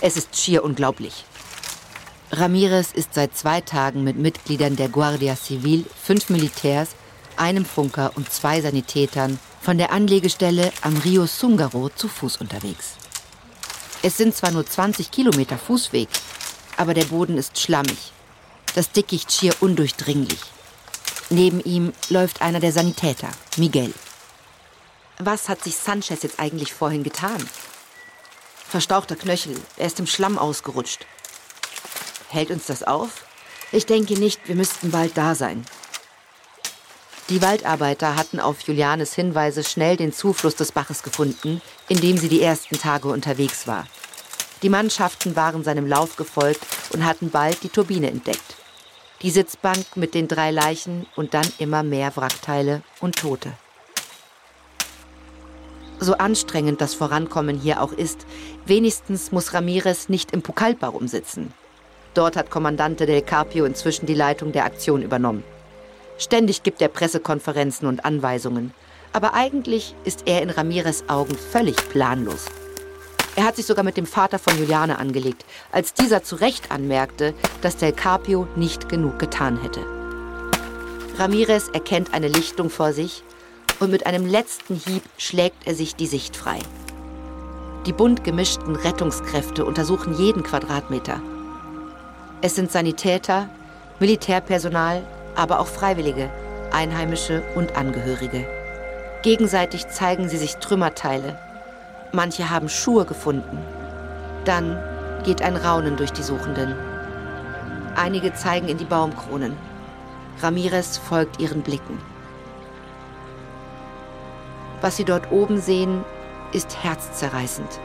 Es 0.00 0.16
ist 0.16 0.36
schier 0.36 0.64
unglaublich. 0.64 1.24
Ramirez 2.30 2.92
ist 2.92 3.12
seit 3.12 3.36
zwei 3.36 3.60
Tagen 3.60 4.04
mit 4.04 4.16
Mitgliedern 4.16 4.76
der 4.76 4.88
Guardia 4.88 5.36
Civil, 5.36 5.84
fünf 6.02 6.30
Militärs, 6.30 6.90
einem 7.36 7.64
Funker 7.64 8.12
und 8.14 8.32
zwei 8.32 8.60
Sanitätern 8.60 9.38
von 9.60 9.76
der 9.76 9.92
Anlegestelle 9.92 10.72
am 10.80 10.96
Rio 10.96 11.26
Sungaro 11.26 11.90
zu 11.90 12.08
Fuß 12.08 12.38
unterwegs. 12.38 12.94
Es 14.02 14.16
sind 14.16 14.34
zwar 14.34 14.50
nur 14.50 14.66
20 14.66 15.10
Kilometer 15.10 15.58
Fußweg, 15.58 16.08
aber 16.76 16.94
der 16.94 17.04
Boden 17.04 17.38
ist 17.38 17.60
schlammig, 17.60 18.12
das 18.74 18.90
Dickicht 18.90 19.32
schier 19.32 19.54
undurchdringlich. 19.60 20.40
Neben 21.30 21.60
ihm 21.64 21.92
läuft 22.10 22.42
einer 22.42 22.60
der 22.60 22.72
Sanitäter, 22.72 23.28
Miguel. 23.56 23.94
Was 25.18 25.48
hat 25.48 25.62
sich 25.62 25.76
Sanchez 25.76 26.22
jetzt 26.22 26.40
eigentlich 26.40 26.74
vorhin 26.74 27.02
getan? 27.02 27.48
Verstauchter 28.68 29.16
Knöchel, 29.16 29.56
er 29.76 29.86
ist 29.86 30.00
im 30.00 30.06
Schlamm 30.06 30.38
ausgerutscht. 30.38 31.06
Hält 32.28 32.50
uns 32.50 32.66
das 32.66 32.82
auf? 32.82 33.24
Ich 33.70 33.86
denke 33.86 34.14
nicht, 34.14 34.40
wir 34.46 34.56
müssten 34.56 34.90
bald 34.90 35.16
da 35.16 35.34
sein. 35.34 35.64
Die 37.30 37.40
Waldarbeiter 37.40 38.16
hatten 38.16 38.38
auf 38.38 38.60
Julianes 38.62 39.14
Hinweise 39.14 39.64
schnell 39.64 39.96
den 39.96 40.12
Zufluss 40.12 40.56
des 40.56 40.72
Baches 40.72 41.02
gefunden, 41.02 41.62
in 41.88 42.00
dem 42.00 42.18
sie 42.18 42.28
die 42.28 42.42
ersten 42.42 42.78
Tage 42.78 43.08
unterwegs 43.08 43.66
war. 43.66 43.86
Die 44.62 44.68
Mannschaften 44.68 45.34
waren 45.36 45.64
seinem 45.64 45.86
Lauf 45.86 46.16
gefolgt 46.16 46.60
und 46.90 47.04
hatten 47.04 47.30
bald 47.30 47.62
die 47.62 47.68
Turbine 47.68 48.10
entdeckt. 48.10 48.56
Die 49.24 49.30
Sitzbank 49.30 49.96
mit 49.96 50.12
den 50.12 50.28
drei 50.28 50.50
Leichen 50.50 51.06
und 51.16 51.32
dann 51.32 51.46
immer 51.58 51.82
mehr 51.82 52.14
Wrackteile 52.14 52.82
und 53.00 53.16
Tote. 53.16 53.54
So 55.98 56.18
anstrengend 56.18 56.82
das 56.82 56.92
Vorankommen 56.92 57.58
hier 57.58 57.80
auch 57.80 57.92
ist, 57.92 58.26
wenigstens 58.66 59.32
muss 59.32 59.54
Ramirez 59.54 60.10
nicht 60.10 60.32
im 60.32 60.42
Pucallpa 60.42 60.88
rumsitzen. 60.88 61.54
Dort 62.12 62.36
hat 62.36 62.50
Kommandante 62.50 63.06
Del 63.06 63.22
Carpio 63.22 63.64
inzwischen 63.64 64.04
die 64.04 64.12
Leitung 64.12 64.52
der 64.52 64.66
Aktion 64.66 65.00
übernommen. 65.00 65.42
Ständig 66.18 66.62
gibt 66.62 66.82
er 66.82 66.88
Pressekonferenzen 66.88 67.88
und 67.88 68.04
Anweisungen. 68.04 68.74
Aber 69.14 69.32
eigentlich 69.32 69.94
ist 70.04 70.24
er 70.26 70.42
in 70.42 70.50
Ramirez 70.50 71.04
Augen 71.08 71.34
völlig 71.34 71.76
planlos. 71.88 72.44
Er 73.36 73.44
hat 73.44 73.56
sich 73.56 73.66
sogar 73.66 73.84
mit 73.84 73.96
dem 73.96 74.06
Vater 74.06 74.38
von 74.38 74.56
Juliane 74.56 74.98
angelegt, 74.98 75.44
als 75.72 75.92
dieser 75.92 76.22
zu 76.22 76.36
Recht 76.36 76.70
anmerkte, 76.70 77.34
dass 77.62 77.76
Del 77.76 77.92
Carpio 77.92 78.46
nicht 78.54 78.88
genug 78.88 79.18
getan 79.18 79.60
hätte. 79.60 79.80
Ramirez 81.18 81.68
erkennt 81.68 82.14
eine 82.14 82.28
Lichtung 82.28 82.70
vor 82.70 82.92
sich 82.92 83.22
und 83.80 83.90
mit 83.90 84.06
einem 84.06 84.26
letzten 84.26 84.74
Hieb 84.76 85.02
schlägt 85.18 85.66
er 85.66 85.74
sich 85.74 85.96
die 85.96 86.06
Sicht 86.06 86.36
frei. 86.36 86.58
Die 87.86 87.92
bunt 87.92 88.24
gemischten 88.24 88.76
Rettungskräfte 88.76 89.64
untersuchen 89.64 90.16
jeden 90.16 90.42
Quadratmeter. 90.42 91.20
Es 92.40 92.54
sind 92.54 92.70
Sanitäter, 92.70 93.48
Militärpersonal, 94.00 95.02
aber 95.34 95.60
auch 95.60 95.66
Freiwillige, 95.66 96.30
Einheimische 96.72 97.42
und 97.54 97.76
Angehörige. 97.76 98.46
Gegenseitig 99.22 99.88
zeigen 99.88 100.28
sie 100.28 100.38
sich 100.38 100.56
Trümmerteile. 100.56 101.38
Manche 102.14 102.48
haben 102.48 102.68
Schuhe 102.68 103.04
gefunden. 103.04 103.58
Dann 104.44 104.78
geht 105.24 105.42
ein 105.42 105.56
Raunen 105.56 105.96
durch 105.96 106.12
die 106.12 106.22
Suchenden. 106.22 106.72
Einige 107.96 108.32
zeigen 108.34 108.68
in 108.68 108.78
die 108.78 108.84
Baumkronen. 108.84 109.56
Ramirez 110.40 110.96
folgt 110.96 111.40
ihren 111.40 111.62
Blicken. 111.62 111.98
Was 114.80 114.96
sie 114.96 115.04
dort 115.04 115.32
oben 115.32 115.60
sehen, 115.60 116.04
ist 116.52 116.84
herzzerreißend. 116.84 117.80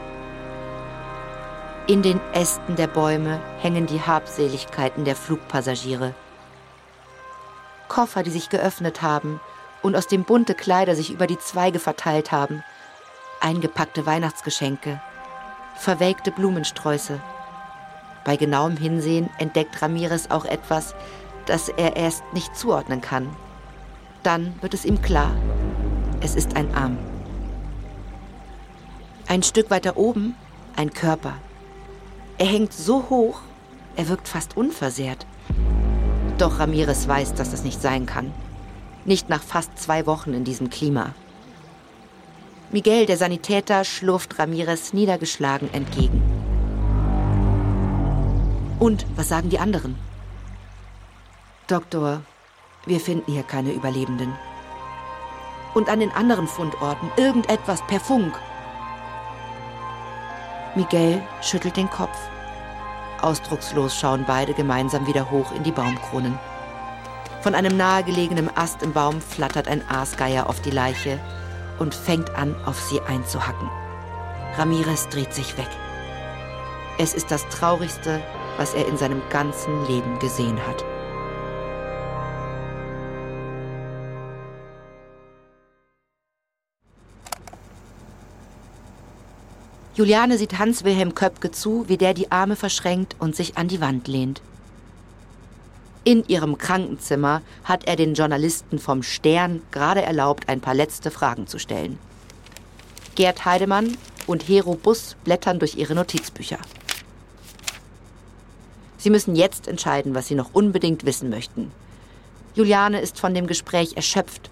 In 1.88 2.02
den 2.02 2.20
Ästen 2.32 2.76
der 2.76 2.86
Bäume 2.86 3.40
hängen 3.58 3.86
die 3.86 4.00
Habseligkeiten 4.00 5.04
der 5.04 5.16
Flugpassagiere. 5.16 6.14
Koffer, 7.88 8.22
die 8.22 8.30
sich 8.30 8.48
geöffnet 8.48 9.02
haben 9.02 9.40
und 9.82 9.96
aus 9.96 10.06
dem 10.06 10.22
bunte 10.22 10.54
Kleider 10.54 10.94
sich 10.94 11.10
über 11.10 11.26
die 11.26 11.38
Zweige 11.38 11.80
verteilt 11.80 12.30
haben, 12.30 12.62
eingepackte 13.40 14.06
Weihnachtsgeschenke, 14.06 15.00
verwelkte 15.74 16.30
Blumensträuße. 16.30 17.20
Bei 18.24 18.36
genauem 18.36 18.76
Hinsehen 18.76 19.30
entdeckt 19.38 19.80
Ramirez 19.80 20.26
auch 20.30 20.44
etwas, 20.44 20.94
das 21.46 21.68
er 21.68 21.96
erst 21.96 22.22
nicht 22.32 22.56
zuordnen 22.56 23.00
kann. 23.00 23.28
Dann 24.22 24.54
wird 24.60 24.74
es 24.74 24.84
ihm 24.84 25.00
klar, 25.02 25.34
es 26.20 26.34
ist 26.34 26.56
ein 26.56 26.74
Arm. 26.74 26.98
Ein 29.26 29.42
Stück 29.42 29.70
weiter 29.70 29.96
oben 29.96 30.34
ein 30.76 30.92
Körper. 30.92 31.34
Er 32.38 32.46
hängt 32.46 32.72
so 32.72 33.10
hoch, 33.10 33.40
er 33.96 34.08
wirkt 34.08 34.28
fast 34.28 34.56
unversehrt. 34.56 35.26
Doch 36.38 36.58
Ramirez 36.58 37.06
weiß, 37.06 37.34
dass 37.34 37.50
das 37.50 37.64
nicht 37.64 37.82
sein 37.82 38.06
kann. 38.06 38.32
Nicht 39.04 39.28
nach 39.28 39.42
fast 39.42 39.78
zwei 39.78 40.06
Wochen 40.06 40.32
in 40.32 40.44
diesem 40.44 40.70
Klima. 40.70 41.14
Miguel, 42.72 43.04
der 43.04 43.16
Sanitäter, 43.16 43.82
schlurft 43.84 44.38
Ramirez 44.38 44.92
niedergeschlagen 44.92 45.74
entgegen. 45.74 46.22
Und 48.78 49.04
was 49.16 49.28
sagen 49.28 49.50
die 49.50 49.58
anderen? 49.58 49.98
Doktor, 51.66 52.22
wir 52.86 53.00
finden 53.00 53.32
hier 53.32 53.42
keine 53.42 53.72
Überlebenden. 53.72 54.32
Und 55.74 55.88
an 55.88 55.98
den 55.98 56.12
anderen 56.12 56.46
Fundorten 56.46 57.10
irgendetwas 57.16 57.84
per 57.88 57.98
Funk. 57.98 58.38
Miguel 60.76 61.20
schüttelt 61.42 61.76
den 61.76 61.90
Kopf. 61.90 62.16
Ausdruckslos 63.20 63.96
schauen 63.96 64.24
beide 64.28 64.54
gemeinsam 64.54 65.08
wieder 65.08 65.28
hoch 65.28 65.50
in 65.52 65.64
die 65.64 65.72
Baumkronen. 65.72 66.38
Von 67.40 67.56
einem 67.56 67.76
nahegelegenen 67.76 68.48
Ast 68.56 68.84
im 68.84 68.92
Baum 68.92 69.20
flattert 69.20 69.66
ein 69.66 69.82
Aasgeier 69.90 70.48
auf 70.48 70.60
die 70.62 70.70
Leiche 70.70 71.18
und 71.80 71.94
fängt 71.94 72.30
an, 72.36 72.54
auf 72.64 72.78
sie 72.80 73.00
einzuhacken. 73.00 73.68
Ramirez 74.56 75.08
dreht 75.08 75.34
sich 75.34 75.58
weg. 75.58 75.68
Es 76.98 77.14
ist 77.14 77.30
das 77.30 77.48
Traurigste, 77.48 78.22
was 78.56 78.74
er 78.74 78.86
in 78.86 78.96
seinem 78.96 79.22
ganzen 79.30 79.86
Leben 79.86 80.18
gesehen 80.18 80.58
hat. 80.66 80.84
Juliane 89.94 90.38
sieht 90.38 90.58
Hans-Wilhelm 90.58 91.14
Köpke 91.14 91.50
zu, 91.50 91.88
wie 91.88 91.96
der 91.96 92.14
die 92.14 92.30
Arme 92.30 92.56
verschränkt 92.56 93.16
und 93.18 93.36
sich 93.36 93.58
an 93.58 93.68
die 93.68 93.80
Wand 93.80 94.08
lehnt. 94.08 94.40
In 96.02 96.26
ihrem 96.28 96.56
Krankenzimmer 96.56 97.42
hat 97.64 97.86
er 97.86 97.96
den 97.96 98.14
Journalisten 98.14 98.78
vom 98.78 99.02
Stern 99.02 99.60
gerade 99.70 100.00
erlaubt, 100.00 100.48
ein 100.48 100.60
paar 100.60 100.74
letzte 100.74 101.10
Fragen 101.10 101.46
zu 101.46 101.58
stellen. 101.58 101.98
Gerd 103.16 103.44
Heidemann 103.44 103.98
und 104.26 104.48
Hero 104.48 104.74
Bus 104.74 105.16
blättern 105.24 105.58
durch 105.58 105.74
ihre 105.74 105.94
Notizbücher. 105.94 106.58
Sie 108.96 109.10
müssen 109.10 109.36
jetzt 109.36 109.68
entscheiden, 109.68 110.14
was 110.14 110.26
sie 110.26 110.34
noch 110.34 110.54
unbedingt 110.54 111.04
wissen 111.04 111.28
möchten. 111.28 111.70
Juliane 112.54 113.00
ist 113.00 113.18
von 113.18 113.34
dem 113.34 113.46
Gespräch 113.46 113.96
erschöpft. 113.96 114.50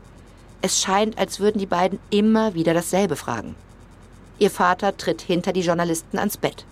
Es 0.60 0.80
scheint, 0.80 1.16
als 1.18 1.40
würden 1.40 1.58
die 1.58 1.66
beiden 1.66 1.98
immer 2.10 2.54
wieder 2.54 2.74
dasselbe 2.74 3.16
fragen. 3.16 3.54
Ihr 4.38 4.50
Vater 4.50 4.96
tritt 4.96 5.22
hinter 5.22 5.52
die 5.52 5.62
Journalisten 5.62 6.18
ans 6.18 6.36
Bett. 6.36 6.64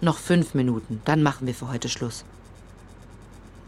Noch 0.00 0.18
fünf 0.18 0.54
Minuten, 0.54 1.00
dann 1.04 1.22
machen 1.22 1.46
wir 1.46 1.54
für 1.54 1.68
heute 1.68 1.88
Schluss. 1.88 2.24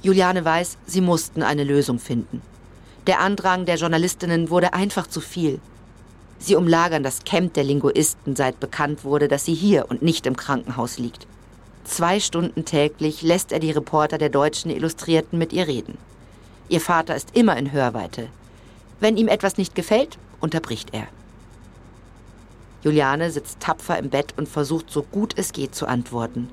Juliane 0.05 0.45
weiß, 0.45 0.77
sie 0.87 1.01
mussten 1.01 1.43
eine 1.43 1.65
Lösung 1.65 1.99
finden. 1.99 2.43
Der 3.07 3.21
Andrang 3.21 3.65
der 3.65 3.77
Journalistinnen 3.77 4.51
wurde 4.51 4.75
einfach 4.75 5.07
zu 5.07 5.23
viel. 5.23 5.61
Sie 6.39 6.57
umlagern 6.57 7.03
das 7.03 7.25
Camp 7.25 7.55
der 7.55 7.65
Linguisten, 7.65 8.37
seit 8.37 8.61
bekannt 8.61 9.05
wurde, 9.05 9.29
dass 9.29 9.47
sie 9.47 9.55
hier 9.55 9.87
und 9.89 10.03
nicht 10.03 10.27
im 10.27 10.37
Krankenhaus 10.37 10.99
liegt. 10.99 11.27
Zwei 11.85 12.21
Stunden 12.21 12.67
täglich 12.67 13.23
lässt 13.23 13.51
er 13.51 13.61
die 13.61 13.71
Reporter 13.71 14.19
der 14.19 14.29
deutschen 14.29 14.71
Illustrierten 14.71 15.39
mit 15.39 15.55
ihr 15.55 15.67
reden. 15.69 15.97
Ihr 16.69 16.83
Vater 16.83 17.17
ist 17.17 17.35
immer 17.35 17.57
in 17.57 17.73
Hörweite. 17.73 18.29
Wenn 19.01 19.17
ihm 19.17 19.29
etwas 19.29 19.57
nicht 19.57 19.75
gefällt, 19.75 20.19
unterbricht 20.39 20.91
er. 20.93 21.09
Juliane 22.83 23.31
sitzt 23.31 23.61
tapfer 23.61 23.99
im 23.99 24.11
Bett 24.11 24.35
und 24.37 24.51
versucht 24.51 24.91
so 24.91 25.03
gut 25.03 25.33
es 25.39 25.53
geht 25.53 25.75
zu 25.75 25.87
antworten. 25.87 26.51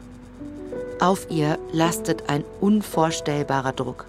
Auf 1.02 1.32
ihr 1.32 1.58
lastet 1.72 2.30
ein 2.30 2.44
unvorstellbarer 2.60 3.72
Druck. 3.72 4.06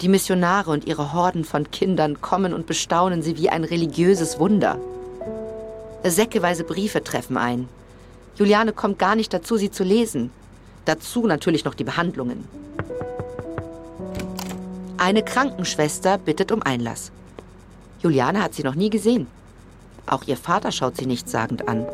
Die 0.00 0.08
Missionare 0.08 0.68
und 0.72 0.84
ihre 0.84 1.12
Horden 1.12 1.44
von 1.44 1.70
Kindern 1.70 2.20
kommen 2.20 2.52
und 2.52 2.66
bestaunen 2.66 3.22
sie 3.22 3.36
wie 3.36 3.50
ein 3.50 3.62
religiöses 3.62 4.40
Wunder. 4.40 4.78
Säckeweise 6.02 6.64
Briefe 6.64 7.04
treffen 7.04 7.36
ein. 7.36 7.68
Juliane 8.34 8.72
kommt 8.72 8.98
gar 8.98 9.14
nicht 9.14 9.32
dazu, 9.32 9.56
sie 9.58 9.70
zu 9.70 9.84
lesen. 9.84 10.32
Dazu 10.86 11.28
natürlich 11.28 11.64
noch 11.64 11.74
die 11.74 11.84
Behandlungen. 11.84 12.48
Eine 14.98 15.22
Krankenschwester 15.22 16.18
bittet 16.18 16.50
um 16.50 16.64
Einlass. 16.64 17.12
Juliane 18.02 18.42
hat 18.42 18.54
sie 18.54 18.64
noch 18.64 18.74
nie 18.74 18.90
gesehen. 18.90 19.28
Auch 20.06 20.24
ihr 20.26 20.36
Vater 20.36 20.72
schaut 20.72 20.96
sie 20.96 21.06
nichtssagend 21.06 21.68
an. 21.68 21.86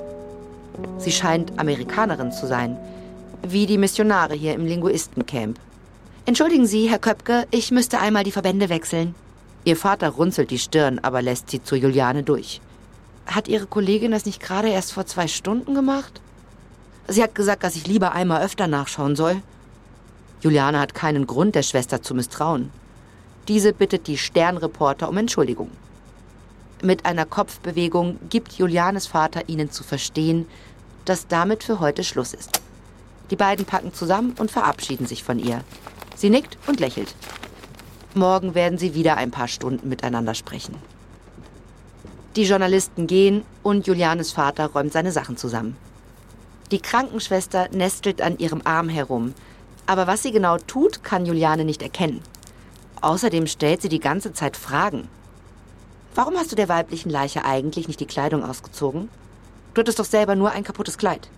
Sie 0.96 1.12
scheint 1.12 1.58
Amerikanerin 1.58 2.32
zu 2.32 2.46
sein, 2.46 2.78
wie 3.52 3.66
die 3.66 3.78
Missionare 3.78 4.34
hier 4.34 4.54
im 4.54 4.66
Linguistencamp. 4.66 5.58
Entschuldigen 6.24 6.66
Sie, 6.66 6.88
Herr 6.88 6.98
Köpke, 6.98 7.46
ich 7.50 7.70
müsste 7.70 7.98
einmal 7.98 8.24
die 8.24 8.32
Verbände 8.32 8.68
wechseln. 8.68 9.14
Ihr 9.64 9.76
Vater 9.76 10.08
runzelt 10.08 10.50
die 10.50 10.58
Stirn, 10.58 10.98
aber 11.00 11.22
lässt 11.22 11.50
sie 11.50 11.62
zu 11.62 11.76
Juliane 11.76 12.22
durch. 12.22 12.60
Hat 13.26 13.48
Ihre 13.48 13.66
Kollegin 13.66 14.12
das 14.12 14.26
nicht 14.26 14.40
gerade 14.40 14.68
erst 14.68 14.92
vor 14.92 15.06
zwei 15.06 15.28
Stunden 15.28 15.74
gemacht? 15.74 16.20
Sie 17.08 17.22
hat 17.22 17.34
gesagt, 17.34 17.64
dass 17.64 17.76
ich 17.76 17.86
lieber 17.86 18.12
einmal 18.12 18.44
öfter 18.44 18.66
nachschauen 18.66 19.16
soll. 19.16 19.42
Juliane 20.40 20.78
hat 20.78 20.94
keinen 20.94 21.26
Grund, 21.26 21.54
der 21.54 21.62
Schwester 21.62 22.02
zu 22.02 22.14
misstrauen. 22.14 22.70
Diese 23.48 23.72
bittet 23.72 24.06
die 24.06 24.18
Sternreporter 24.18 25.08
um 25.08 25.16
Entschuldigung. 25.16 25.70
Mit 26.82 27.06
einer 27.06 27.24
Kopfbewegung 27.24 28.18
gibt 28.28 28.52
Julianes 28.52 29.06
Vater 29.06 29.48
ihnen 29.48 29.70
zu 29.70 29.82
verstehen, 29.82 30.46
dass 31.04 31.26
damit 31.26 31.64
für 31.64 31.80
heute 31.80 32.04
Schluss 32.04 32.34
ist. 32.34 32.60
Die 33.30 33.36
beiden 33.36 33.64
packen 33.64 33.92
zusammen 33.92 34.34
und 34.38 34.50
verabschieden 34.50 35.06
sich 35.06 35.24
von 35.24 35.38
ihr. 35.38 35.62
Sie 36.14 36.30
nickt 36.30 36.58
und 36.66 36.80
lächelt. 36.80 37.14
Morgen 38.14 38.54
werden 38.54 38.78
sie 38.78 38.94
wieder 38.94 39.16
ein 39.16 39.30
paar 39.30 39.48
Stunden 39.48 39.88
miteinander 39.88 40.34
sprechen. 40.34 40.76
Die 42.36 42.44
Journalisten 42.44 43.06
gehen 43.06 43.44
und 43.62 43.86
Julianes 43.86 44.32
Vater 44.32 44.66
räumt 44.66 44.92
seine 44.92 45.12
Sachen 45.12 45.36
zusammen. 45.36 45.76
Die 46.70 46.80
Krankenschwester 46.80 47.68
nestelt 47.72 48.20
an 48.20 48.38
ihrem 48.38 48.62
Arm 48.64 48.88
herum, 48.88 49.34
aber 49.86 50.06
was 50.06 50.22
sie 50.22 50.32
genau 50.32 50.58
tut, 50.58 51.04
kann 51.04 51.26
Juliane 51.26 51.64
nicht 51.64 51.82
erkennen. 51.82 52.20
Außerdem 53.00 53.46
stellt 53.46 53.82
sie 53.82 53.88
die 53.88 54.00
ganze 54.00 54.32
Zeit 54.32 54.56
Fragen. 54.56 55.08
Warum 56.14 56.36
hast 56.36 56.50
du 56.50 56.56
der 56.56 56.68
weiblichen 56.68 57.10
Leiche 57.10 57.44
eigentlich 57.44 57.88
nicht 57.88 58.00
die 58.00 58.06
Kleidung 58.06 58.42
ausgezogen? 58.42 59.08
Du 59.74 59.80
hattest 59.80 59.98
doch 59.98 60.04
selber 60.04 60.34
nur 60.34 60.50
ein 60.50 60.64
kaputtes 60.64 60.98
Kleid. 60.98 61.28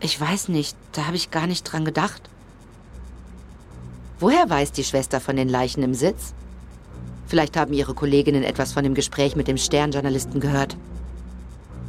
Ich 0.00 0.20
weiß 0.20 0.48
nicht, 0.48 0.76
da 0.92 1.06
habe 1.06 1.16
ich 1.16 1.30
gar 1.30 1.46
nicht 1.46 1.64
dran 1.64 1.84
gedacht. 1.84 2.22
Woher 4.20 4.48
weiß 4.48 4.72
die 4.72 4.84
Schwester 4.84 5.20
von 5.20 5.36
den 5.36 5.48
Leichen 5.48 5.82
im 5.82 5.94
Sitz? 5.94 6.34
Vielleicht 7.26 7.56
haben 7.56 7.72
ihre 7.72 7.94
Kolleginnen 7.94 8.44
etwas 8.44 8.72
von 8.72 8.84
dem 8.84 8.94
Gespräch 8.94 9.34
mit 9.34 9.48
dem 9.48 9.56
Sternjournalisten 9.56 10.40
gehört. 10.40 10.76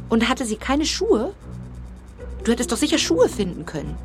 Und 0.08 0.28
hatte 0.28 0.44
sie 0.44 0.56
keine 0.56 0.86
Schuhe? 0.86 1.34
Du 2.44 2.52
hättest 2.52 2.72
doch 2.72 2.76
sicher 2.76 2.98
Schuhe 2.98 3.28
finden 3.28 3.66
können. 3.66 3.96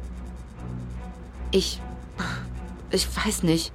Ich. 1.51 1.79
Ich 2.89 3.07
weiß 3.15 3.43
nicht. 3.43 3.71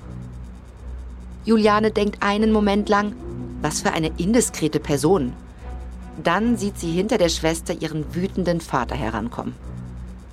Juliane 1.44 1.90
denkt 1.90 2.22
einen 2.22 2.52
Moment 2.52 2.88
lang, 2.88 3.14
was 3.62 3.80
für 3.80 3.92
eine 3.92 4.10
indiskrete 4.18 4.80
Person. 4.80 5.32
Dann 6.22 6.56
sieht 6.56 6.78
sie 6.78 6.90
hinter 6.90 7.18
der 7.18 7.28
Schwester 7.28 7.74
ihren 7.74 8.14
wütenden 8.14 8.60
Vater 8.60 8.96
herankommen. 8.96 9.54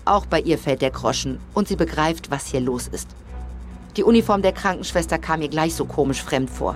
Auch 0.06 0.26
bei 0.26 0.42
ihr 0.42 0.58
fällt 0.58 0.82
der 0.82 0.92
Groschen 0.92 1.40
und 1.54 1.68
sie 1.68 1.76
begreift, 1.76 2.30
was 2.30 2.48
hier 2.48 2.60
los 2.60 2.88
ist. 2.88 3.08
Die 3.96 4.04
Uniform 4.04 4.42
der 4.42 4.52
Krankenschwester 4.52 5.18
kam 5.18 5.42
ihr 5.42 5.50
gleich 5.50 5.76
so 5.76 5.86
komisch 5.86 6.22
fremd 6.22 6.50
vor. 6.50 6.76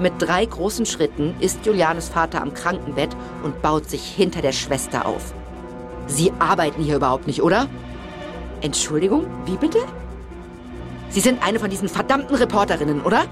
Mit 0.00 0.14
drei 0.18 0.44
großen 0.44 0.86
Schritten 0.86 1.34
ist 1.40 1.66
Julianes 1.66 2.08
Vater 2.08 2.40
am 2.40 2.54
Krankenbett 2.54 3.10
und 3.42 3.60
baut 3.62 3.88
sich 3.88 4.02
hinter 4.02 4.40
der 4.40 4.52
Schwester 4.52 5.06
auf. 5.06 5.34
Sie 6.06 6.32
arbeiten 6.38 6.82
hier 6.82 6.96
überhaupt 6.96 7.26
nicht, 7.26 7.42
oder? 7.42 7.68
Entschuldigung, 8.60 9.26
wie 9.44 9.56
bitte? 9.56 9.78
Sie 11.10 11.20
sind 11.20 11.42
eine 11.42 11.58
von 11.58 11.70
diesen 11.70 11.88
verdammten 11.88 12.36
Reporterinnen, 12.36 13.02
oder? 13.02 13.26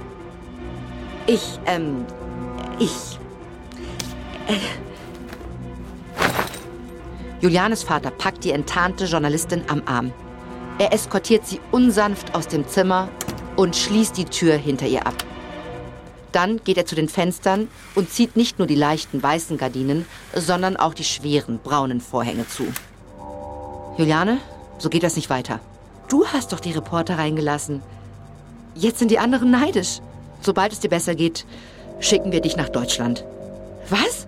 Ich, 1.26 1.58
ähm, 1.66 2.04
ich. 2.78 3.18
Äh. 4.48 4.85
Julianes 7.40 7.82
Vater 7.82 8.10
packt 8.10 8.44
die 8.44 8.52
enttarnte 8.52 9.04
Journalistin 9.04 9.62
am 9.68 9.82
Arm. 9.86 10.12
Er 10.78 10.92
eskortiert 10.92 11.46
sie 11.46 11.60
unsanft 11.70 12.34
aus 12.34 12.48
dem 12.48 12.66
Zimmer 12.66 13.08
und 13.56 13.76
schließt 13.76 14.16
die 14.16 14.24
Tür 14.24 14.56
hinter 14.56 14.86
ihr 14.86 15.06
ab. 15.06 15.14
Dann 16.32 16.60
geht 16.64 16.76
er 16.76 16.86
zu 16.86 16.94
den 16.94 17.08
Fenstern 17.08 17.68
und 17.94 18.10
zieht 18.10 18.36
nicht 18.36 18.58
nur 18.58 18.66
die 18.66 18.74
leichten 18.74 19.22
weißen 19.22 19.56
Gardinen, 19.56 20.06
sondern 20.34 20.76
auch 20.76 20.92
die 20.92 21.04
schweren 21.04 21.58
braunen 21.58 22.00
Vorhänge 22.00 22.46
zu. 22.48 22.66
Juliane, 23.96 24.38
so 24.78 24.90
geht 24.90 25.02
das 25.02 25.16
nicht 25.16 25.30
weiter. 25.30 25.60
Du 26.08 26.26
hast 26.26 26.52
doch 26.52 26.60
die 26.60 26.72
Reporter 26.72 27.18
reingelassen. 27.18 27.82
Jetzt 28.74 28.98
sind 28.98 29.10
die 29.10 29.18
anderen 29.18 29.50
neidisch. 29.50 30.00
Sobald 30.40 30.72
es 30.72 30.80
dir 30.80 30.90
besser 30.90 31.14
geht, 31.14 31.46
schicken 32.00 32.32
wir 32.32 32.40
dich 32.40 32.56
nach 32.56 32.68
Deutschland. 32.68 33.24
Was? 33.88 34.26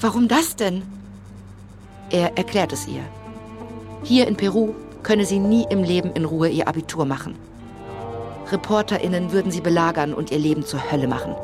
Warum 0.00 0.28
das 0.28 0.56
denn? 0.56 0.97
Er 2.10 2.36
erklärt 2.38 2.72
es 2.72 2.86
ihr. 2.86 3.02
Hier 4.02 4.26
in 4.26 4.36
Peru 4.36 4.74
könne 5.02 5.24
sie 5.24 5.38
nie 5.38 5.66
im 5.70 5.82
Leben 5.82 6.12
in 6.12 6.24
Ruhe 6.24 6.48
ihr 6.48 6.68
Abitur 6.68 7.04
machen. 7.04 7.36
ReporterInnen 8.50 9.32
würden 9.32 9.52
sie 9.52 9.60
belagern 9.60 10.14
und 10.14 10.30
ihr 10.30 10.38
Leben 10.38 10.64
zur 10.64 10.90
Hölle 10.90 11.06
machen. 11.06 11.34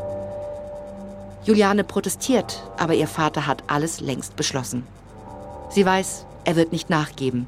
Juliane 1.44 1.84
protestiert, 1.84 2.62
aber 2.78 2.94
ihr 2.94 3.06
Vater 3.06 3.46
hat 3.46 3.64
alles 3.66 4.00
längst 4.00 4.36
beschlossen. 4.36 4.86
Sie 5.68 5.84
weiß, 5.84 6.24
er 6.44 6.56
wird 6.56 6.72
nicht 6.72 6.88
nachgeben. 6.88 7.46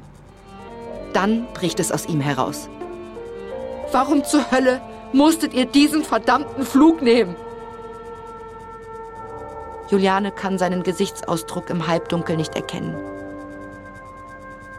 Dann 1.13 1.47
bricht 1.53 1.79
es 1.79 1.91
aus 1.91 2.07
ihm 2.07 2.21
heraus. 2.21 2.69
Warum 3.91 4.23
zur 4.23 4.51
Hölle 4.51 4.81
musstet 5.13 5.53
ihr 5.53 5.65
diesen 5.65 6.03
verdammten 6.03 6.63
Flug 6.63 7.01
nehmen? 7.01 7.35
Juliane 9.89 10.31
kann 10.31 10.57
seinen 10.57 10.83
Gesichtsausdruck 10.83 11.69
im 11.69 11.87
Halbdunkel 11.87 12.35
nicht 12.35 12.55
erkennen. 12.55 12.95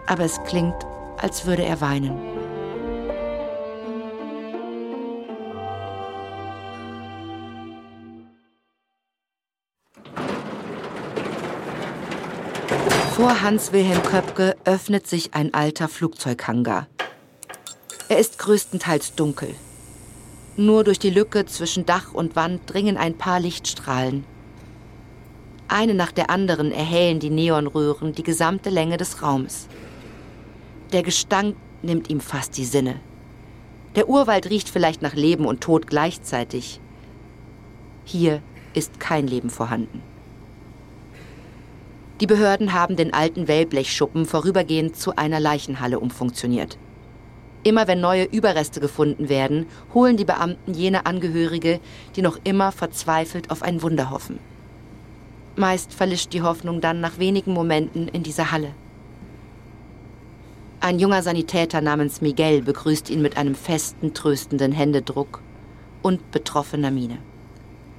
Aber 0.07 0.25
es 0.25 0.43
klingt, 0.45 0.87
als 1.17 1.47
würde 1.47 1.65
er 1.65 1.81
weinen. 1.81 2.39
Vor 13.17 13.43
Hans-Wilhelm 13.43 14.03
Köpke 14.05 14.57
öffnet 14.65 15.09
sich 15.09 15.35
ein 15.35 15.53
alter 15.53 15.89
Flugzeughangar. 15.89 16.87
Er 18.09 18.19
ist 18.19 18.39
größtenteils 18.39 19.17
dunkel. 19.17 19.55
Nur 20.57 20.85
durch 20.85 20.99
die 20.99 21.11
Lücke 21.11 21.45
zwischen 21.45 21.85
Dach 21.85 22.13
und 22.15 22.37
Wand 22.37 22.63
dringen 22.67 22.97
ein 22.97 23.19
paar 23.19 23.41
Lichtstrahlen. 23.41 24.25
Eine 25.71 25.93
nach 25.93 26.13
der 26.13 26.31
anderen 26.31 26.73
erhellen 26.73 27.21
die 27.21 27.29
Neonröhren 27.29 28.15
die 28.15 28.23
gesamte 28.23 28.71
Länge 28.71 28.97
des 28.97 29.23
Raumes. 29.23 29.69
Der 30.93 31.03
Gestank 31.03 31.57
nimmt 31.83 32.09
ihm 32.09 32.21
fast 32.21 32.57
die 32.57 32.65
Sinne. 32.65 32.97
Der 33.95 34.09
Urwald 34.09 34.49
riecht 34.49 34.71
vielleicht 34.71 35.03
nach 35.03 35.15
Leben 35.15 35.45
und 35.45 35.61
Tod 35.61 35.87
gleichzeitig. 35.87 36.81
Hier 38.05 38.41
ist 38.73 38.99
kein 38.99 39.27
Leben 39.27 39.51
vorhanden. 39.51 40.03
Die 42.23 42.27
Behörden 42.27 42.73
haben 42.73 42.97
den 42.97 43.13
alten 43.13 43.47
Wellblechschuppen 43.47 44.25
vorübergehend 44.25 44.97
zu 44.97 45.17
einer 45.17 45.39
Leichenhalle 45.39 46.01
umfunktioniert. 46.01 46.79
Immer 47.63 47.87
wenn 47.87 48.01
neue 48.01 48.25
Überreste 48.25 48.81
gefunden 48.81 49.29
werden, 49.29 49.67
holen 49.93 50.17
die 50.17 50.25
Beamten 50.25 50.73
jene 50.73 51.05
Angehörige, 51.05 51.81
die 52.17 52.23
noch 52.23 52.39
immer 52.45 52.73
verzweifelt 52.73 53.51
auf 53.51 53.63
ein 53.63 53.83
Wunder 53.83 54.11
hoffen. 54.11 54.39
Meist 55.59 55.93
verlischt 55.93 56.33
die 56.33 56.43
Hoffnung 56.43 56.81
dann 56.81 57.01
nach 57.01 57.19
wenigen 57.19 57.53
Momenten 57.53 58.07
in 58.07 58.23
dieser 58.23 58.53
Halle. 58.53 58.75
Ein 60.79 61.01
junger 61.01 61.21
Sanitäter 61.21 61.81
namens 61.81 62.21
Miguel 62.21 62.63
begrüßt 62.63 63.11
ihn 63.11 63.23
mit 63.23 63.37
einem 63.37 63.57
festen, 63.57 64.15
tröstenden 64.15 64.71
Händedruck 64.71 65.43
und 66.01 66.31
betroffener 66.31 66.93
Miene. 66.93 67.19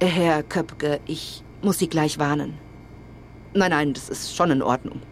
Herr 0.00 0.42
Köpke, 0.42 1.00
ich 1.04 1.44
muss 1.60 1.78
Sie 1.78 1.88
gleich 1.88 2.18
warnen. 2.18 2.54
Nein, 3.52 3.70
nein, 3.72 3.92
das 3.92 4.08
ist 4.08 4.34
schon 4.34 4.50
in 4.50 4.62
Ordnung. 4.62 5.02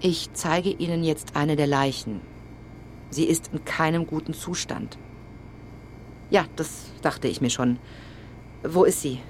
Ich 0.00 0.30
zeige 0.32 0.70
Ihnen 0.70 1.04
jetzt 1.04 1.36
eine 1.36 1.54
der 1.54 1.68
Leichen. 1.68 2.22
Sie 3.10 3.24
ist 3.24 3.50
in 3.52 3.64
keinem 3.64 4.04
guten 4.04 4.34
Zustand. 4.34 4.98
Ja, 6.30 6.46
das 6.56 6.86
dachte 7.02 7.28
ich 7.28 7.40
mir 7.40 7.50
schon. 7.50 7.78
Wo 8.64 8.82
ist 8.82 9.02
sie? 9.02 9.20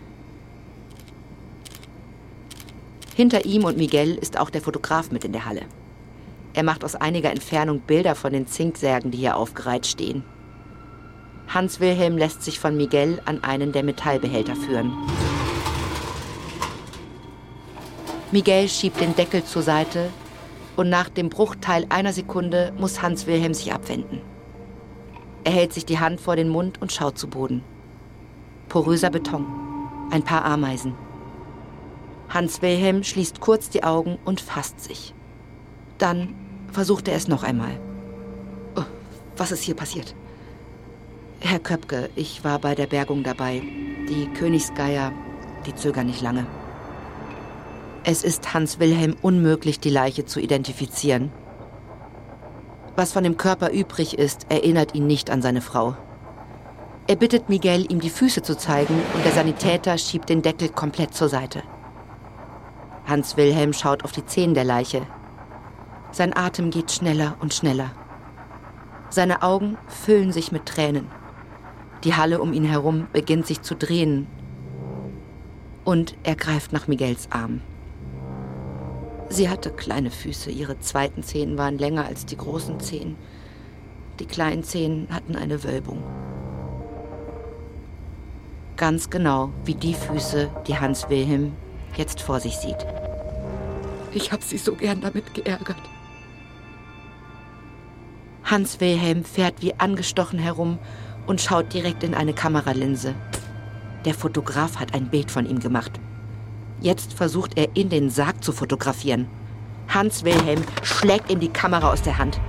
Hinter 3.15 3.45
ihm 3.45 3.65
und 3.65 3.77
Miguel 3.77 4.17
ist 4.17 4.39
auch 4.39 4.51
der 4.51 4.63
Fotograf 4.63 5.11
mit 5.11 5.25
in 5.25 5.33
der 5.33 5.47
Halle. 5.47 5.63
Er 6.55 6.63
macht 6.63 6.85
aus 6.85 6.97
einiger 6.97 7.31
Entfernung 7.31 7.81
Bilder 7.81 8.15
von 8.15 8.33
den 8.33 8.47
Zinksärgen, 8.47 9.11
die 9.11 9.19
hier 9.19 9.37
aufgereiht 9.37 9.87
stehen. 9.87 10.25
Hans 11.49 11.81
Wilhelm 11.81 12.17
lässt 12.17 12.43
sich 12.43 12.61
von 12.61 12.77
Miguel 12.77 13.21
an 13.25 13.43
einen 13.43 13.73
der 13.73 13.83
Metallbehälter 13.83 14.55
führen. 14.55 14.93
Miguel 18.33 18.69
schiebt 18.69 19.01
den 19.01 19.17
Deckel 19.17 19.45
zur 19.45 19.63
Seite 19.63 20.11
und 20.77 20.89
nach 20.89 21.09
dem 21.09 21.29
Bruchteil 21.29 21.87
einer 21.89 22.13
Sekunde 22.13 22.73
muss 22.79 23.03
Hans 23.03 23.27
Wilhelm 23.27 23.55
sich 23.55 23.73
abwenden. 23.73 24.21
Er 25.43 25.53
hält 25.53 25.73
sich 25.73 25.85
die 25.85 25.99
Hand 25.99 26.21
vor 26.21 26.37
den 26.37 26.49
Mund 26.49 26.81
und 26.81 26.93
schaut 26.93 27.19
zu 27.19 27.29
Boden. 27.29 27.65
Poröser 28.69 29.11
Beton, 29.11 29.47
ein 30.11 30.23
paar 30.23 30.45
Ameisen. 30.45 30.95
Hans 32.31 32.63
Wilhelm 32.63 33.03
schließt 33.03 33.41
kurz 33.41 33.71
die 33.71 33.83
Augen 33.83 34.17
und 34.25 34.41
fasst 34.41 34.81
sich. 34.81 35.15
Dann 35.99 36.35
versucht 36.71 37.09
er 37.09 37.17
es 37.17 37.27
noch 37.27 37.43
einmal. 37.43 37.81
Oh, 38.77 38.85
was 39.37 39.51
ist 39.51 39.65
hier 39.65 39.75
passiert? 39.75 40.15
Herr 41.41 41.59
Köpke, 41.59 42.09
ich 42.15 42.45
war 42.45 42.61
bei 42.61 42.77
der 42.77 42.87
Bergung 42.87 43.25
dabei. 43.25 43.63
Die 44.09 44.29
Königsgeier, 44.35 45.13
die 45.67 45.75
zögern 45.75 46.07
nicht 46.07 46.23
lange. 46.23 46.47
Es 48.05 48.23
ist 48.23 48.55
Hans 48.55 48.79
Wilhelm 48.79 49.17
unmöglich, 49.21 49.81
die 49.81 49.91
Leiche 49.91 50.25
zu 50.25 50.41
identifizieren. 50.41 51.33
Was 52.95 53.13
von 53.13 53.25
dem 53.25 53.37
Körper 53.37 53.71
übrig 53.71 54.19
ist, 54.19 54.47
erinnert 54.49 54.95
ihn 54.95 55.07
nicht 55.07 55.31
an 55.31 55.43
seine 55.43 55.61
Frau. 55.61 55.97
Er 57.09 57.17
bittet 57.17 57.49
Miguel, 57.49 57.91
ihm 57.91 58.01
die 58.01 58.09
Füße 58.09 58.43
zu 58.43 58.57
zeigen, 58.57 58.95
und 59.15 59.25
der 59.25 59.33
Sanitäter 59.33 59.99
schiebt 59.99 60.29
den 60.29 60.43
Deckel 60.43 60.69
komplett 60.69 61.13
zur 61.13 61.29
Seite. 61.29 61.63
Hans 63.11 63.37
Wilhelm 63.37 63.73
schaut 63.73 64.05
auf 64.05 64.13
die 64.13 64.25
Zehen 64.25 64.55
der 64.55 64.63
Leiche. 64.63 65.05
Sein 66.13 66.35
Atem 66.35 66.71
geht 66.71 66.93
schneller 66.93 67.37
und 67.41 67.53
schneller. 67.53 67.91
Seine 69.11 69.43
Augen 69.43 69.77
füllen 69.89 70.31
sich 70.31 70.53
mit 70.53 70.65
Tränen. 70.65 71.09
Die 72.05 72.15
Halle 72.15 72.41
um 72.41 72.53
ihn 72.53 72.65
herum 72.65 73.09
beginnt 73.13 73.49
sich 73.49 73.63
zu 73.63 73.75
drehen. 73.75 74.29
Und 75.85 76.15
er 76.23 76.37
greift 76.37 76.73
nach 76.73 76.87
Miguels 76.87 77.27
Arm. 77.33 77.63
Sie 79.29 79.49
hatte 79.49 79.71
kleine 79.71 80.13
Füße, 80.13 80.53
ihre 80.53 80.79
zweiten 80.79 81.25
Zehen 81.25 81.59
waren 81.59 81.79
länger 81.79 82.07
als 82.07 82.27
die 82.27 82.37
großen 82.37 82.79
Zehen. 82.79 83.17
Die 84.21 84.27
kleinen 84.27 84.63
Zehen 84.63 85.09
hatten 85.11 85.35
eine 85.35 85.65
Wölbung. 85.65 86.01
Ganz 88.77 89.11
genau 89.11 89.51
wie 89.65 89.75
die 89.75 89.95
Füße, 89.95 90.49
die 90.69 90.79
Hans 90.79 91.09
Wilhelm 91.11 91.53
jetzt 92.01 92.23
vor 92.23 92.41
sich 92.41 92.57
sieht. 92.57 92.87
Ich 94.13 94.33
habe 94.33 94.43
sie 94.43 94.59
so 94.59 94.75
gern 94.75 95.03
damit 95.03 95.35
geärgert. 95.35 95.77
Hans 98.43 98.81
Wilhelm 98.81 99.23
fährt 99.23 99.61
wie 99.61 99.75
angestochen 99.75 100.39
herum 100.39 100.79
und 101.27 101.41
schaut 101.41 101.73
direkt 101.73 102.03
in 102.03 102.15
eine 102.15 102.33
Kameralinse. 102.33 103.15
Der 104.07 104.15
Fotograf 104.15 104.81
hat 104.81 104.95
ein 104.95 105.09
Bild 105.11 105.31
von 105.31 105.47
ihm 105.47 105.61
gemacht. 105.61 106.01
Jetzt 106.81 107.13
versucht 107.13 107.59
er 107.59 107.77
in 107.77 107.91
den 107.91 108.09
Sarg 108.09 108.43
zu 108.43 108.53
fotografieren. 108.53 109.29
Hans 109.89 110.25
Wilhelm 110.25 110.63
schlägt 110.83 111.31
ihm 111.31 111.39
die 111.39 111.53
Kamera 111.53 111.93
aus 111.93 112.01
der 112.01 112.17
Hand. 112.17 112.41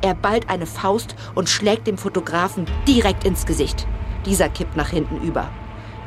Er 0.00 0.14
ballt 0.14 0.48
eine 0.48 0.66
Faust 0.66 1.16
und 1.34 1.48
schlägt 1.48 1.88
dem 1.88 1.98
Fotografen 1.98 2.66
direkt 2.86 3.24
ins 3.24 3.46
Gesicht. 3.46 3.84
Dieser 4.24 4.48
kippt 4.48 4.76
nach 4.76 4.90
hinten 4.90 5.20
über. 5.22 5.50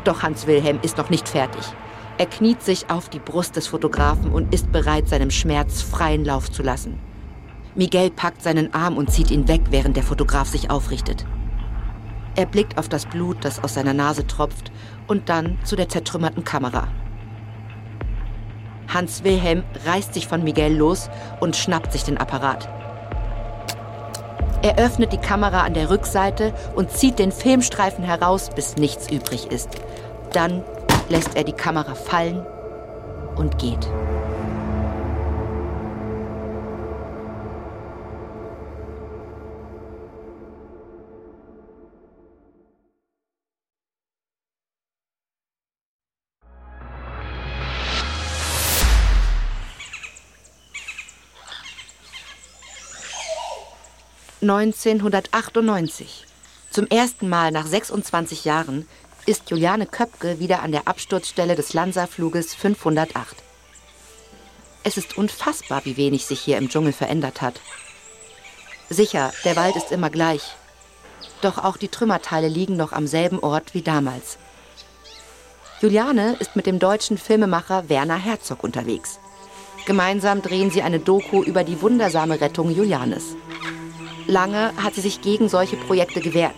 Doch 0.03 0.23
Hans 0.23 0.47
Wilhelm 0.47 0.79
ist 0.81 0.97
noch 0.97 1.09
nicht 1.09 1.29
fertig. 1.29 1.61
Er 2.17 2.25
kniet 2.25 2.61
sich 2.61 2.89
auf 2.89 3.09
die 3.09 3.19
Brust 3.19 3.55
des 3.55 3.67
Fotografen 3.67 4.31
und 4.31 4.53
ist 4.53 4.71
bereit, 4.71 5.07
seinem 5.07 5.31
Schmerz 5.31 5.81
freien 5.81 6.25
Lauf 6.25 6.51
zu 6.51 6.63
lassen. 6.63 6.99
Miguel 7.75 8.11
packt 8.11 8.41
seinen 8.41 8.73
Arm 8.73 8.97
und 8.97 9.11
zieht 9.11 9.31
ihn 9.31 9.47
weg, 9.47 9.61
während 9.69 9.95
der 9.95 10.03
Fotograf 10.03 10.47
sich 10.47 10.69
aufrichtet. 10.69 11.25
Er 12.35 12.45
blickt 12.45 12.77
auf 12.77 12.89
das 12.89 13.05
Blut, 13.05 13.37
das 13.41 13.63
aus 13.63 13.73
seiner 13.75 13.93
Nase 13.93 14.27
tropft, 14.27 14.71
und 15.07 15.29
dann 15.29 15.57
zu 15.63 15.75
der 15.75 15.89
zertrümmerten 15.89 16.43
Kamera. 16.43 16.87
Hans 18.87 19.23
Wilhelm 19.23 19.63
reißt 19.85 20.13
sich 20.13 20.27
von 20.27 20.43
Miguel 20.43 20.75
los 20.75 21.09
und 21.39 21.55
schnappt 21.55 21.93
sich 21.93 22.03
den 22.03 22.17
Apparat. 22.17 22.69
Er 24.63 24.77
öffnet 24.77 25.11
die 25.11 25.17
Kamera 25.17 25.61
an 25.61 25.73
der 25.73 25.89
Rückseite 25.89 26.53
und 26.75 26.91
zieht 26.91 27.17
den 27.17 27.31
Filmstreifen 27.31 28.03
heraus, 28.03 28.49
bis 28.53 28.75
nichts 28.77 29.09
übrig 29.11 29.51
ist. 29.51 29.69
Dann 30.33 30.63
lässt 31.09 31.35
er 31.35 31.43
die 31.43 31.53
Kamera 31.53 31.95
fallen 31.95 32.45
und 33.35 33.57
geht. 33.57 33.89
1998. 54.51 56.25
Zum 56.71 56.85
ersten 56.87 57.29
Mal 57.29 57.51
nach 57.51 57.65
26 57.65 58.43
Jahren 58.43 58.85
ist 59.25 59.49
Juliane 59.49 59.85
Köpke 59.85 60.39
wieder 60.39 60.61
an 60.61 60.73
der 60.73 60.89
Absturzstelle 60.89 61.55
des 61.55 61.73
Lansa-Fluges 61.73 62.53
508. 62.55 63.37
Es 64.83 64.97
ist 64.97 65.17
unfassbar, 65.17 65.85
wie 65.85 65.95
wenig 65.95 66.25
sich 66.25 66.41
hier 66.41 66.57
im 66.57 66.67
Dschungel 66.67 66.91
verändert 66.91 67.41
hat. 67.41 67.61
Sicher, 68.89 69.31
der 69.45 69.55
Wald 69.55 69.77
ist 69.77 69.91
immer 69.91 70.09
gleich. 70.09 70.41
Doch 71.41 71.57
auch 71.57 71.77
die 71.77 71.87
Trümmerteile 71.87 72.49
liegen 72.49 72.75
noch 72.75 72.91
am 72.91 73.07
selben 73.07 73.39
Ort 73.39 73.73
wie 73.73 73.81
damals. 73.81 74.37
Juliane 75.79 76.35
ist 76.39 76.57
mit 76.57 76.65
dem 76.65 76.79
deutschen 76.79 77.17
Filmemacher 77.17 77.87
Werner 77.87 78.17
Herzog 78.17 78.65
unterwegs. 78.65 79.17
Gemeinsam 79.85 80.41
drehen 80.41 80.71
sie 80.71 80.81
eine 80.81 80.99
Doku 80.99 81.41
über 81.41 81.63
die 81.63 81.81
wundersame 81.81 82.41
Rettung 82.41 82.69
Julianes. 82.69 83.35
Lange 84.27 84.73
hat 84.77 84.95
sie 84.95 85.01
sich 85.01 85.21
gegen 85.21 85.49
solche 85.49 85.77
Projekte 85.77 86.21
gewehrt. 86.21 86.55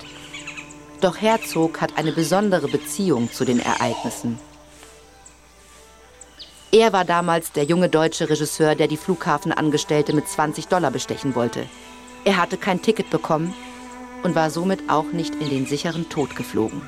Doch 1.01 1.20
Herzog 1.20 1.82
hat 1.82 1.97
eine 1.97 2.11
besondere 2.11 2.68
Beziehung 2.68 3.32
zu 3.32 3.45
den 3.45 3.59
Ereignissen. 3.59 4.39
Er 6.72 6.91
war 6.91 7.05
damals 7.05 7.51
der 7.51 7.66
junge 7.66 7.89
deutsche 7.89 8.30
Regisseur, 8.30 8.76
der 8.76 8.88
die 8.88 8.97
Flughafenangestellte 8.97 10.14
mit 10.14 10.28
20 10.28 10.68
Dollar 10.68 10.91
bestechen 10.91 11.36
wollte. 11.36 11.68
Er 12.26 12.38
hatte 12.38 12.57
kein 12.57 12.82
Ticket 12.82 13.09
bekommen 13.09 13.53
und 14.24 14.34
war 14.34 14.49
somit 14.49 14.89
auch 14.89 15.11
nicht 15.11 15.36
in 15.36 15.49
den 15.49 15.66
sicheren 15.66 16.09
Tod 16.09 16.36
geflogen. 16.36 16.82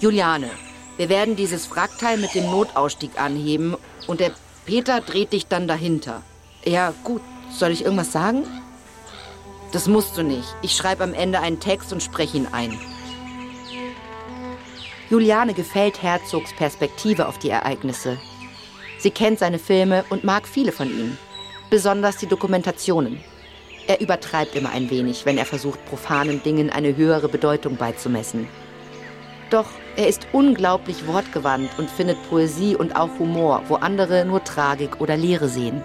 Juliane, 0.00 0.50
wir 0.96 1.08
werden 1.08 1.36
dieses 1.36 1.70
Wrackteil 1.70 2.18
mit 2.18 2.34
dem 2.34 2.50
Notausstieg 2.50 3.20
anheben 3.20 3.76
und 4.06 4.20
der 4.20 4.32
Peter 4.66 5.00
dreht 5.00 5.32
dich 5.32 5.46
dann 5.46 5.68
dahinter. 5.68 6.22
Ja, 6.64 6.92
gut. 7.04 7.22
Soll 7.50 7.70
ich 7.70 7.84
irgendwas 7.84 8.12
sagen? 8.12 8.44
Das 9.72 9.86
musst 9.86 10.16
du 10.16 10.22
nicht. 10.22 10.48
Ich 10.62 10.72
schreibe 10.72 11.04
am 11.04 11.14
Ende 11.14 11.40
einen 11.40 11.60
Text 11.60 11.92
und 11.92 12.02
spreche 12.02 12.38
ihn 12.38 12.48
ein. 12.52 12.78
Juliane 15.10 15.54
gefällt 15.54 16.02
Herzogs 16.02 16.52
Perspektive 16.54 17.28
auf 17.28 17.38
die 17.38 17.50
Ereignisse. 17.50 18.18
Sie 18.98 19.10
kennt 19.10 19.38
seine 19.38 19.58
Filme 19.58 20.04
und 20.10 20.24
mag 20.24 20.46
viele 20.46 20.72
von 20.72 20.90
ihnen, 20.90 21.18
besonders 21.70 22.16
die 22.16 22.26
Dokumentationen. 22.26 23.20
Er 23.86 24.00
übertreibt 24.00 24.54
immer 24.54 24.70
ein 24.70 24.90
wenig, 24.90 25.24
wenn 25.24 25.38
er 25.38 25.46
versucht, 25.46 25.84
profanen 25.86 26.42
Dingen 26.42 26.68
eine 26.68 26.94
höhere 26.96 27.28
Bedeutung 27.28 27.76
beizumessen. 27.76 28.48
Doch 29.50 29.66
er 29.96 30.08
ist 30.08 30.26
unglaublich 30.32 31.06
wortgewandt 31.06 31.70
und 31.78 31.90
findet 31.90 32.18
Poesie 32.28 32.76
und 32.76 32.96
auch 32.96 33.18
Humor, 33.18 33.62
wo 33.68 33.76
andere 33.76 34.26
nur 34.26 34.44
Tragik 34.44 35.00
oder 35.00 35.16
Leere 35.16 35.48
sehen. 35.48 35.82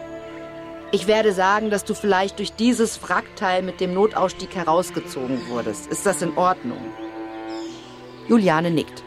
Ich 0.93 1.07
werde 1.07 1.33
sagen, 1.33 1.71
dass 1.71 1.85
du 1.85 1.95
vielleicht 1.95 2.37
durch 2.37 2.53
dieses 2.53 3.01
Wrackteil 3.01 3.63
mit 3.63 3.81
dem 3.81 3.95
Notausstieg 3.95 4.55
herausgezogen 4.55 5.39
wurdest. 5.49 5.87
Ist 5.87 6.05
das 6.05 6.21
in 6.21 6.37
Ordnung? 6.37 6.77
Juliane 8.27 8.69
nickt. 8.69 9.01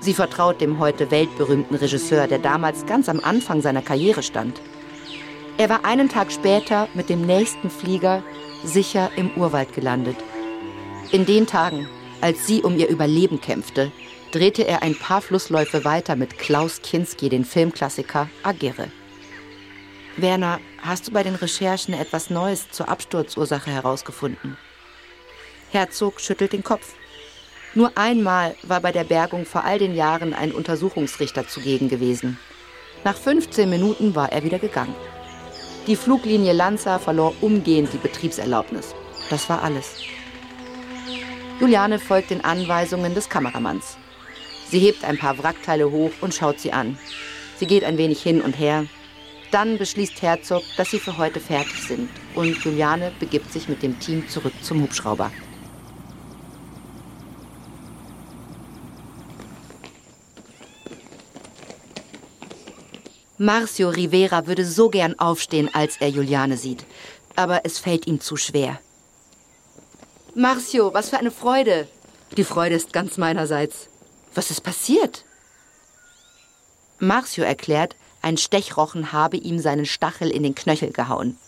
Sie 0.00 0.14
vertraut 0.14 0.60
dem 0.60 0.80
heute 0.80 1.12
weltberühmten 1.12 1.76
Regisseur, 1.76 2.26
der 2.26 2.40
damals 2.40 2.86
ganz 2.86 3.08
am 3.08 3.20
Anfang 3.20 3.62
seiner 3.62 3.82
Karriere 3.82 4.24
stand. 4.24 4.60
Er 5.58 5.68
war 5.68 5.84
einen 5.84 6.08
Tag 6.08 6.32
später 6.32 6.88
mit 6.94 7.08
dem 7.08 7.24
nächsten 7.24 7.70
Flieger 7.70 8.24
sicher 8.64 9.12
im 9.14 9.30
Urwald 9.36 9.74
gelandet. 9.74 10.16
In 11.12 11.24
den 11.24 11.46
Tagen, 11.46 11.86
als 12.20 12.48
sie 12.48 12.62
um 12.62 12.76
ihr 12.76 12.88
Überleben 12.88 13.40
kämpfte, 13.40 13.92
drehte 14.32 14.66
er 14.66 14.82
ein 14.82 14.98
paar 14.98 15.20
Flussläufe 15.20 15.84
weiter 15.84 16.16
mit 16.16 16.36
Klaus 16.36 16.82
Kinski, 16.82 17.28
den 17.28 17.44
Filmklassiker 17.44 18.28
Agere. 18.42 18.88
Werner, 20.18 20.60
hast 20.80 21.06
du 21.06 21.12
bei 21.12 21.22
den 21.22 21.34
Recherchen 21.34 21.92
etwas 21.92 22.30
Neues 22.30 22.70
zur 22.70 22.88
Absturzursache 22.88 23.70
herausgefunden? 23.70 24.56
Herzog 25.70 26.22
schüttelt 26.22 26.54
den 26.54 26.64
Kopf. 26.64 26.94
Nur 27.74 27.92
einmal 27.98 28.56
war 28.62 28.80
bei 28.80 28.92
der 28.92 29.04
Bergung 29.04 29.44
vor 29.44 29.64
all 29.64 29.78
den 29.78 29.94
Jahren 29.94 30.32
ein 30.32 30.52
Untersuchungsrichter 30.52 31.46
zugegen 31.46 31.90
gewesen. 31.90 32.38
Nach 33.04 33.14
15 33.14 33.68
Minuten 33.68 34.14
war 34.14 34.32
er 34.32 34.42
wieder 34.42 34.58
gegangen. 34.58 34.94
Die 35.86 35.96
Fluglinie 35.96 36.54
Lanza 36.54 36.98
verlor 36.98 37.34
umgehend 37.42 37.92
die 37.92 37.98
Betriebserlaubnis. 37.98 38.94
Das 39.28 39.50
war 39.50 39.62
alles. 39.62 40.00
Juliane 41.60 41.98
folgt 41.98 42.30
den 42.30 42.42
Anweisungen 42.42 43.14
des 43.14 43.28
Kameramanns. 43.28 43.98
Sie 44.70 44.78
hebt 44.78 45.04
ein 45.04 45.18
paar 45.18 45.36
Wrackteile 45.38 45.90
hoch 45.90 46.12
und 46.22 46.34
schaut 46.34 46.58
sie 46.58 46.72
an. 46.72 46.98
Sie 47.58 47.66
geht 47.66 47.84
ein 47.84 47.98
wenig 47.98 48.22
hin 48.22 48.40
und 48.40 48.58
her, 48.58 48.86
dann 49.50 49.78
beschließt 49.78 50.20
Herzog, 50.22 50.62
dass 50.76 50.90
sie 50.90 50.98
für 50.98 51.16
heute 51.16 51.40
fertig 51.40 51.82
sind 51.82 52.10
und 52.34 52.56
Juliane 52.64 53.12
begibt 53.18 53.52
sich 53.52 53.68
mit 53.68 53.82
dem 53.82 53.98
Team 54.00 54.28
zurück 54.28 54.52
zum 54.62 54.82
Hubschrauber. 54.82 55.30
Marcio 63.38 63.90
Rivera 63.90 64.46
würde 64.46 64.64
so 64.64 64.88
gern 64.88 65.18
aufstehen, 65.18 65.68
als 65.72 65.98
er 65.98 66.08
Juliane 66.08 66.56
sieht, 66.56 66.86
aber 67.34 67.60
es 67.64 67.78
fällt 67.78 68.06
ihm 68.06 68.20
zu 68.20 68.36
schwer. 68.36 68.80
Marcio, 70.34 70.94
was 70.94 71.10
für 71.10 71.18
eine 71.18 71.30
Freude! 71.30 71.86
Die 72.36 72.44
Freude 72.44 72.74
ist 72.74 72.92
ganz 72.92 73.18
meinerseits. 73.18 73.88
Was 74.34 74.50
ist 74.50 74.62
passiert? 74.62 75.24
Marcio 76.98 77.44
erklärt, 77.44 77.94
ein 78.22 78.36
Stechrochen 78.36 79.12
habe 79.12 79.36
ihm 79.36 79.58
seinen 79.58 79.86
Stachel 79.86 80.30
in 80.30 80.42
den 80.42 80.54
Knöchel 80.54 80.92
gehauen. 80.92 81.38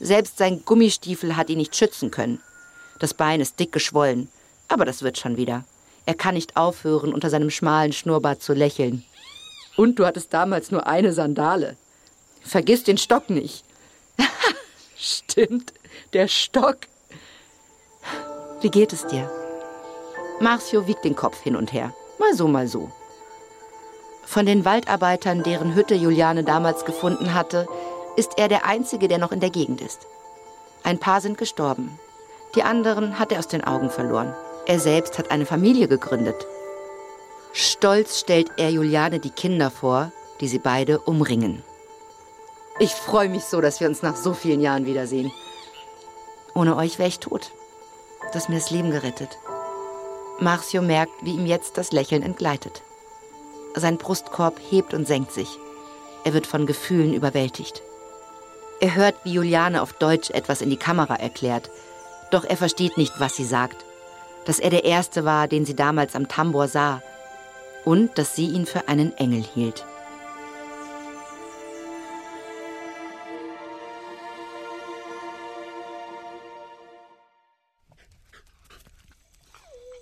Selbst 0.00 0.38
sein 0.38 0.64
Gummistiefel 0.64 1.36
hat 1.36 1.50
ihn 1.50 1.58
nicht 1.58 1.76
schützen 1.76 2.10
können. 2.10 2.40
Das 2.98 3.14
Bein 3.14 3.40
ist 3.40 3.60
dick 3.60 3.72
geschwollen, 3.72 4.28
aber 4.68 4.84
das 4.84 5.02
wird 5.02 5.18
schon 5.18 5.36
wieder. 5.36 5.64
Er 6.06 6.14
kann 6.14 6.34
nicht 6.34 6.56
aufhören, 6.56 7.12
unter 7.12 7.30
seinem 7.30 7.50
schmalen 7.50 7.92
Schnurrbart 7.92 8.42
zu 8.42 8.52
lächeln. 8.52 9.04
Und 9.76 9.98
du 9.98 10.06
hattest 10.06 10.32
damals 10.34 10.70
nur 10.70 10.86
eine 10.86 11.12
Sandale. 11.12 11.76
Vergiss 12.40 12.82
den 12.82 12.98
Stock 12.98 13.30
nicht. 13.30 13.64
Stimmt, 14.96 15.72
der 16.12 16.28
Stock. 16.28 16.78
Wie 18.60 18.70
geht 18.70 18.92
es 18.92 19.06
dir? 19.06 19.30
Marcio 20.40 20.86
wiegt 20.86 21.04
den 21.04 21.16
Kopf 21.16 21.40
hin 21.42 21.56
und 21.56 21.72
her. 21.72 21.94
Mal 22.18 22.34
so, 22.34 22.48
mal 22.48 22.66
so. 22.66 22.90
Von 24.24 24.46
den 24.46 24.64
Waldarbeitern, 24.64 25.42
deren 25.42 25.74
Hütte 25.74 25.94
Juliane 25.94 26.44
damals 26.44 26.84
gefunden 26.84 27.34
hatte, 27.34 27.66
ist 28.16 28.32
er 28.38 28.48
der 28.48 28.66
Einzige, 28.66 29.08
der 29.08 29.18
noch 29.18 29.32
in 29.32 29.40
der 29.40 29.50
Gegend 29.50 29.80
ist. 29.80 30.06
Ein 30.82 30.98
paar 30.98 31.20
sind 31.20 31.38
gestorben. 31.38 31.98
Die 32.54 32.62
anderen 32.62 33.18
hat 33.18 33.32
er 33.32 33.38
aus 33.38 33.48
den 33.48 33.64
Augen 33.64 33.90
verloren. 33.90 34.34
Er 34.66 34.78
selbst 34.78 35.18
hat 35.18 35.30
eine 35.30 35.46
Familie 35.46 35.88
gegründet. 35.88 36.46
Stolz 37.52 38.20
stellt 38.20 38.50
er 38.56 38.70
Juliane 38.70 39.18
die 39.18 39.30
Kinder 39.30 39.70
vor, 39.70 40.12
die 40.40 40.48
sie 40.48 40.58
beide 40.58 40.98
umringen. 41.00 41.62
Ich 42.78 42.92
freue 42.92 43.28
mich 43.28 43.44
so, 43.44 43.60
dass 43.60 43.80
wir 43.80 43.88
uns 43.88 44.02
nach 44.02 44.16
so 44.16 44.32
vielen 44.32 44.60
Jahren 44.60 44.86
wiedersehen. 44.86 45.30
Ohne 46.54 46.76
euch 46.76 46.98
wäre 46.98 47.08
ich 47.08 47.20
tot. 47.20 47.52
Du 48.20 48.34
hast 48.34 48.48
mir 48.48 48.56
das 48.56 48.70
Leben 48.70 48.90
gerettet. 48.90 49.38
Marcio 50.40 50.82
merkt, 50.82 51.12
wie 51.22 51.34
ihm 51.34 51.46
jetzt 51.46 51.78
das 51.78 51.92
Lächeln 51.92 52.22
entgleitet. 52.22 52.82
Sein 53.74 53.98
Brustkorb 53.98 54.60
hebt 54.70 54.94
und 54.94 55.06
senkt 55.06 55.32
sich. 55.32 55.48
Er 56.24 56.34
wird 56.34 56.46
von 56.46 56.66
Gefühlen 56.66 57.14
überwältigt. 57.14 57.82
Er 58.80 58.94
hört, 58.94 59.14
wie 59.24 59.32
Juliane 59.32 59.80
auf 59.80 59.92
Deutsch 59.92 60.30
etwas 60.30 60.60
in 60.60 60.70
die 60.70 60.76
Kamera 60.76 61.14
erklärt, 61.16 61.70
doch 62.30 62.44
er 62.44 62.56
versteht 62.56 62.96
nicht, 62.96 63.18
was 63.18 63.36
sie 63.36 63.44
sagt. 63.44 63.84
Dass 64.44 64.58
er 64.58 64.70
der 64.70 64.84
Erste 64.84 65.24
war, 65.24 65.48
den 65.48 65.64
sie 65.64 65.76
damals 65.76 66.16
am 66.16 66.28
Tambor 66.28 66.68
sah, 66.68 67.00
und 67.84 68.16
dass 68.18 68.34
sie 68.36 68.46
ihn 68.46 68.66
für 68.66 68.88
einen 68.88 69.16
Engel 69.16 69.42
hielt. 69.42 69.84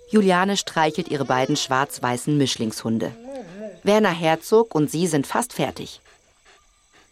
Juliane 0.09 0.57
streichelt 0.57 1.07
ihre 1.07 1.23
beiden 1.23 1.55
schwarz-weißen 1.55 2.37
Mischlingshunde. 2.37 3.13
Werner 3.83 4.11
Herzog 4.11 4.75
und 4.75 4.89
sie 4.89 5.07
sind 5.07 5.27
fast 5.27 5.53
fertig. 5.53 6.01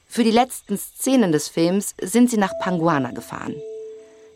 Für 0.07 0.23
die 0.23 0.31
letzten 0.31 0.77
Szenen 0.77 1.31
des 1.31 1.47
Films 1.47 1.95
sind 2.01 2.29
sie 2.29 2.37
nach 2.37 2.53
Panguana 2.59 3.11
gefahren. 3.11 3.55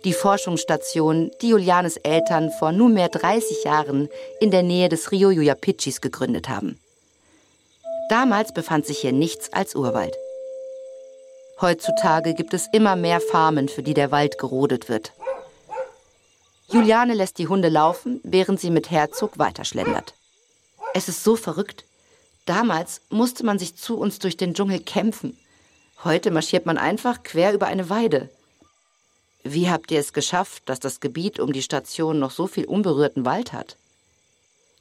Die 0.03 0.13
Forschungsstation, 0.13 1.31
die 1.41 1.49
Julianes 1.49 1.97
Eltern 1.97 2.51
vor 2.51 2.71
nunmehr 2.71 3.09
30 3.09 3.63
Jahren 3.63 4.09
in 4.39 4.51
der 4.51 4.63
Nähe 4.63 4.89
des 4.89 5.11
Rio 5.11 5.29
Yuyapichis 5.29 6.01
gegründet 6.01 6.49
haben. 6.49 6.77
Damals 8.09 8.53
befand 8.53 8.85
sich 8.85 8.99
hier 8.99 9.13
nichts 9.13 9.51
als 9.53 9.75
Urwald. 9.75 10.15
Heutzutage 11.61 12.33
gibt 12.33 12.53
es 12.53 12.67
immer 12.73 12.95
mehr 12.95 13.21
Farmen, 13.21 13.69
für 13.69 13.81
die 13.83 13.93
der 13.93 14.11
Wald 14.11 14.37
gerodet 14.37 14.89
wird. 14.89 15.13
Juliane 16.67 17.13
lässt 17.13 17.37
die 17.37 17.47
Hunde 17.47 17.69
laufen, 17.69 18.19
während 18.23 18.59
sie 18.59 18.71
mit 18.71 18.91
Herzog 18.91 19.37
weiterschlendert. 19.39 20.13
Es 20.93 21.07
ist 21.07 21.23
so 21.23 21.35
verrückt. 21.35 21.85
Damals 22.45 23.01
musste 23.09 23.45
man 23.45 23.59
sich 23.59 23.75
zu 23.75 23.97
uns 23.97 24.19
durch 24.19 24.37
den 24.37 24.53
Dschungel 24.53 24.79
kämpfen. 24.79 25.37
Heute 26.03 26.31
marschiert 26.31 26.65
man 26.65 26.77
einfach 26.77 27.23
quer 27.23 27.53
über 27.53 27.67
eine 27.67 27.89
Weide. 27.89 28.29
Wie 29.43 29.69
habt 29.69 29.91
ihr 29.91 29.99
es 29.99 30.13
geschafft, 30.13 30.63
dass 30.67 30.79
das 30.79 30.99
Gebiet 30.99 31.39
um 31.39 31.53
die 31.53 31.61
Station 31.61 32.19
noch 32.19 32.31
so 32.31 32.47
viel 32.47 32.65
unberührten 32.65 33.25
Wald 33.25 33.53
hat? 33.53 33.77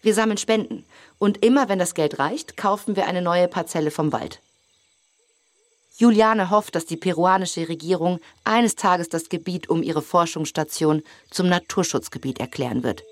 Wir 0.03 0.15
sammeln 0.15 0.39
Spenden 0.39 0.85
und 1.19 1.45
immer 1.45 1.69
wenn 1.69 1.79
das 1.79 1.95
Geld 1.95 2.19
reicht, 2.19 2.57
kaufen 2.57 2.97
wir 2.97 3.07
eine 3.07 3.23
neue 3.23 3.47
Parzelle 3.47 3.93
vom 3.93 4.13
Wald. 4.13 4.41
Juliane 5.97 6.51
hofft, 6.51 6.75
dass 6.75 6.87
die 6.87 6.97
peruanische 6.97 7.69
Regierung 7.69 8.19
eines 8.43 8.75
Tages 8.75 9.09
das 9.09 9.29
Gebiet 9.29 9.69
um 9.69 9.83
ihre 9.83 10.03
Forschungsstation 10.03 11.03
zum 11.31 11.49
Naturschutzgebiet 11.49 12.41
erklären 12.41 12.83
wird. 12.83 13.05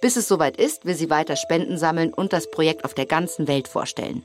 Bis 0.00 0.16
es 0.16 0.28
soweit 0.28 0.56
ist, 0.56 0.86
will 0.86 0.94
sie 0.94 1.10
weiter 1.10 1.36
Spenden 1.36 1.76
sammeln 1.76 2.12
und 2.14 2.32
das 2.32 2.50
Projekt 2.50 2.84
auf 2.84 2.94
der 2.94 3.06
ganzen 3.06 3.48
Welt 3.48 3.68
vorstellen. 3.68 4.24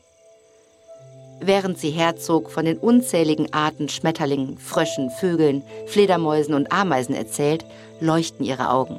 Während 1.42 1.78
sie 1.78 1.90
Herzog 1.90 2.50
von 2.50 2.64
den 2.64 2.78
unzähligen 2.78 3.54
Arten 3.54 3.90
Schmetterlingen, 3.90 4.58
Fröschen, 4.58 5.10
Vögeln, 5.10 5.64
Fledermäusen 5.88 6.54
und 6.54 6.72
Ameisen 6.72 7.14
erzählt, 7.14 7.66
leuchten 8.00 8.46
ihre 8.46 8.70
Augen. 8.70 8.98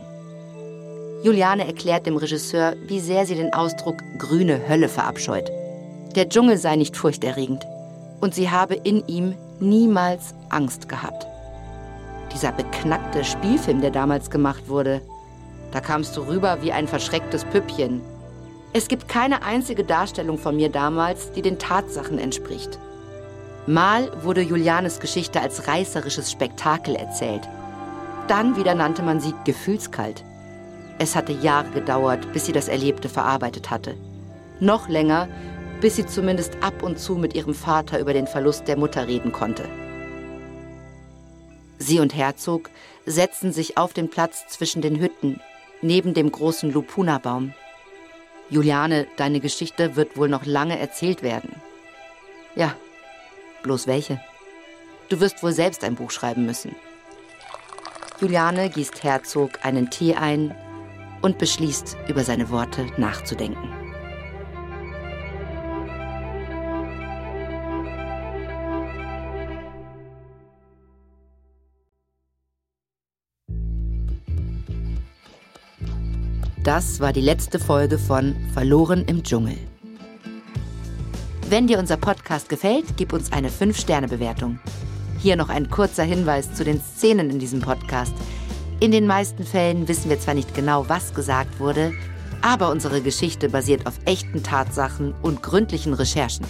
Juliane 1.22 1.66
erklärt 1.66 2.07
dem 2.07 2.18
Regisseur, 2.18 2.74
wie 2.87 3.01
sehr 3.01 3.24
sie 3.24 3.35
den 3.35 3.55
Ausdruck 3.55 3.97
grüne 4.18 4.68
Hölle 4.68 4.89
verabscheut. 4.89 5.51
Der 6.14 6.29
Dschungel 6.29 6.59
sei 6.59 6.77
nicht 6.77 6.97
furchterregend, 6.97 7.64
und 8.20 8.35
sie 8.35 8.51
habe 8.51 8.74
in 8.74 9.07
ihm 9.09 9.35
niemals 9.59 10.35
Angst 10.51 10.89
gehabt. 10.89 11.27
Dieser 12.35 12.53
beknackte 12.53 13.24
Spielfilm, 13.24 13.81
der 13.81 13.91
damals 13.91 14.31
gemacht 14.31 14.68
wurde, 14.68 15.01
da 15.77 15.83
kamst 15.83 16.16
du 16.16 16.22
rüber 16.22 16.62
wie 16.62 16.72
ein 16.72 16.89
verschrecktes 16.89 17.45
Püppchen. 17.45 18.01
Es 18.72 18.89
gibt 18.89 19.09
keine 19.09 19.43
einzige 19.43 19.85
Darstellung 19.85 20.39
von 20.39 20.57
mir 20.57 20.70
damals, 20.70 21.33
die 21.33 21.43
den 21.43 21.59
Tatsachen 21.59 22.18
entspricht. 22.18 22.79
Mal 23.66 24.11
wurde 24.24 24.41
Julianes 24.41 25.01
Geschichte 25.01 25.39
als 25.39 25.68
reißerisches 25.68 26.33
Spektakel 26.33 26.97
erzählt. 26.97 27.43
Dann 28.27 28.57
wieder 28.57 28.74
nannte 28.74 29.03
man 29.03 29.20
sie 29.20 29.35
gefühlskalt. 29.45 30.24
Es 30.99 31.14
hatte 31.14 31.35
Jahre 31.35 31.68
gedauert, 31.72 32.33
bis 32.33 32.47
sie 32.47 32.53
das 32.53 32.68
Erlebte 32.68 33.11
verarbeitet 33.11 33.68
hatte. 33.70 33.97
Noch 34.61 34.89
länger, 34.89 35.29
bis 35.83 35.97
sie 35.97 36.07
zumindest 36.07 36.57
ab 36.62 36.83
und 36.83 36.99
zu 36.99 37.16
mit 37.16 37.35
ihrem 37.35 37.53
Vater 37.53 38.01
über 38.01 38.14
den 38.14 38.27
Verlust 38.27 38.66
der 38.66 38.79
Mutter 38.79 39.09
reden 39.09 39.31
konnte. 39.31 39.64
Sie 41.77 42.01
und 42.01 42.16
Herzog 42.16 42.70
setzten 43.05 43.53
sich 43.53 43.77
auf 43.77 43.93
den 43.93 44.09
Platz 44.09 44.47
zwischen 44.49 44.81
den 44.81 44.99
Hütten, 44.99 45.39
neben 45.83 46.14
dem 46.14 46.31
großen 46.31 46.72
Lupuna-Baum. 46.72 47.53
Juliane, 48.49 49.07
deine 49.16 49.41
Geschichte 49.41 49.97
wird 49.97 50.16
wohl 50.16 50.29
noch 50.29 50.45
lange 50.47 50.79
erzählt 50.79 51.22
werden. 51.22 51.57
Ja, 52.55 52.74
bloß 53.62 53.87
welche? 53.87 54.20
Du 55.09 55.20
wirst 55.20 55.43
wohl 55.43 55.53
selbst 55.53 55.85
ein 55.85 55.95
Buch 55.95 56.11
schreiben 56.11 56.47
müssen. 56.47 56.74
Juliane 58.20 58.70
gießt 58.70 59.03
Herzog 59.03 59.64
einen 59.64 59.91
Tee 59.91 60.14
ein 60.14 60.55
und 61.22 61.39
beschließt, 61.39 61.97
über 62.09 62.24
seine 62.24 62.51
Worte 62.51 62.87
nachzudenken. 62.97 63.86
Das 76.66 76.98
war 76.98 77.12
die 77.12 77.20
letzte 77.20 77.60
Folge 77.60 77.96
von 77.96 78.34
Verloren 78.52 79.04
im 79.04 79.22
Dschungel. 79.22 79.56
Wenn 81.48 81.68
dir 81.68 81.78
unser 81.78 81.96
Podcast 81.96 82.48
gefällt, 82.48 82.96
gib 82.96 83.12
uns 83.12 83.30
eine 83.30 83.50
5-Sterne-Bewertung. 83.50 84.58
Hier 85.20 85.36
noch 85.36 85.48
ein 85.48 85.70
kurzer 85.70 86.02
Hinweis 86.02 86.52
zu 86.54 86.64
den 86.64 86.80
Szenen 86.80 87.30
in 87.30 87.38
diesem 87.38 87.60
Podcast. 87.60 88.12
In 88.80 88.90
den 88.90 89.06
meisten 89.06 89.44
Fällen 89.44 89.86
wissen 89.86 90.10
wir 90.10 90.18
zwar 90.18 90.34
nicht 90.34 90.56
genau, 90.56 90.88
was 90.88 91.14
gesagt 91.14 91.60
wurde, 91.60 91.92
aber 92.42 92.72
unsere 92.72 93.00
Geschichte 93.00 93.48
basiert 93.48 93.86
auf 93.86 94.00
echten 94.04 94.42
Tatsachen 94.42 95.14
und 95.22 95.44
gründlichen 95.44 95.94
Recherchen. 95.94 96.46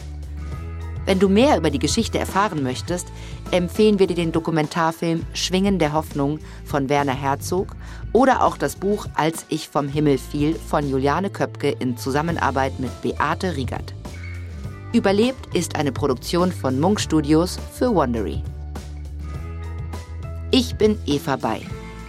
Wenn 1.07 1.21
du 1.21 1.29
mehr 1.29 1.57
über 1.57 1.71
die 1.71 1.79
Geschichte 1.79 2.19
erfahren 2.19 2.65
möchtest, 2.65 3.07
empfehlen 3.53 4.01
wir 4.01 4.09
dir 4.09 4.17
den 4.17 4.33
Dokumentarfilm 4.33 5.25
Schwingen 5.35 5.79
der 5.79 5.93
Hoffnung 5.93 6.41
von 6.65 6.89
Werner 6.89 7.15
Herzog 7.15 7.77
oder 8.13 8.45
auch 8.45 8.59
das 8.59 8.75
Buch 8.75 9.07
Als 9.15 9.47
ich 9.49 9.69
vom 9.69 9.89
Himmel 9.89 10.19
fiel 10.19 10.57
von 10.57 10.91
Juliane 10.91 11.31
Köpke 11.31 11.71
in 11.71 11.97
Zusammenarbeit 11.97 12.81
mit 12.81 12.91
Beate 13.03 13.55
Riegert. 13.55 13.95
Überlebt 14.93 15.55
ist 15.55 15.77
eine 15.77 15.93
Produktion 15.93 16.51
von 16.51 16.81
Munk 16.81 17.01
Studios 17.01 17.57
für 17.73 17.95
Wondery. 17.95 18.43
Ich 20.51 20.75
bin 20.75 20.99
Eva 21.07 21.37
Bay. 21.37 21.61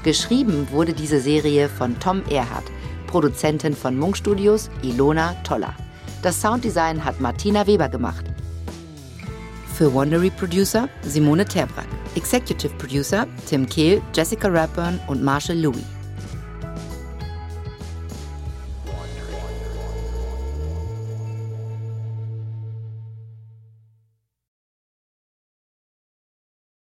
Geschrieben 0.04 0.68
wurde 0.72 0.94
diese 0.94 1.20
Serie 1.20 1.70
von 1.70 2.00
Tom 2.00 2.24
Erhardt, 2.30 2.66
Produzentin 3.06 3.76
von 3.76 3.96
Munk 3.98 4.18
Studios 4.18 4.72
Ilona 4.82 5.36
Toller. 5.44 5.76
Das 6.24 6.42
Sounddesign 6.42 7.06
hat 7.06 7.20
Martina 7.20 7.68
Weber 7.68 7.90
gemacht. 7.90 8.26
Für 9.78 9.94
Wondery 9.94 10.32
Producer 10.32 10.90
Simone 11.04 11.46
Terbrack. 11.46 11.86
Executive 12.16 12.74
Producer 12.80 13.28
Tim 13.46 13.70
Kehl, 13.70 14.02
Jessica 14.12 14.48
Rapburn 14.48 15.00
und 15.06 15.22
Marshall 15.22 15.60
Louis. 15.60 15.97